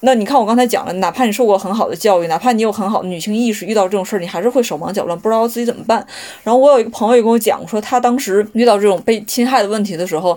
[0.00, 6.04] 那你看我刚才讲了，哪怕你受过很好的教育，哪怕你有很好的女性意识，遇到这种事儿，你还是会手忙脚乱，不知道自己怎么办。
[6.42, 10.36] 然后我有一个朋友也跟我讲说，他当时遇到这种被侵害的问题的时候。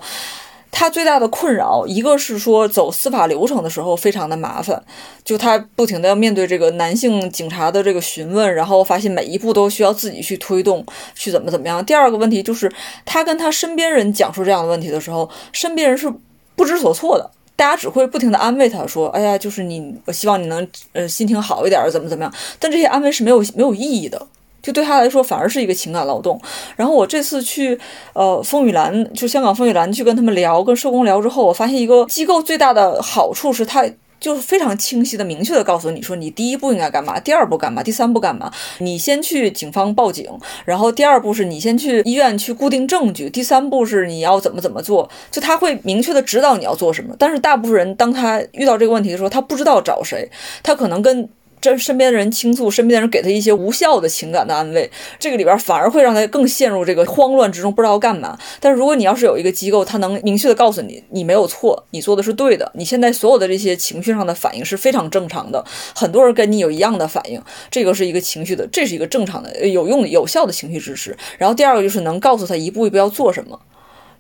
[0.72, 4.82] 他最大的困扰，一个是说走司法流程的时候非常的麻烦，
[5.24, 11.86] 就他不停的要面对这个男性警察的这个询问，然后发现每一步都需要自己去推动，去怎么怎么样。
[11.86, 12.72] 第二个问题就是
[13.06, 16.12] 他跟他身边人讲述这样的问题的时候，身边人是
[16.56, 24.26] 不知所措的，大家只会不停的安慰他说：“哎呀，就是你，我希望你能呃心情好一点，怎么怎么样。”但这些安慰是没有没有意义的。
[24.62, 26.40] 就对他来说，反而是一个情感劳动。
[26.76, 27.80] 然后我这次去，
[28.14, 33.84] 呃，风雨兰，就香港风雨兰去跟他们聊，跟社工聊之后，我发现一个机构最大的好处是，他
[34.20, 38.52] 就是非常清晰的、明确的告诉你说，你第一步应该干嘛，第二步干嘛，第三步干嘛。
[38.78, 40.30] 你先去警方报警，
[40.64, 45.10] 然后第二步是你先去医院去固定证据，第三步是你要怎么怎么做。
[45.32, 47.16] 就他会明确的指导你要做什么。
[47.18, 50.30] 但是大部分人当他遇到这个问题的时候，他不知道找谁，
[50.62, 51.28] 他可能跟。
[51.62, 54.90] 这身边的人倾诉，身边的人给他一些无效的情感的安慰，
[55.20, 58.38] 这个里边反而会让他更陷入这个慌乱之中，不知道干嘛。
[58.60, 65.64] 但是如果你要是有一个机构，他能明确的告诉你，你没有错，你做的是对的，你现在所有的这些情绪上的反应是非常正常的。
[65.96, 67.40] 很多人跟你有一样的反应，
[67.70, 71.16] 这个是一个情绪的，这是一个正常的、有用的、有效的情绪支持。
[71.38, 73.60] 然后第二个就是能告诉他一步一步要做什么。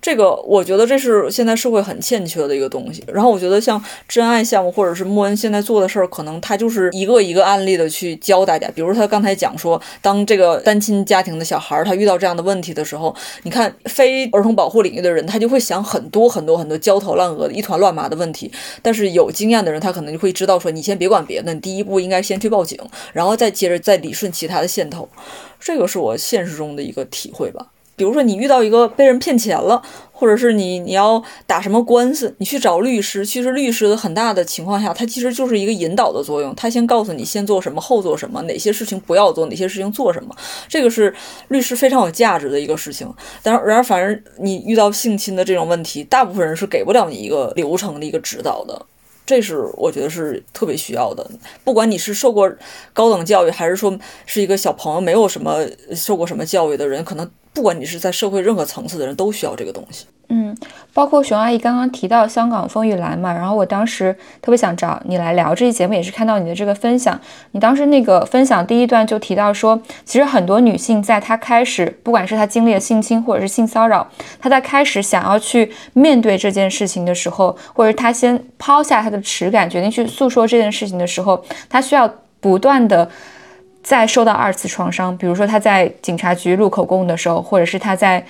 [0.02, 3.04] 这个我觉得这是现在社会很欠缺的一个东西。
[3.08, 8.68] 然后我觉得像真爱项目或者是莫恩现在做的事儿，可能他就是一个一个案例的去教大家。
[8.74, 18.52] 比如他刚才讲说，当这个单亲家庭的小孩儿他遇到这样的问题的时候，你看非儿童保护领域的人，他就会想很多很多很多焦头烂额的一团乱麻的问题。
[18.82, 22.80] 但是有经验的人，他可能就会知道说，你先别管别的，你第一步应该先去报警，
[23.14, 25.08] 然后再接着再理顺其他的线头。
[25.60, 27.68] 这个是我现实中的一个体会吧。
[28.02, 29.80] 比如说，你遇到一个被人骗钱了，
[30.12, 33.24] 或者是你你要打什么官司，你去找律师。
[33.24, 40.36] 其实律师的很大的情况下，他其实就是一个引导的作用，他先告诉你先做什么，后做什么，哪些事情不要做，哪些事情做什么。
[40.68, 41.14] 这个是
[41.50, 43.08] 律师非常有价值的一个事情。
[43.44, 48.84] 但然而，反正你遇到性侵的这种问题，大部分人是给不了你一个流程的一个指导的。
[49.28, 51.30] 这是我觉得是特别需要的，
[51.64, 52.52] 不管你是受过
[52.94, 53.96] 高等教育，还是说
[54.26, 55.64] 是一个小朋友，没有什么
[55.96, 57.30] 受过什么教育的人，可能。
[57.54, 60.06] 不管你是在社会任何层次的人，都需要这个东西。
[60.34, 60.56] 嗯，
[60.94, 67.20] 包括熊阿姨刚刚提到香港风雨兰嘛，然后我当时特别想找你来聊这期节目，也是看到你的这个分享。
[67.52, 74.08] 你当时那个分享第一段就提到说，其实很多女性在她开始，不管是她经历了性侵或者是性骚扰，
[74.40, 83.10] 她在开始想要去面对这件事情的时候，或者她先抛下她的耻感，决定去诉说这件事情的时候，她需要不断的。
[83.84, 88.24] 再受到二次创伤，比如说他在警察局录口供的时候，或者是他在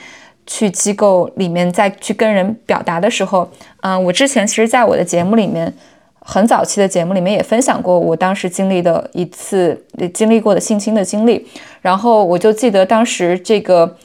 [0.48, 3.50] 去机构里面再去跟人表达的时候，
[3.82, 5.74] 嗯，我之前其实在我的节目里面，
[6.22, 11.46] 很早期的节目里面也分享过我当时经历的一次经历过的性侵的经历，
[11.82, 13.98] 然后我就记得当时这个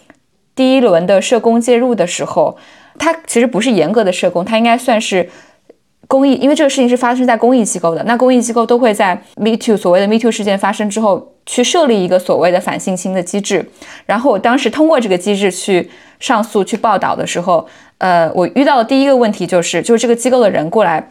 [0.55, 2.57] 第一轮的社工介入的时候，
[2.99, 5.29] 他其实不是严格的社工，他应该算是。
[6.07, 13.69] 公益，因为这个事情是发生在公益机构的，那公益机构都会在 Me Too 所谓的 Me Too 事件发生之后，去设立一个所谓的反性侵的机制。
[14.07, 15.91] 然后我当时通过这个机制去
[16.21, 17.67] 上诉、去报道的时候，
[17.99, 21.09] 呃，我遇到的第一个问题就是，就是这个机构的人过来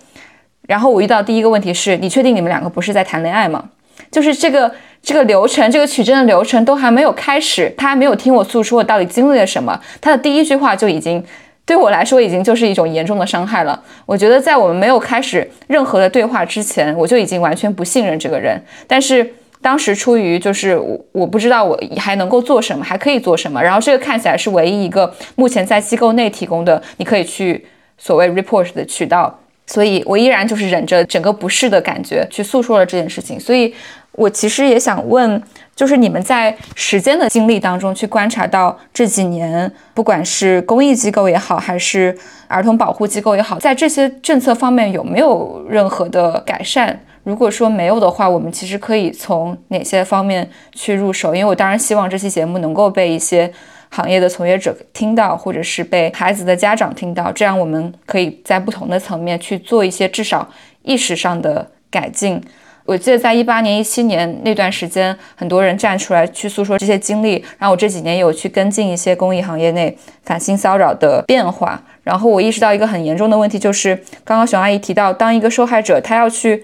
[0.68, 3.70] 然后我遇到第一个问题是你确定你们两个不是在谈恋爱吗？
[4.12, 4.72] 就是这个
[5.02, 11.24] 这个流程，这个取证的流程都还没有开始，他还没有听我诉说我到底经历了什么，他的第一句话就已经
[11.66, 13.82] 对我来说已经就是一种严重的伤害了。
[14.06, 18.62] 我觉得在我们没有开始任何的对话之前，我就已经完全不信任这个人。
[18.88, 27.66] 但是当时出于就是我我不知道我还能够做什么，还可以做什么，然后这个看起来是唯一一个目前在机构内提供的你可以去
[27.98, 29.40] 所谓 report 的渠道。
[29.68, 33.40] 所以我依然就是忍着整个不适的感觉去诉说了这件事情。
[33.40, 33.74] 所以，
[34.16, 35.42] 我其实也想问，
[35.76, 46.98] 就是你们在时间的经历当中去观察到这几年，不管是公益机构也好，还是儿童保护机构也好，在这些政策方面有没有任何的改善？
[47.24, 51.36] 如果说没有的话，我们其实可以从哪些方面去入手？
[51.36, 53.52] 因为我当然希望这期节目能够被一些。
[53.92, 60.50] 行业的从业者听到，或者是被孩子的家长听到，这样我们可以在不同的层面去做一些至少
[60.82, 62.42] 意识上的改进。
[62.86, 71.82] 我记得在一八年、一七年那段时间，很多人站出来去诉说这些经历，然后我这几年有去跟进一些公益行业内反性骚扰的变化。
[72.04, 76.64] 然后我意识到一个很严重的问题，就是刚刚熊阿姨提到，当一个受害者他要去。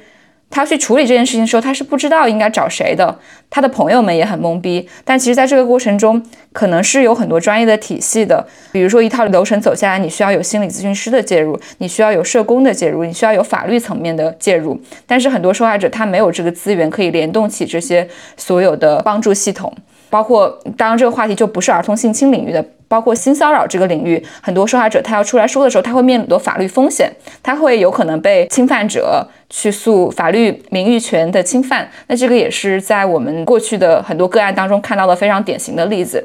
[0.51, 3.17] 他去处理这件事情的时候，他是不知道应该找谁的，
[3.49, 4.87] 他的朋友们也很懵逼。
[5.05, 6.21] 但其实，在这个过程中，
[6.51, 14.79] 可能是有很多专业的体系的，比如说一套流程走下来，你需要有心理咨询师的介入，你需要有社工的介入，你需要有法律层面的介入。
[15.07, 19.73] 但是很多受害者他没有这个资源可以联动起这些所有的帮助系统，
[20.11, 20.47] 包括
[20.77, 22.63] 当然这个话题就不是儿童性侵领域的。
[22.91, 27.09] 包括性骚扰这个领域，很多受害者他要出来说的时候，他会面临很多法律风险，
[27.41, 31.89] 他会有可能被侵犯者去诉法律名誉权的侵犯。
[32.07, 36.21] 那这个也是在我们过去的很多个案当中看到的非常典型的例子。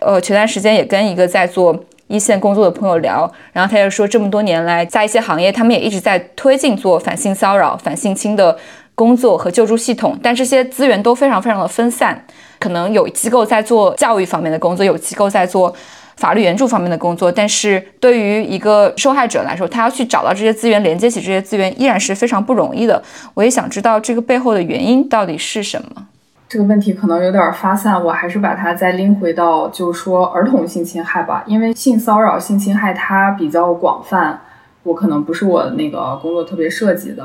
[0.00, 1.74] 呃，前段时间也跟一个在做
[2.08, 8.54] 一线工作的朋友聊，然后他就说，这么多年来，在一些行业，他们也一直在推进做反性骚扰、反性侵的
[9.00, 12.22] 工作和救助系统，但这些资源都非常非常的分散，
[12.58, 15.74] 可能有机构在做教育方面的工作，有机构在做。
[16.16, 23.02] 法律援助方面的工作，但是对于一个受害者来说，他要去找到这些资源，连接起这些资源，依然是非常不容易的。
[23.32, 26.08] 我也想知道这个背后的原因到底是什么。
[26.46, 31.42] 这个问题可能有点发散，我还是把它再拎回到，就是说儿童性侵害吧。
[31.46, 34.42] 因为性骚扰、性侵害它比较广泛，
[34.82, 37.24] 我可能不是我那个工作特别涉及的。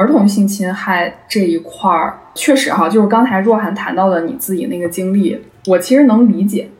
[0.00, 6.70] 儿童性侵害这一块儿，确实哈，就是刚才若涵谈到的你自己那个经历，我其实能理解。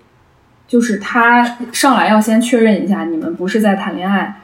[0.67, 4.37] 就是他上来要先确认一下，你们不是在谈恋爱。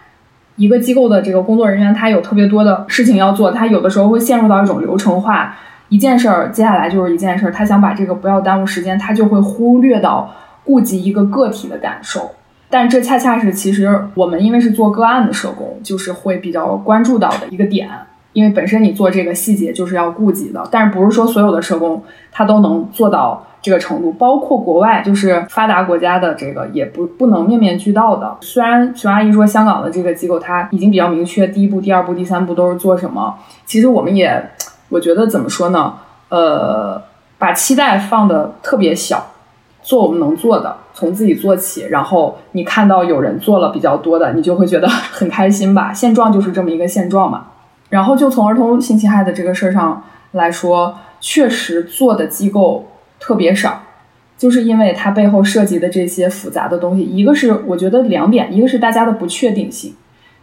[0.57, 5.57] 一个机构的这个工作人员，他有特别多的事情要做，他有的时候会陷入到一种流程化，
[5.89, 12.33] 一件事儿接下来就是一件事儿，他想把这个不要耽误时间，他就会忽略到顾及一个个体的感受。
[12.69, 17.89] 但这恰恰是其实我们因为是做个案的社工，就是会比较关注到的一个点，
[18.37, 23.47] 因为本身你做这个细节就是要顾及的，但是不是说所有的社工他都能做到。
[23.63, 28.37] 这个程度，包括国外，就是发达国家的这个也不不能面面俱到的。
[28.41, 33.35] 虽然熊阿姨说香港的这个机构，它已经比较明确，第一步、第二步、第三步都是做什么。
[33.65, 34.51] 其实我们也，
[34.89, 35.95] 我觉得怎么说呢？
[36.29, 37.03] 呃，
[37.39, 39.33] 把期待放的特别小，
[39.83, 41.87] 做我们能做的，从自己做起。
[41.91, 45.93] 然后你看到有人做了比较多的，你就会觉得 很开心吧？
[45.93, 47.47] 现状就是这么一个现状嘛。
[47.89, 52.89] 然后就从儿童性侵害的这个事儿上来说，确实做的机构。
[53.19, 53.81] 特别少，
[54.37, 57.03] 就是因为它背后涉及的这些复杂的东西。
[57.03, 59.95] 一个是我觉得两点，一个是大家的不确定性，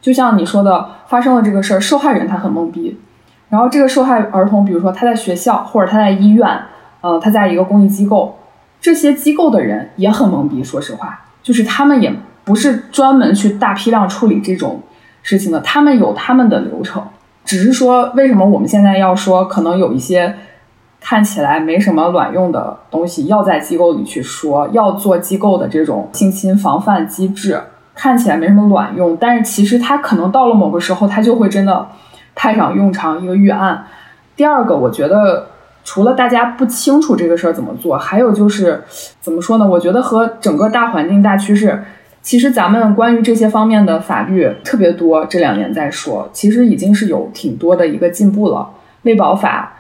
[0.01, 2.99] 就像你说的，发生了这个事儿，受害人他很懵逼，
[3.49, 6.63] 然后这个受害儿童，比如说他在学校或者他在医院，
[7.01, 8.39] 呃，他在一个公益机构，
[8.81, 10.63] 这些机构的人也很懵逼。
[10.63, 12.11] 说实话，就是他们也
[12.43, 14.81] 不是专门去大批量处理这种
[15.21, 17.07] 事情的，他们有他们的流程，
[17.45, 20.35] 只是说为什么我们现在要说可能有一些。
[21.05, 27.61] 看起来没什么卵用的东西，要在机构里去说，要做机构的这种性侵防范机制，
[27.93, 31.89] 看起来没什么卵用，但是其实它可能到了某个时候，它就会真的
[32.35, 33.83] 派上用场，一个预案。
[34.37, 35.47] 第二个，我觉得
[35.83, 38.85] 除了大家不清楚这个事儿怎么做，还有就是
[39.19, 39.67] 怎么说呢？
[39.67, 41.83] 我觉得和整个大环境大趋势，
[42.23, 48.71] 其实咱们关于这些方面的法律特别多，这两年在说，其实已经是有挺多的一个进步了，
[49.03, 49.73] 未保法。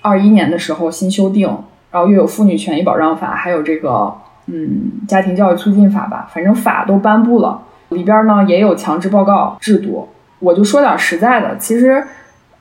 [0.00, 1.46] 二一年的时候新修订，
[1.90, 4.12] 然后又有妇女权益保障法，还有这个
[4.46, 10.08] 嗯家庭教育促进法吧，反正法都颁布了，里边呢也有强制报告制度。
[10.40, 12.02] 我就说点实在的，其实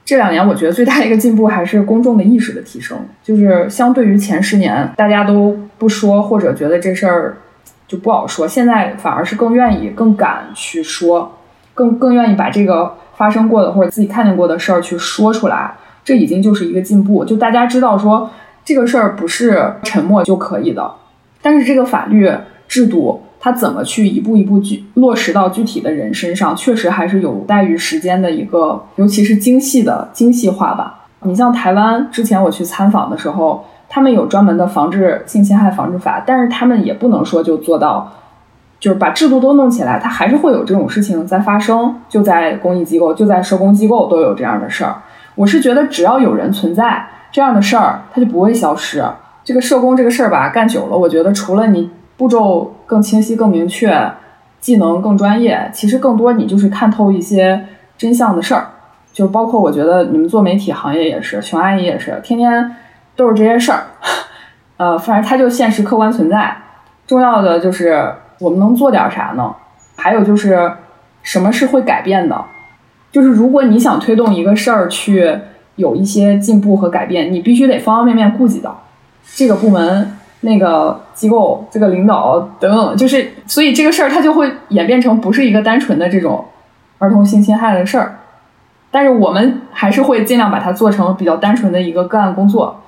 [0.05, 7.37] 这两年我觉得最大的一个进步还是公众的意识的提升，就是相对于前十年大家都不说或者觉得这事儿
[7.91, 11.31] 就不好说，现在反而是更愿意、更敢去说，
[11.73, 12.95] 更更愿意把这个。
[13.13, 17.23] 发生过的或者自己看见过的事儿去说出来，这已经就是一个进步。
[17.23, 18.27] 就大家知道说
[18.65, 20.91] 这个事儿不是沉默就可以的，
[21.39, 22.31] 但是这个法律
[22.67, 31.05] 制度它怎么去一步一步具落实到具体的人身上，确实还是有待于时间的一个，尤其是精细的精细化吧。
[31.21, 33.63] 你像台湾之前我去参访的时候，
[33.93, 38.09] 他们有专门的防治性侵害防治法，但是他们也不能说就做到。
[38.79, 41.93] 就是把制度都弄起来，它还是会有这种事情在发生。
[42.09, 44.95] 就在公益机构，就在社工机构都有这样的事儿。
[45.35, 49.05] 我是觉得，只要有人存在，这样的事儿它就不会消失。
[49.43, 54.11] 这个社工这个事儿吧，干久了，我觉得除了你步骤更清晰、更明确，
[54.59, 57.63] 技能更专业，其实更多你就是看透一些
[57.99, 58.65] 真相的事儿。
[59.13, 62.75] 就包括我觉得你们做媒体行业也是，熊阿姨也是，天天
[63.21, 63.85] 都是这些事儿。
[64.77, 66.55] 呃，反正它就现实客观存在。
[67.05, 68.13] 重要的就是。
[68.41, 69.53] 我们能做点啥呢？
[69.95, 70.73] 还有就是，
[71.21, 72.43] 什么是会改变的？
[73.11, 75.31] 就是如果你想推动一个事儿去
[75.75, 78.81] 有一些进步和改变，你必须得方方面面顾及到
[79.35, 82.97] 这个部门、那个机构、这个领导等等。
[82.97, 86.43] 就是，所以这个事儿它就会演变成不是一个单纯的这种
[86.97, 88.17] 儿童性侵害的事儿。
[88.89, 92.81] 但是我们还是会尽量把它做成比较单纯的一个个案工作、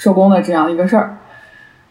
[0.00, 1.18] 社工的这样一个事儿。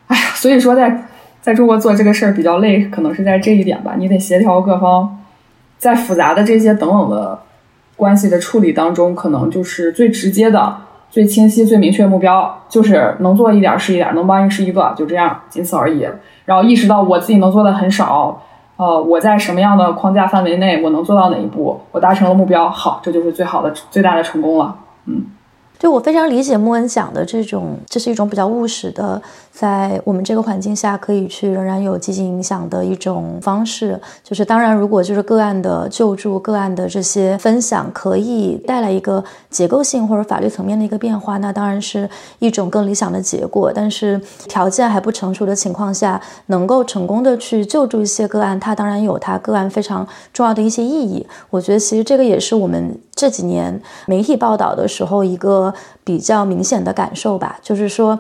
[0.08, 1.06] 哎呀，所以说在。
[1.42, 3.94] 在中国做这个事儿比较累，可能是在这一点吧。
[3.98, 5.18] 你得协调各方，
[5.78, 7.40] 在复杂的这些等等的
[7.96, 10.76] 关系的处理当中，可能就是最直接的、
[11.10, 16.06] 最清晰、最明确目标，就是能做一点是一点，能帮一是一个，就这样，仅此而已。
[16.44, 18.42] 然后意识到我自己能做的很少，
[18.76, 24.76] 呃，我在什么样的框架范围内，我能做到哪一步，我达成了目标，好，这就是最好的、最大的成功了。
[25.06, 25.24] 嗯，
[25.80, 29.20] 就我非常理解莫恩讲的这种，这是一种比较务实的。
[29.52, 42.10] 在我们这个环境下，可以去仍然有积极影响的一种方式，就是当然，如果就是个案的救助、个案的这些分享，可以带来一个结构性或者法律层面的一个变化，那当然是
[42.40, 43.70] 一种更理想的结果。
[43.76, 51.28] 但是条件还不成熟的情况下，能够成功的去救助一些个案，它当然有它个案非常重要的一些意义。
[51.50, 55.69] 我觉得其实这个也是我们这几年媒体报道的时候一个
[56.04, 58.20] 比较明显的感受吧，就是说，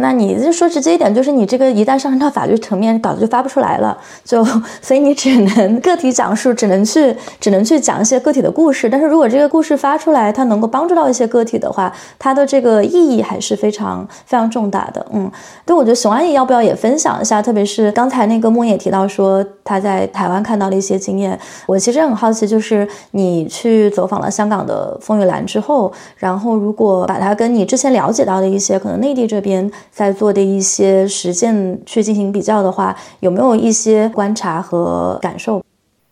[0.00, 0.66] 那你就说。
[0.76, 3.96] 直接一点，就是你这个一旦上升到法律层面，稿子就发不出来了。
[4.24, 4.44] 就
[4.82, 8.90] 所以你只能个体讲述，只能去只能去讲一些个体的故事。
[8.90, 15.06] 但是如果这个故事发出来，它能够帮助到一些个体的话，它的这个意义还是非常非常重大的。
[15.12, 15.30] 嗯，
[15.64, 17.40] 对，我觉得熊阿姨要不要也分享一下？
[17.40, 31.06] 特别是刚才那个莫也提到说他在台湾看到了一些经验，我其实很好奇，就是你去走访了香港的风雨兰之后，然后如果把它跟你之前了解到的一些可能内地这边在做的一些。
[31.16, 35.62] 实践去进行比较的话，有没有一些观察和感受？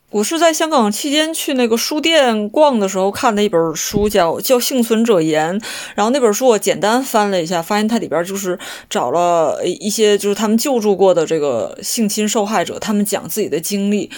[0.09, 5.59] 我是在香港期间去那个书店逛的时候看的一本书，叫《叫幸存者言》。
[5.93, 8.57] 然后那本书我简单翻了一下，发现它里边就是
[8.89, 14.09] 找了一些就是他们救助过的这个性侵受害者，他们讲自己的经历。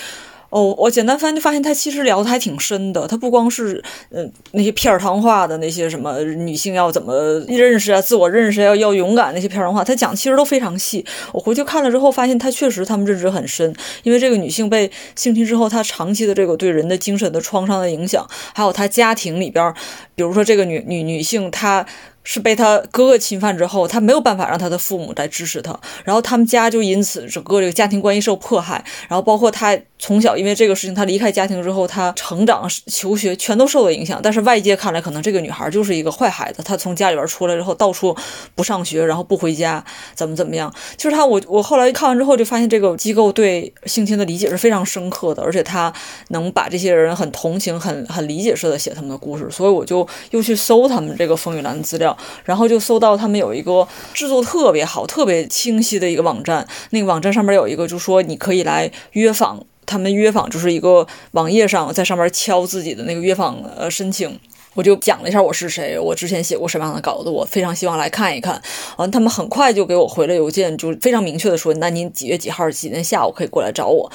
[0.49, 3.05] 哦，我简单翻就发现他其实聊的还挺深的。
[3.05, 7.13] 他不光是嗯那些片儿汤话的那些什么女性要怎么
[7.47, 11.05] 认识啊、自我认识要要勇敢那些片儿汤话，他讲其实都非常细。
[11.33, 13.75] 我回去看了之后，发现他确实他们认知很深。
[14.03, 19.73] 因为这个女性被性侵之后，她长期的这个对人的精神的创伤的影响，还有她家庭里边，
[20.15, 21.85] 比如说这个女女女性她。
[22.29, 34.19] 是被他哥哥侵犯之后，他没有办法让他的父母来支持他，然后他们家就因此整个这个家庭关系受迫害，然后包括他从小因为这个事情，她离开家庭之后，她成长、求学全都受到影响。
[34.21, 38.15] 但是外界看来，可能这个女孩就是一个坏孩子，她从家里边出来之后，到处
[38.55, 39.83] 不上学，然后不回家，
[40.13, 40.73] 怎么怎么样。
[40.95, 45.91] 就是她，我我后来看完之后就发现，这个机构对性侵的理解是非常深刻的，而且他
[46.29, 52.15] 能把这些人很同情、很很理解式的写他们的故事，所以我就又去搜他们这个风雨兰的资料。
[52.45, 64.39] 然后就搜到他们有一个制作特别好、特别清晰的一个网站，那个网站上面有一个，就说你可以来约访，他们约访就是一个网页上，在上面敲自己的那个约访呃申请。
[64.75, 68.61] 我就讲了一下我是谁，我之前写过什么样的稿子，我非常希望来看一看。
[68.97, 74.11] 完，他们很快就给我回了邮件，就非常明确的说，那您几月几号几天下午可以过来找我。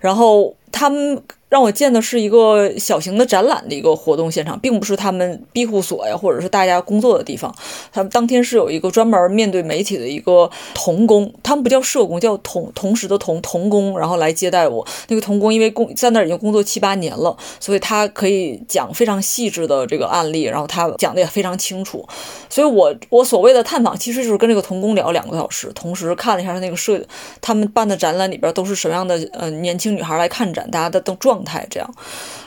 [0.00, 1.22] 然后他们。
[1.48, 7.54] 让我见的是一个小型的展览的一个活动现场，并不是他们庇护所呀，或者是大家工作的地方。
[7.92, 14.84] 他们当天是有一个专门面对媒体的一个童工，他们不叫社工，叫同同时的同童工，然后来接待我。
[15.06, 22.04] 那个童工因为工在那儿已经工作七八年了，所以他可以讲非常细致的这个案例，然后他讲的也非常清楚。
[22.50, 27.00] 所以我我所谓的探访，其实就是跟这个童工聊两个小时，同时看了一下他那个社
[27.40, 30.68] 他们办的展览里边都是什么样的呃年轻女孩来看展。
[30.70, 31.94] 大家的状态这样。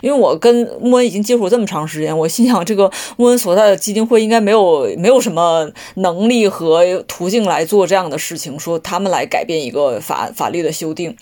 [0.01, 11.15] 因为我跟莫恩已经接触这么长时间，我心想这个莫恩所在的基金会应该没有没有什么能力和途径来做这样的事情，说他们来改变一个法法律的修订。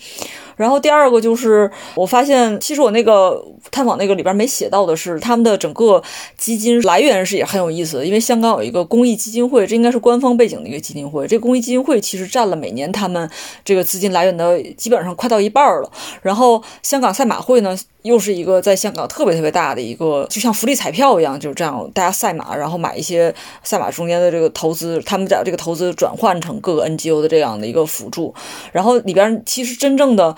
[0.55, 6.02] 然后第二个就是，我发现其实我那个探访那个里边没写到的是，他们的整个
[6.38, 8.06] 基金来源是也很有意思的。
[8.06, 11.27] 因为香港有一个公益基金会，这应该是官方背景的一个基金会。
[11.27, 13.30] 这公益基金会其实占了每年他们
[13.64, 15.91] 这个资金来源的基本上快到一半了。
[16.22, 23.34] 然后香港赛马会呢，又是一个在香港特别特别大的一个，就像福利彩票一样，就是这样，大家赛马，然后买一些
[23.64, 28.34] 赛马中间的这个投资，他们把这个投资转换成各个 NGO 的这样的一个辅助。
[28.72, 30.35] 然后里边其实真正的。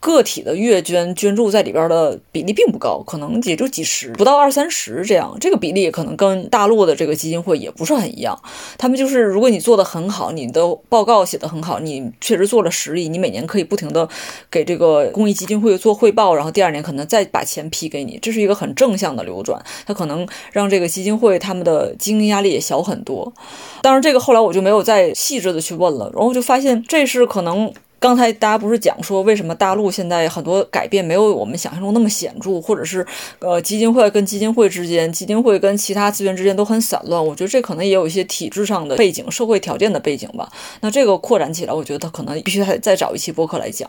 [0.00, 5.36] 个体的月捐捐助在里边的比例并不高，可能也就几十，不到二三十这样。
[5.38, 8.40] 这个比例可能跟大陆的这个基金会也不是很一样。
[8.78, 14.08] 他们就是，如果你做的很好，你的报告写的很好，你确实做了十亿，你每年可以不停的
[14.50, 19.62] 给这个公益基金会做汇报，然后第二年可能再把钱批给你，这是一个很正向的流转。
[19.84, 23.30] 它可能让这个基金会他们的经营压力也小很多。
[23.82, 27.70] 当然，这个后来我就没有再细致的去问了，然后就发现这是可能。
[28.00, 33.06] 刚才大家不是讲说，为什么大陆现在很多改变没有我们想象中那么显著，或者是
[33.40, 37.24] 呃基金会跟基金会之间，基金会跟其他资源之间都很散乱？
[37.24, 40.50] 我觉得这可能也有一些体制上的背景、社会条件的背景吧。
[40.80, 43.88] 那这个扩展起来，我觉得可能必须再再找一期播客来讲。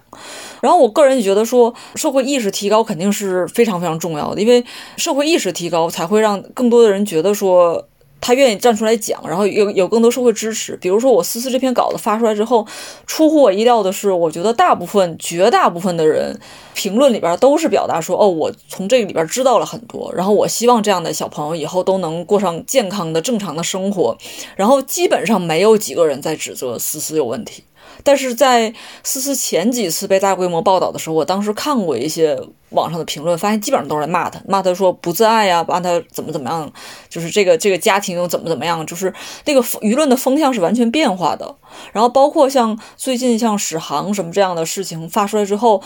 [0.62, 4.66] 然后我个人觉得说，社会意识提高肯定是非常非常重要的，因为
[4.98, 7.88] 社会意识提高才会让更多的人觉得说。
[8.22, 10.78] 他愿意站出来讲，然后有有更多社会支持。
[10.78, 12.66] 比如说，我思思这篇稿子发出来之后，
[13.08, 16.40] 出乎我意料的是，我觉得大部分、绝大部分的人
[16.76, 24.16] 评论里边都是表达说：“哦，我从这个里边知道了很多。”然后我希望这样的小朋友以后都能过上健康的、正常的生活。
[24.56, 27.64] 然后基本上没有几个人在指责思思有问题。
[28.04, 28.74] 但是在
[29.04, 36.72] 思思前几次被大规模报道的时候，我当时看过一些网上的评论，发现基本上都是在骂他，骂他说不自爱呀，骂他怎么怎么样，
[37.10, 39.14] 就是这个这个家庭又怎么怎么样，就是
[39.46, 41.56] 那个舆论的风向是完全变化的。
[41.92, 45.82] 然后包括像最近像史航什么这样的事情发出来之后。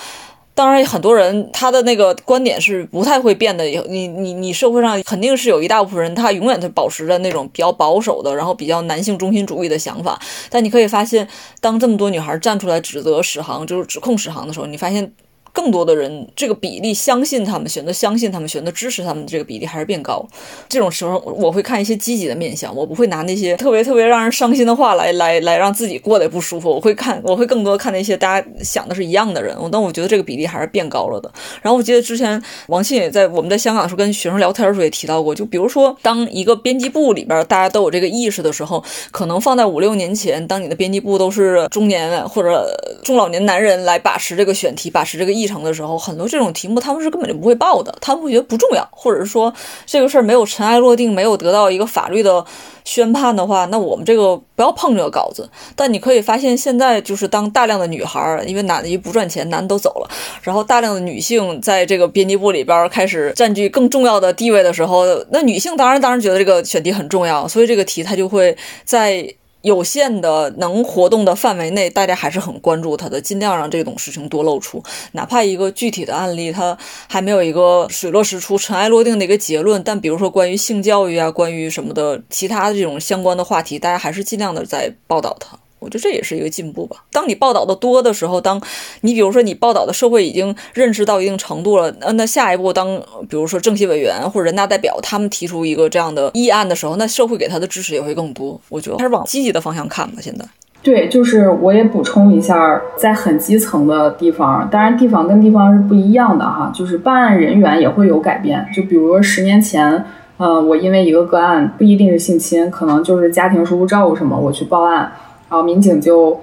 [0.55, 3.65] 当然，很多人他的那个观点是不太会变的。
[3.65, 10.17] 你你你社会上肯定是有一大部分人，他永远都保持着那种比较保守的，然后比较男性中心主义的想法。
[10.49, 11.27] 但你可以发现，
[11.59, 15.11] 当这么多女孩站出来指责史航，就是指控史航的时候，你发现。
[15.55, 20.23] 更多的人，这个比例相信他们，选择相信他们，选择支持他们，这个比例还是变高。
[20.67, 26.69] 这种时候，我会看一些积极的面相，我不会拿那些特别特别让人伤心的话来 来来让自己过得不舒服。
[26.69, 29.55] 我会看，我会更多看那些大家想的是一样的人。
[29.57, 31.31] 我但我觉得这个比例还是变高了的。
[31.61, 42.67] 然后我记得之前王庆也在我们在香港的时候跟学生聊天的时候也提到过，就比如说当一个编辑部里边大家都有这个意识的时候，可能放在五六年前，当你的编辑部都是中年或者
[43.01, 45.44] 中老年男人来把持这个选题，把持这个意。
[45.45, 49.53] 议程的时候，很多这种题目他们是根本就不会报的，他们会觉得不重要，或者是说
[49.85, 52.43] 这个事儿没有尘埃落定，没有得到一个法律的
[52.83, 55.47] 宣判的话，那我们这个不要碰这个稿子。
[55.75, 60.09] 但你可以发现，现在就是当大量的女孩儿，因为男的一不赚钱，男的都走了，
[60.41, 69.35] 然后大量的女性在这个编辑部里边开始占据更重要的地位的时候，那女性当然当然觉得这个选题很重要，所以这个题它就会在。
[69.65, 74.83] 有限的能活动的范围内，大家还是很关注他的，尽量让这种事情多露出。
[75.13, 76.77] 哪怕一个具体的案例，他
[77.09, 85.57] 还没有一个水落石出、尘埃落定的一个结论，但比如说关于性教育啊，关于什么的其他的这种相关的话题，大家还是尽量的在报道他。
[85.79, 86.97] 我觉得这也是一个进步吧。
[87.11, 88.59] 当你报道的多的时候，当
[89.01, 92.99] 你比如说你报道的社会已经认识到一定程度了，那那下一步，当
[93.29, 98.59] 比如说政协委员或者人大代表他们提出一个这样的议案的时候，那社会给他的支持也会更多。
[98.69, 100.17] 我觉得还是往积极的方向看吧。
[100.19, 100.45] 现在，
[100.81, 108.65] 对，就是我也补充一下，在很基层的地方，当然地方跟地方是不一样的哈，就是办案人员也会有改变。
[108.73, 110.03] 就比如说十年前，
[110.37, 115.11] 呃，我因为一个个案不一定是性侵，可能就是家庭疏忽照顾什么，我去报案。
[115.49, 116.39] 然后民警就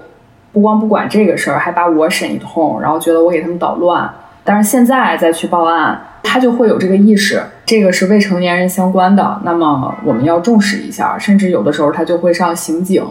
[0.52, 4.10] 不光不管这个事儿，还把我审一通，然后觉得我给他们捣乱。
[4.44, 11.16] 但是现在再去报案，他就会有这个意识，这个是未成年人相关的，那么我们要重视一下。
[11.18, 13.04] 甚至有的时候他就会上刑警。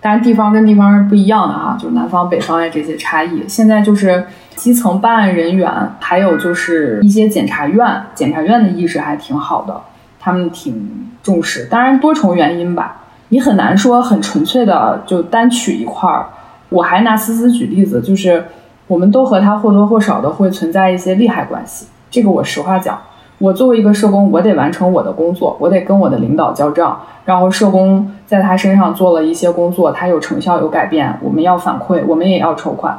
[0.00, 3.42] 但是地方跟地方是不一样的哈，就南方北方的这些差异。
[3.48, 4.24] 现在就是
[4.54, 5.68] 基层办案人员，
[5.98, 9.80] 还有就是一些检察院，检察院的意识还挺好的，
[10.20, 11.64] 他们挺重视。
[11.64, 13.02] 当然多重原因吧。
[13.28, 16.26] 你很难说很纯粹的就单取一块儿。
[16.68, 18.44] 我还拿思思举例子，就是
[18.86, 21.86] 我们都和他或多或少的会存在一些利害关系。
[22.10, 22.98] 这个我实话讲，
[23.38, 27.00] 我作为一个社工，我得完成我的工作，我得跟我的领导交账。
[27.24, 32.98] 然后社工在他身上做了一些工作，他有成效有改变，我们要反馈，我们也要筹款。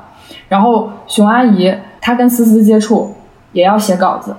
[0.50, 3.14] 然后熊阿姨她跟思思接触
[3.52, 4.36] 也要写稿子，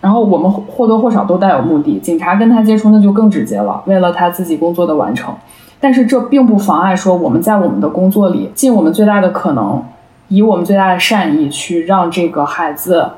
[0.00, 1.98] 然后我们或多或少都带有目的。
[1.98, 5.34] 警察跟他接触那就更直接了，为了他自己工作的完成。
[5.78, 9.82] 但是这并不妨碍说我们在我们的工作里尽我们最大的可能，
[10.28, 13.10] 以我们最大的善意去让这个孩子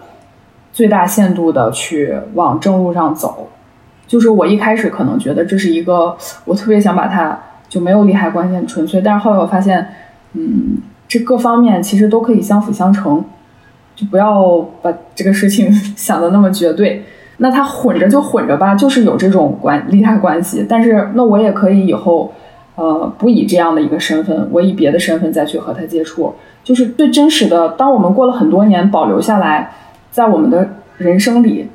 [0.73, 3.49] 最大限度的去往正路上走。
[4.07, 7.39] 就是我一开始可能觉得这是一个我特别想把它
[7.69, 9.89] 就没有利害关系纯粹，但是后来我发现，
[10.35, 10.77] 嗯，
[11.09, 13.25] 这各方面其实都可以相辅相成，
[14.11, 17.03] 不要把这个事情 想的那么绝对。
[17.39, 22.33] 那他混着就混着吧，就是有这种关利害关系，但是那我也可以以后。
[22.75, 26.33] 呃，不以这样的一个身份，我以别的身份再去和他接触，
[26.65, 27.69] 就是最真实的。
[27.73, 29.73] 当我们过了很多年，保留下来，
[30.11, 30.67] 在我们的
[30.97, 31.69] 人生里，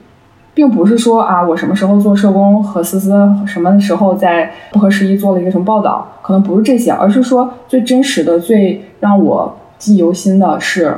[0.55, 3.13] 并不是说啊，我什么时候做社工和思思
[3.45, 10.97] 什么时候在不合时宜做了一个什么报道，可能不是这些，而是说最真实的、最让我记忆犹新的是，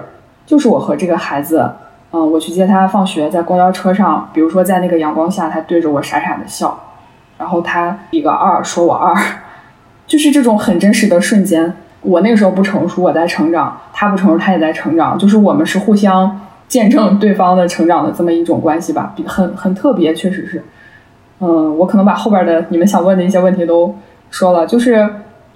[0.49, 1.69] 就是我和这个孩子，
[2.11, 6.76] 嗯，我去接他放学，在公交车上，比如说在那个阳光下，他对着我傻傻的笑，
[7.38, 9.15] 然后他比个二，说我二。
[10.07, 11.71] 就是这种很真实的瞬间，
[12.01, 15.15] 我那个时候不成熟，我在成长；他不成熟，他也在成长。
[15.19, 20.63] 就是我们是互相见证对方的成长的这么一种关系吧，很很特别，确实是。
[21.41, 23.95] 嗯，我可能把后边的你们想问的一些问题都
[24.31, 24.65] 说了。
[24.65, 25.07] 就是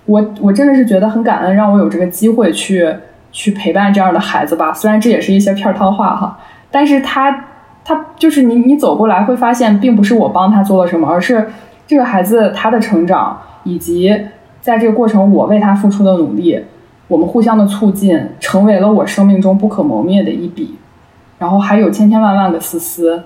[0.05, 2.95] 我我真的是觉得很感恩，让我有这个机会去
[3.33, 4.73] 去陪伴这样的孩子吧。
[4.73, 6.39] 虽然这也是一些片汤话哈，
[6.71, 7.43] 但是他
[7.83, 11.49] 他就是你你走过来会发现，并不是我帮他做了什么，而是
[11.85, 14.27] 这个孩子他的成长以及。
[14.63, 16.57] 在这个过程，我为他付出的努力，
[17.09, 20.75] 我们互相的促进，成为了我生命中不可磨灭的一笔。
[21.37, 23.23] 然后还有千千万万个思思，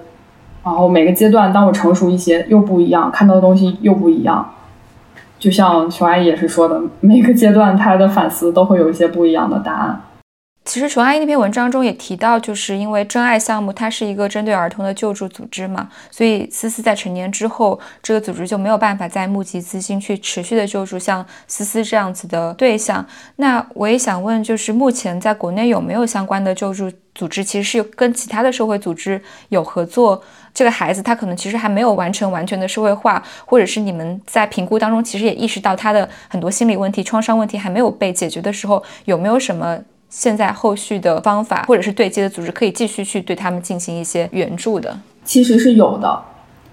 [0.64, 4.50] 然后每个阶段，当我成熟一些，又不一样，看到的东西又不一样。
[5.40, 10.02] 就像熊阿姨也是说的，每个阶段她的反思都会有一些不一样的答案。
[10.68, 23.04] 其实，熊阿姨那篇文章中也提到，就是因为真爱项目它是一个针对儿童的救助组织嘛，所以思思在成年之后，这个组织就没有办法再募集资金去持续的救助像思思这样子的对象。
[23.38, 30.22] 那我也想问，就是目前在国内有没有相关的救助组织，其实是跟其他的社会组织有合作？
[30.54, 39.80] 这个孩子他可能其实还没有完成完全的社会化，或者是你们在评估当中其实也意识到他的很多心理问题、创伤问题还没有被解决的时候，有没有什么？
[40.10, 46.22] 现在后续的方法，或者是对接的组织，可以继续去对他们进行一些援助的，其实是有的，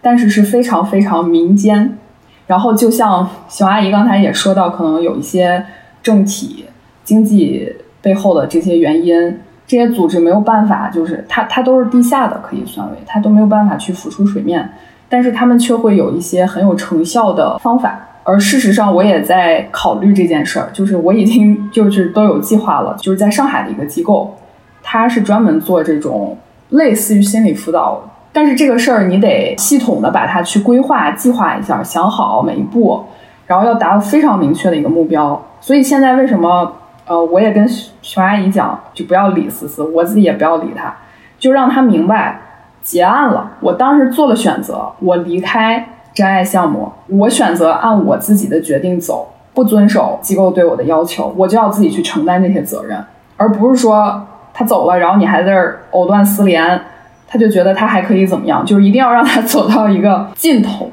[0.00, 1.98] 但是是非常非常民间。
[2.46, 5.64] 然后就像熊阿姨刚才也说到，可能有一些
[6.02, 6.66] 政体、
[7.02, 14.72] 经济背后的这些原因，这些组织没有办法，就是它它都是地下的，可以算为它都没有办法去浮出水面，
[15.08, 18.08] 但是他们却会有一些很有成效的方法。
[18.26, 24.34] 而事实上，我也在考虑这件事儿，就是我已经就是都有计划了，就是在上海的一个机构，
[24.82, 26.38] 它是专门做这种
[26.70, 28.02] 类似于心理辅导，
[28.32, 33.04] 但是这个事儿你得系统的把它去规划、计划一下，想好每一步，
[33.46, 35.40] 然后要达到非常明确的一个目标。
[35.60, 36.72] 所以现在为什么
[37.06, 37.68] 呃，我也跟
[38.00, 40.96] 熊阿姨讲，就不要理思思，我自己也不要理他，
[41.38, 42.40] 就让他明白
[42.80, 43.52] 结案了。
[43.60, 45.86] 我当时做了选择，我离开。
[46.14, 53.04] 真爱项目，我选择按我自己的决定走，不遵守机构对我的要求，我就要自己去承担这些责任，
[53.36, 56.80] 而不是说他走了，然后你还在这儿藕断丝连，
[57.26, 60.88] 他就觉得他还可以怎么样，就是一定要让他 走到一个尽头，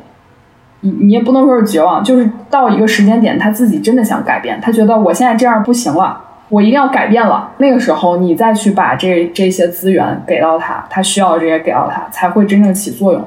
[0.80, 6.20] 你你也不能说是绝望，就是到一个时间点，他自己真的想改变，他觉得我现在这样不行了，
[6.50, 13.22] 我一定要改变了，那个时候你再去把这这些资源给到他，他需要这些给到他，才会真正起作用。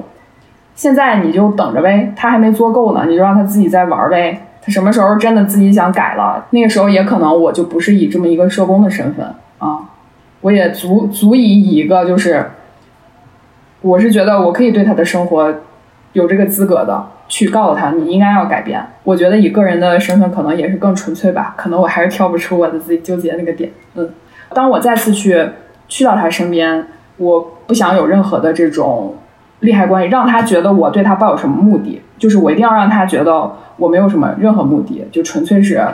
[0.75, 4.47] 现在你就等着呗，他还没做够呢，你就让他自己再玩呗。
[4.61, 9.25] 他什么时候真的自己想改了，那个时候也可能我就不是以这么一个社工的身份
[9.59, 9.79] 啊，
[10.41, 12.45] 我也足足以以一个就是，
[13.81, 15.53] 我是觉得我可以对他的生活
[16.13, 18.83] 有这个资格的去告诉他你应该要改变。
[19.03, 23.71] 我觉得以个人的身份可能也是更纯粹吧，可能我还是挑不出我的自己纠结那个点。
[23.93, 24.09] 嗯，
[24.53, 25.47] 当我再次去
[25.87, 26.87] 去到他身边，
[27.17, 29.15] 我不想有任何的这种。
[29.65, 35.85] 利害关系让他觉得我对他抱有什么目的，就是我一定要让他觉得我没有什么任何目的，就纯粹是，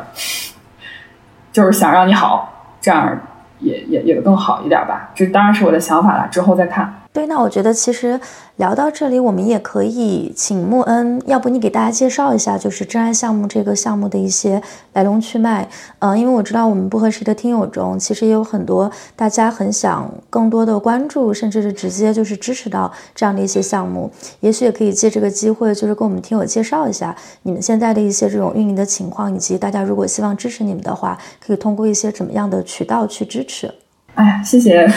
[1.51, 3.17] 就是想让你好，这样
[3.59, 5.09] 也也也更好一点吧。
[5.15, 7.00] 这当然是我的想法了，之后再看。
[7.13, 8.17] 对，那我觉得其实
[8.55, 14.61] 聊到这里，我们也可以请穆恩，要不你给大家介绍一下，就是真爱项目这个项目的一些
[14.93, 15.67] 来龙去脉。
[15.99, 24.09] 嗯，因为我知道我们不合适的听友中，其实也有很多大家很想更多的关注，甚至是直接就是支持到这样的一些项目。
[24.39, 27.13] 也许也可以借这个机会，就是跟我们听友介绍一下
[27.43, 33.69] 你们现在的一些这种运营的情况，以及大家如果希望支持你们的话，可以通过一些怎么样的渠道去支持。
[34.15, 34.87] 哎，谢谢。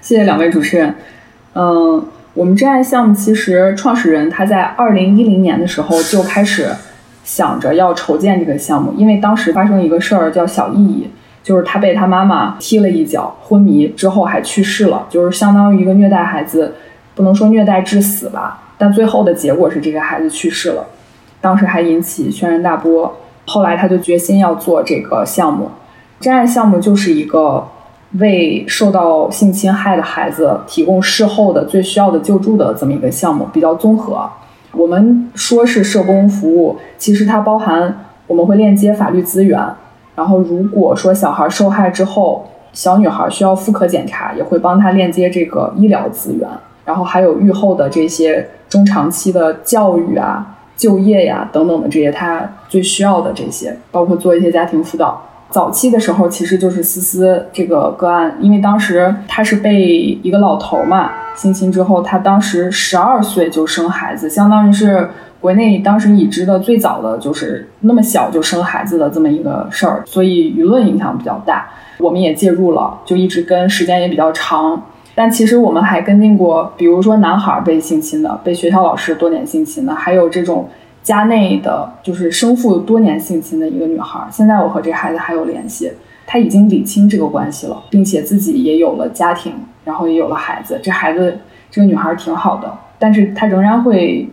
[0.00, 0.94] 谢谢两位主持人。
[1.60, 2.00] 嗯，
[2.34, 6.68] 我们真爱项目其实创始人他在二零一零年的时候就开始
[7.24, 11.10] 想着要筹建这个项目，因为当时发生一个事儿叫小意义，
[11.42, 16.76] 就是他被他妈妈踢了一脚，昏迷之后还去世了，就是相当于一个虐待孩子，
[17.16, 20.86] 不能说虐待致死吧，但最后的结果是这个孩子去世了，
[21.40, 23.16] 当时还引起轩然大波。
[23.46, 25.72] 后来他就决心要做这个项目，
[26.20, 27.66] 真爱项目就是一个
[28.14, 34.28] 为受到性侵害的孩子提供事后的最需要的救助的这么一个项目，比较综合。
[34.72, 39.60] 我们说是社工服务，其实它包含我们会链接法律资源，
[40.14, 46.48] 然后如果说小孩受害之后，小女孩需要妇科检查，也会帮她链接这个医疗资源，
[46.84, 50.54] 然后还有愈后的这些中长期的教育啊。
[50.76, 55.20] 就业呀，等等的这些，他最需要的这些，包括做一些家庭辅导。
[55.50, 65.08] 早期的时候，其实就是思思这个个案，因为当时他是被一个老头嘛性侵之后，他当时十二岁就生孩子，相当于是
[65.40, 71.66] 国内当时已知的最早的就是那么小就生孩子的这么一个事儿，所以舆论影响比较大。
[71.98, 74.80] 我们也介入了，就一直跟，时间也比较长。
[75.14, 80.68] 但其实我们还跟进过，比如说男孩被性侵的，被学校老师多年性侵的，还有这种
[81.08, 84.20] 家内的，就是生父多年性侵的一个女孩。
[84.30, 85.90] 现在我和这孩子还有联系，
[86.26, 89.54] 他已经理清这个关系了，并且自己也有了家庭，
[89.86, 90.78] 然后也有了孩子。
[90.82, 91.38] 这孩子，
[91.70, 94.28] 这个女孩挺好的，但是她仍然会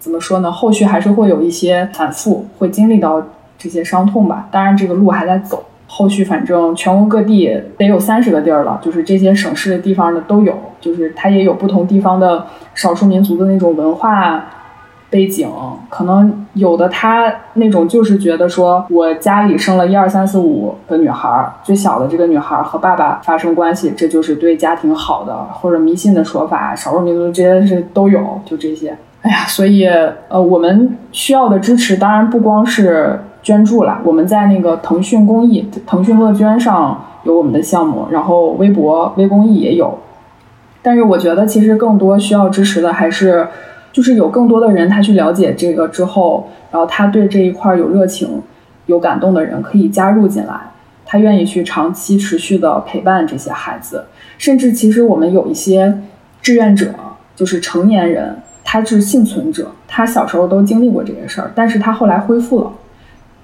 [0.00, 0.50] 怎么说呢？
[0.50, 3.22] 后续还是会有一些反复，会经历到
[3.56, 4.48] 这些伤痛吧。
[4.50, 5.64] 当然，这个路还在走。
[5.88, 7.48] 后续反正全国各地
[7.78, 12.44] 得有三十个地儿了，就是这些省市的地方的都有，就是它也有不同地方的
[12.74, 14.44] 少数民族的那种文化
[15.16, 15.48] 背景，
[15.88, 28.94] 可能有的他那种就是觉得说我家里生了一二三四五个女孩，最小的这个女孩和爸爸发生关系，这就是对家庭好的，或者迷信的说法，少数民族这些是都有，就这些。
[29.22, 29.86] 哎呀，所以
[30.28, 33.20] 呃，我们需要的支持当然不光是。
[33.46, 39.96] 捐助了，我们在那个腾讯公益、腾讯乐捐上有我们的项目，然后微博、微公益也有。
[40.82, 43.46] 但是我觉得，其实更多需要支持的还是，
[43.96, 48.42] 就是有更多的人他去了解这个之后，然后他对这一块有热情、
[48.84, 50.54] 有感动的人可以加入进来，
[51.06, 54.04] 他愿意去长期持续的陪伴这些孩子。
[54.36, 55.98] 甚至其实我们有一些
[56.42, 56.92] 志愿者，
[57.34, 62.70] 就是成年人，他是幸存者，他小时候都经历过这些事儿，但是他后来恢复了。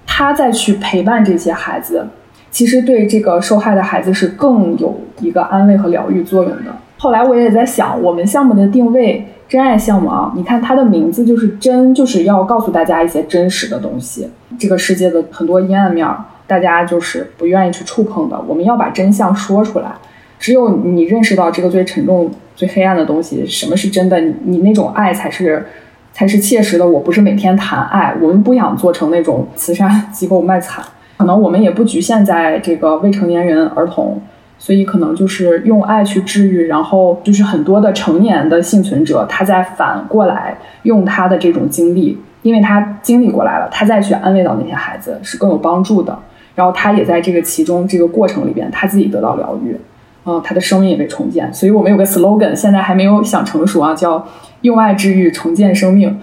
[0.06, 2.06] 他再去陪伴这些孩子，
[2.50, 6.76] 其实对这个受害的孩子是更有一个安慰和疗愈作用的。
[6.98, 14.26] 后来我也在想，我们项目的定位“真爱项目”啊，你看它的名字就是“真”，就是要告诉大家一些真实的东西。
[14.58, 16.08] 这个世界的很多阴暗面，
[16.46, 18.42] 大家就是不愿意去触碰的。
[18.48, 19.92] 我们要把真相说出来。
[20.38, 25.66] 只有你认识到这个最沉重、最黑暗的东西，什么是真的，你你那种爱才是。
[26.14, 26.86] 才是切实的。
[26.86, 30.84] 我不是每天谈爱，我们不想做成那种慈善机构卖惨。
[31.16, 34.20] 可能我们也不局限在这个未成年人儿童，
[34.62, 46.16] 所以可能就是用爱去治愈，然后就是很多的成年的幸存者，他在反过来用他的这种经历，因为他经历过来了，他再去安慰到那些孩子是更有帮助的。
[46.54, 49.76] 然后他也在这个其中这个过程里边，他自己得到疗愈，
[50.24, 51.52] 嗯，他的生命也被重建。
[51.52, 54.24] 所以我们有个 slogan，现在还没有想成熟啊，叫。
[54.62, 56.20] 用爱治愈，重建生命，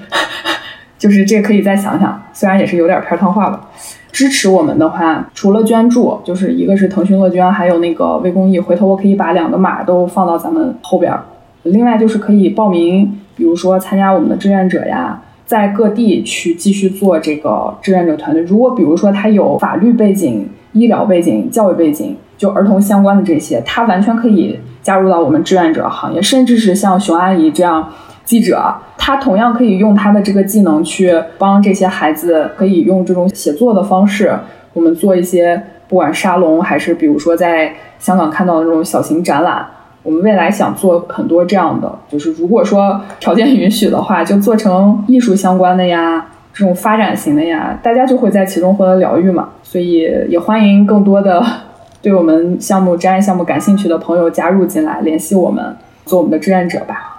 [0.97, 3.69] 就是这可以再想想，虽然也是有点儿片汤话吧。
[4.11, 8.59] 支持我们的话，除了捐助，就是一个是腾讯乐捐，还有那个微公益。
[8.59, 11.23] 回头我可以把两个码都放到咱们后边儿。
[11.63, 18.41] 另外就是可以报名，比如说参加我们的志愿者呀，在各地去继续做这个志愿者团队。
[18.43, 27.89] 如果比如说他有法律背景、医疗背景、教育背景，就儿童相关的这些，他完全可以加入到我们志愿者行业，甚至是像熊阿姨这样。
[28.29, 34.37] 记者，他同样可以用他的这个技能去帮这些孩子，可以用这种写作的方式，
[34.71, 39.65] 我们做一些不管沙龙还是比如说在香港看到的那种小型展览，
[40.03, 49.49] 我们未来想做很多这样的，就是如果说条件允许的话，就做成艺术相关的呀，这种发展型的呀，大家就会在其中获得疗愈嘛。
[49.63, 51.43] 所以也欢迎更多的
[51.99, 55.75] 对我们项目真爱项目感兴趣的朋友加入进来，联系我们
[56.05, 57.15] 做我们的志愿者吧。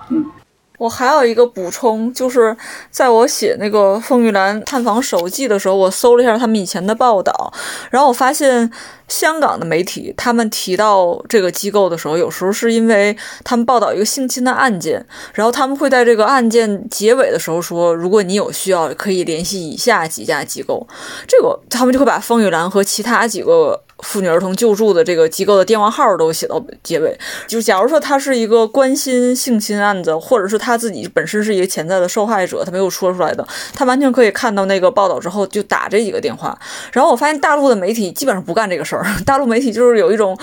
[0.81, 2.57] 我还有一个补充，就是
[2.91, 7.53] 在我写那个风玉兰探访手记的时候，我搜了一下他们以前的报道，
[7.91, 8.71] 然后我发现
[9.07, 15.05] 香港的媒体他们提到这个机构的时候，有时候是因为他们报道一个性侵的案件，
[15.35, 20.89] 然后他们会在这个案件结尾的时候说，如果你有需要，可以联系以下几家机构，
[21.29, 23.83] 这个他们就会把风玉兰和其他几个。
[24.03, 27.17] 妇女儿童救助的这个机构的电话号都写到结尾。
[27.47, 36.59] 就假如说他是一个关心性侵案子，或者是他自己本身是一个潜在的受害者，他没有说出来的，他完全可以看到那个报道之后就打这几个电话。
[36.93, 40.37] 然后我发现大陆的媒体基本上不干这个事儿， 大陆媒体就是有一种，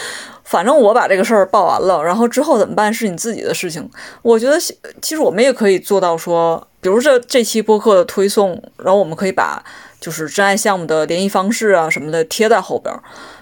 [0.43, 3.89] 反正我把这个事儿报完了，然后之后怎么办是你自己的事情。
[4.21, 9.63] 我觉得其实我们也可以做到说，比如这这期播客的推送，然后我们可以把
[9.99, 12.93] 就是真爱项目的联系方式啊什么的贴在后边。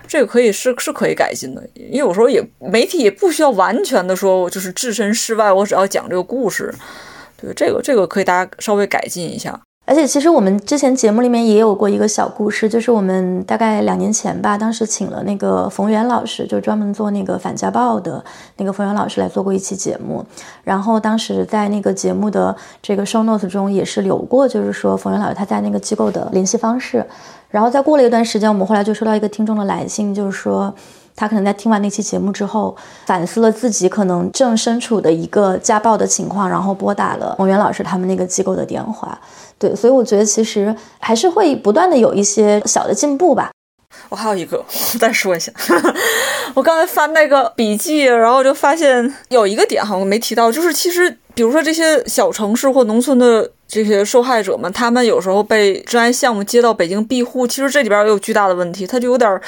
[0.07, 6.73] 这个可以是是可以改进的，因为有时候也媒体也不需要完全的说，我就是置身事外，我只要讲这个故事。
[7.41, 9.59] 对，这个这个可以大家稍微改进一下。
[9.87, 18.23] 而且其实我们之前节目里面也有过一个小故事，就是我们大概两年前吧，当时请了那个冯源老师，就专门做那个反家暴的
[18.57, 20.25] 那个冯源老师来做过一期节目。
[20.63, 27.05] 然后当时在那个节目的这个 show notes 中也是留过，就是说冯源老师他在那个机构的联系方式。
[27.55, 30.75] 然后再过了一段时间，我们后来就收到一个听众的来信，就是说
[31.15, 32.75] 他可能在听完那期节目之后，
[33.05, 39.17] 反思了自己可能正身处的一个家暴的情况，然后拨打了王源老师他们那个机构的电话。
[39.57, 43.49] 对，所以我觉得其实还是会不断的有一些小的进步吧。
[44.09, 44.57] 我还有一个，
[44.93, 45.51] 我再说一下，
[46.53, 53.51] 我刚才翻那个笔记，然后就发现有一个点好像没提到，就是其实比如说这些小城市或农村的。
[53.67, 59.41] 这些受害者们，他们有时候被治安项目接到北京庇护，其实这里边也有巨大的问题，他就有点。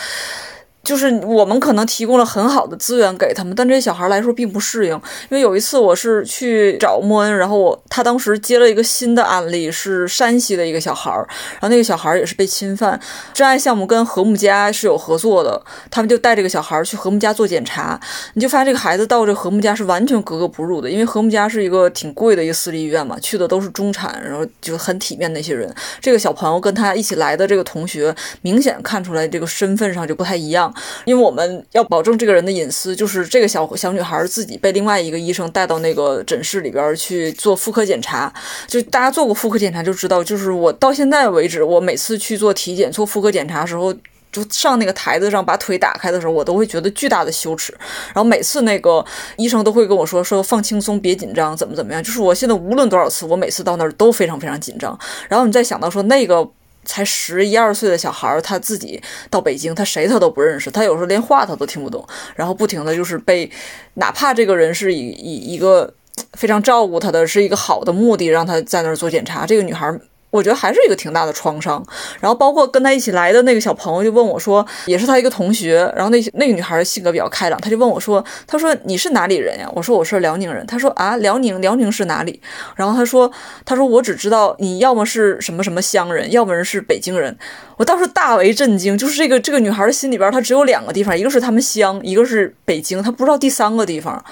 [0.88, 4.93] 就是我们可能提供了很好的资源给他们，但这些小孩来说并不适应。
[4.93, 12.97] 因为有一次我是去找莫恩，然后我他当时接了一个新的案例，是山西的一个小孩，然后那个小孩也是被侵犯。
[13.34, 15.61] 真爱项目跟和睦家是有合作的，
[15.91, 17.99] 他们就带这个小孩去和睦家做检查，
[18.35, 25.69] 你就发现这个孩子到这和睦家是完全格格不入的，因为和睦家是一个挺贵的一个私立医院嘛，去的都是中产，然后就很体面那些人。
[25.99, 30.73] 这个小朋友跟他一起来的这个同学，明显看出来这个身份上就不太一样。
[31.05, 38.33] 因为我们要保证这个人的隐私，就是这个小小女孩自己被另外一个医生带到那个诊室里边去做妇科检查。
[38.67, 43.93] 就大家做过妇科检查就知道，就是我到现在为止，我每次去做体检、做妇科检查的时候，
[44.31, 47.73] 就上那个台子上把腿打开的时候，我都会觉得巨大的羞耻。
[48.13, 49.03] 然后每次那个
[49.37, 54.97] 医生都会跟我说：“说放轻松，别紧张，怎么怎么样。”就是我现在无论多少次，我每次到那儿都非常非常紧张。
[55.29, 56.47] 然后你再想到说那个。
[56.88, 58.99] 才十一二岁的小孩儿，他自己
[59.30, 62.03] 到北京，他谁他都不认识，他有时候连话他都听不懂，
[62.35, 63.47] 然后不停的就是被，
[63.93, 65.93] 哪怕这个人是以以一个
[66.34, 69.99] 非常照顾他的，是一个好的目的，让他在那儿做检查，这个女孩。
[70.38, 71.84] 我觉得还是一个挺大的创伤，
[72.19, 79.68] 然后包括跟他一起来的那个小朋友就问我说，也是他一个同学，然后那那个女孩性格比较开朗，他就问我说，他说你是哪里人呀？
[79.73, 80.65] 我说我是辽宁人。
[80.68, 82.39] 他说啊，辽宁，辽宁是哪里？
[82.76, 83.31] 然后他说，
[83.65, 87.35] 他说我只知道你要么是什么什么乡人，要么是北京人。
[87.77, 94.23] 我当时大为震惊，就是这个这个女孩的心里边，她只有两个地方，一个是他们乡，一个是北京，她不知道第三个地方。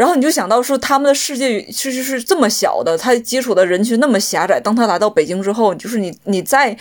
[0.00, 4.58] 然后你就想到说，他们的世界其实是这么小的，他接触的人群那么狭窄。
[4.58, 6.74] 当他来到北京之后，就是你，你在，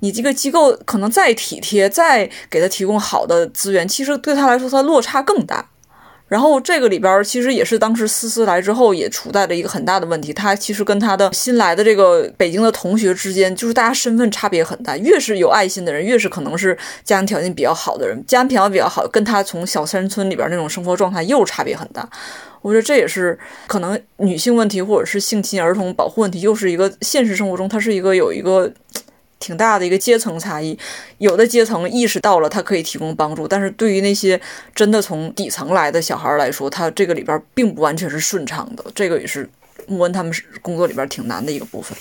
[0.00, 5.64] 你这个机构可能再体贴，再给他提供好的资源，其实对他来说，他落差更大。
[6.26, 14.96] 然后这个里边其实也是当时思思来之后也处在了一个很大的问题，他其实跟他的新来的这个北京的同学之间，就是大家身份差别很大。
[14.98, 22.08] 越是有爱心的人，越是可能是家庭条件比较好的人，家庭条件比较好，跟他从小山村里边那种生活状态又差别很大。
[22.64, 28.72] 我觉得这也是可能女性问题，或者是性侵儿童保护问题，又是一个现实生活中，它是一个有一个
[29.38, 30.78] 挺大的一个阶层差异。
[31.18, 34.40] 有的阶层意识到了，它可以提供帮助，但是对于那些
[34.74, 38.82] 真的从底层来的小孩来说，他这个里边并不完全是顺畅的。
[38.94, 39.46] 这个也是
[39.86, 41.94] 穆恩他们是工作里边挺难的一个部分。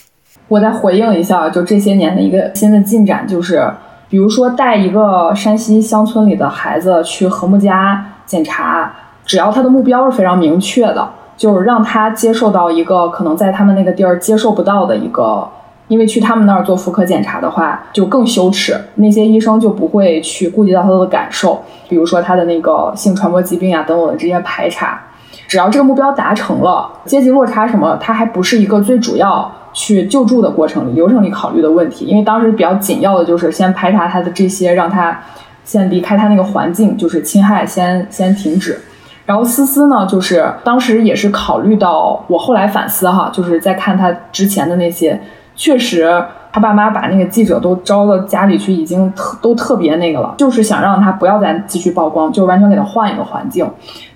[0.48, 3.70] 我再回应一下，就这些年的一个新的进展，就是
[4.08, 8.96] 比如说带一个山西乡村里的孩子去和睦家检查。
[9.26, 15.48] 只要他的目标是非常明确的，就是让他接受到一个可能在他们那个地儿接受不到的一个，
[15.88, 25.02] 因为去他们那儿做妇科检查的话就更羞耻，那些医生就不会去顾及到他的感受，比如说他的那个性传播疾病啊等等的这些排查。
[25.48, 35.22] 只要这个目标达成了，阶级落差什么，它还不是一个最主要去救助的过程里流程里考虑的问题，因为当时比较紧要的就是先排查他的这些，让他
[35.64, 38.80] 先离开他那个环境，就是侵害先先停止。
[39.26, 45.20] 然后思思呢，就是当时也是考虑到我后来反思哈，就是在看他之前的那些，
[45.56, 53.66] 确实他爸妈把那个记者都招到家里去，已经特都特别那个了，就是想让他不要再继续曝光，就完全给他换一个环境。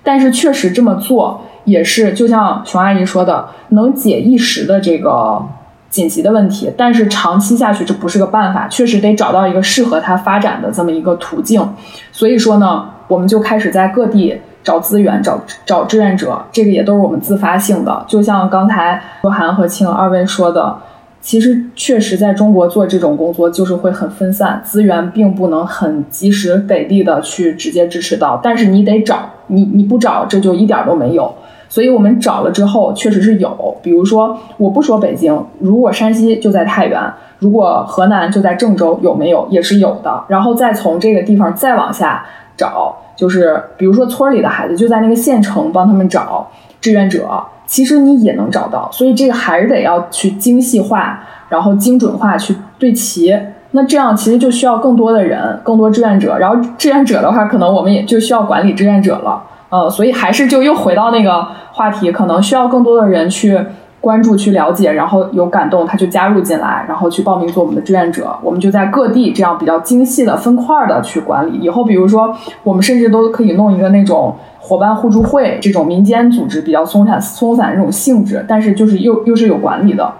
[0.02, 5.42] 但是确实这么做也是，就像熊阿姨说的，能解一时的这个
[5.88, 11.66] 紧急的问题，但是长期下去这不是个办法，确实得找到一个适合他发展的这么一个途径。
[12.12, 18.04] 所以说呢，我们就开始在各地找资源、找找志愿者，这个也都是我们自发性的。
[18.06, 20.76] 就像刚才若涵和庆二位说的，
[21.20, 31.34] 其实确实在中国做这种工作就是会很分散，资源并不能很及时给力的去直接支持到，但是你得找，你你不找这就一点都没有。
[31.70, 33.76] 所以我们找了之后，确实是有。
[33.82, 36.98] 比如说，我不说北京，如果山西就在太原，
[37.40, 40.24] 如果河南就在郑州，有没有也是有的。
[40.28, 42.24] 然后再从这个地方再往下
[42.58, 46.46] 找，就是比如说村里的孩子就在那个县城帮他们找
[46.80, 47.26] 志愿者，
[47.64, 48.90] 其实你也能找到。
[48.92, 53.34] 所以这个还是得要去精细化，然后精准化去对齐。
[53.70, 56.36] 那这样其实就需要更多的人，更多志愿者。
[56.38, 59.42] 然后志愿者的话，可能我们也就需要管理志愿者了。
[59.68, 63.60] 呃，所以还是就又回到那个话题，可能需要更多的人去
[64.00, 68.36] 关注、去了解，然后有感动，他就加入进来，然后去报名做我们的志愿者。
[68.42, 71.58] 我们就在各地这样比较精细的分块的去管理。
[71.58, 80.12] 以后比如说，我们甚至都可以弄一个那种伙伴互助会这种民间组织，比较松散、松散这种性质，但是就是又又是有管理的。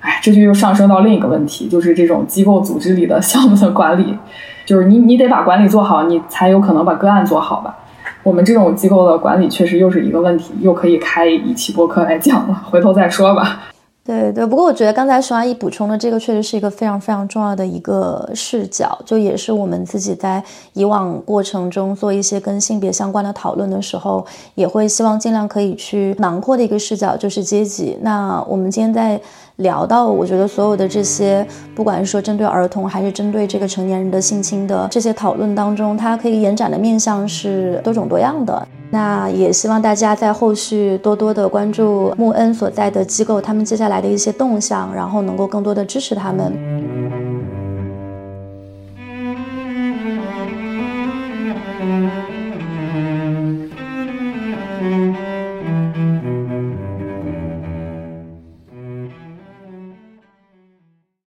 [0.00, 4.16] 哎，这就又上升到另一个问题，就是这种机构组织里的项目的管理，
[4.64, 7.76] 就是你你得把管理做好，你才有可能把个案做好吧。
[8.22, 13.69] 我们这种机构的管理确实又是一个问题，又可以开一期播客来讲了，回头再说吧。
[14.02, 27.96] 对对，不过我觉得刚才熊阿姨补充的这个确实是一个非常非常重要的一个视角，就也是我们自己在以往过程中做一些跟性别相关的讨论的时候，也会希望尽量可以去囊括的一个视角，就是阶级。
[28.00, 29.20] 那我们今天在
[29.56, 31.46] 聊到，我觉得所有的这些，
[31.76, 38.66] 不管是说针对儿童还是针对这个成年人的性侵的这些讨论当中，它可以延展的面向是多种多样的。
[38.90, 47.09] 那也希望大家在后续多多的关注穆恩所在的机构，他们接下来的一些动向，然后能够更多的支持他们。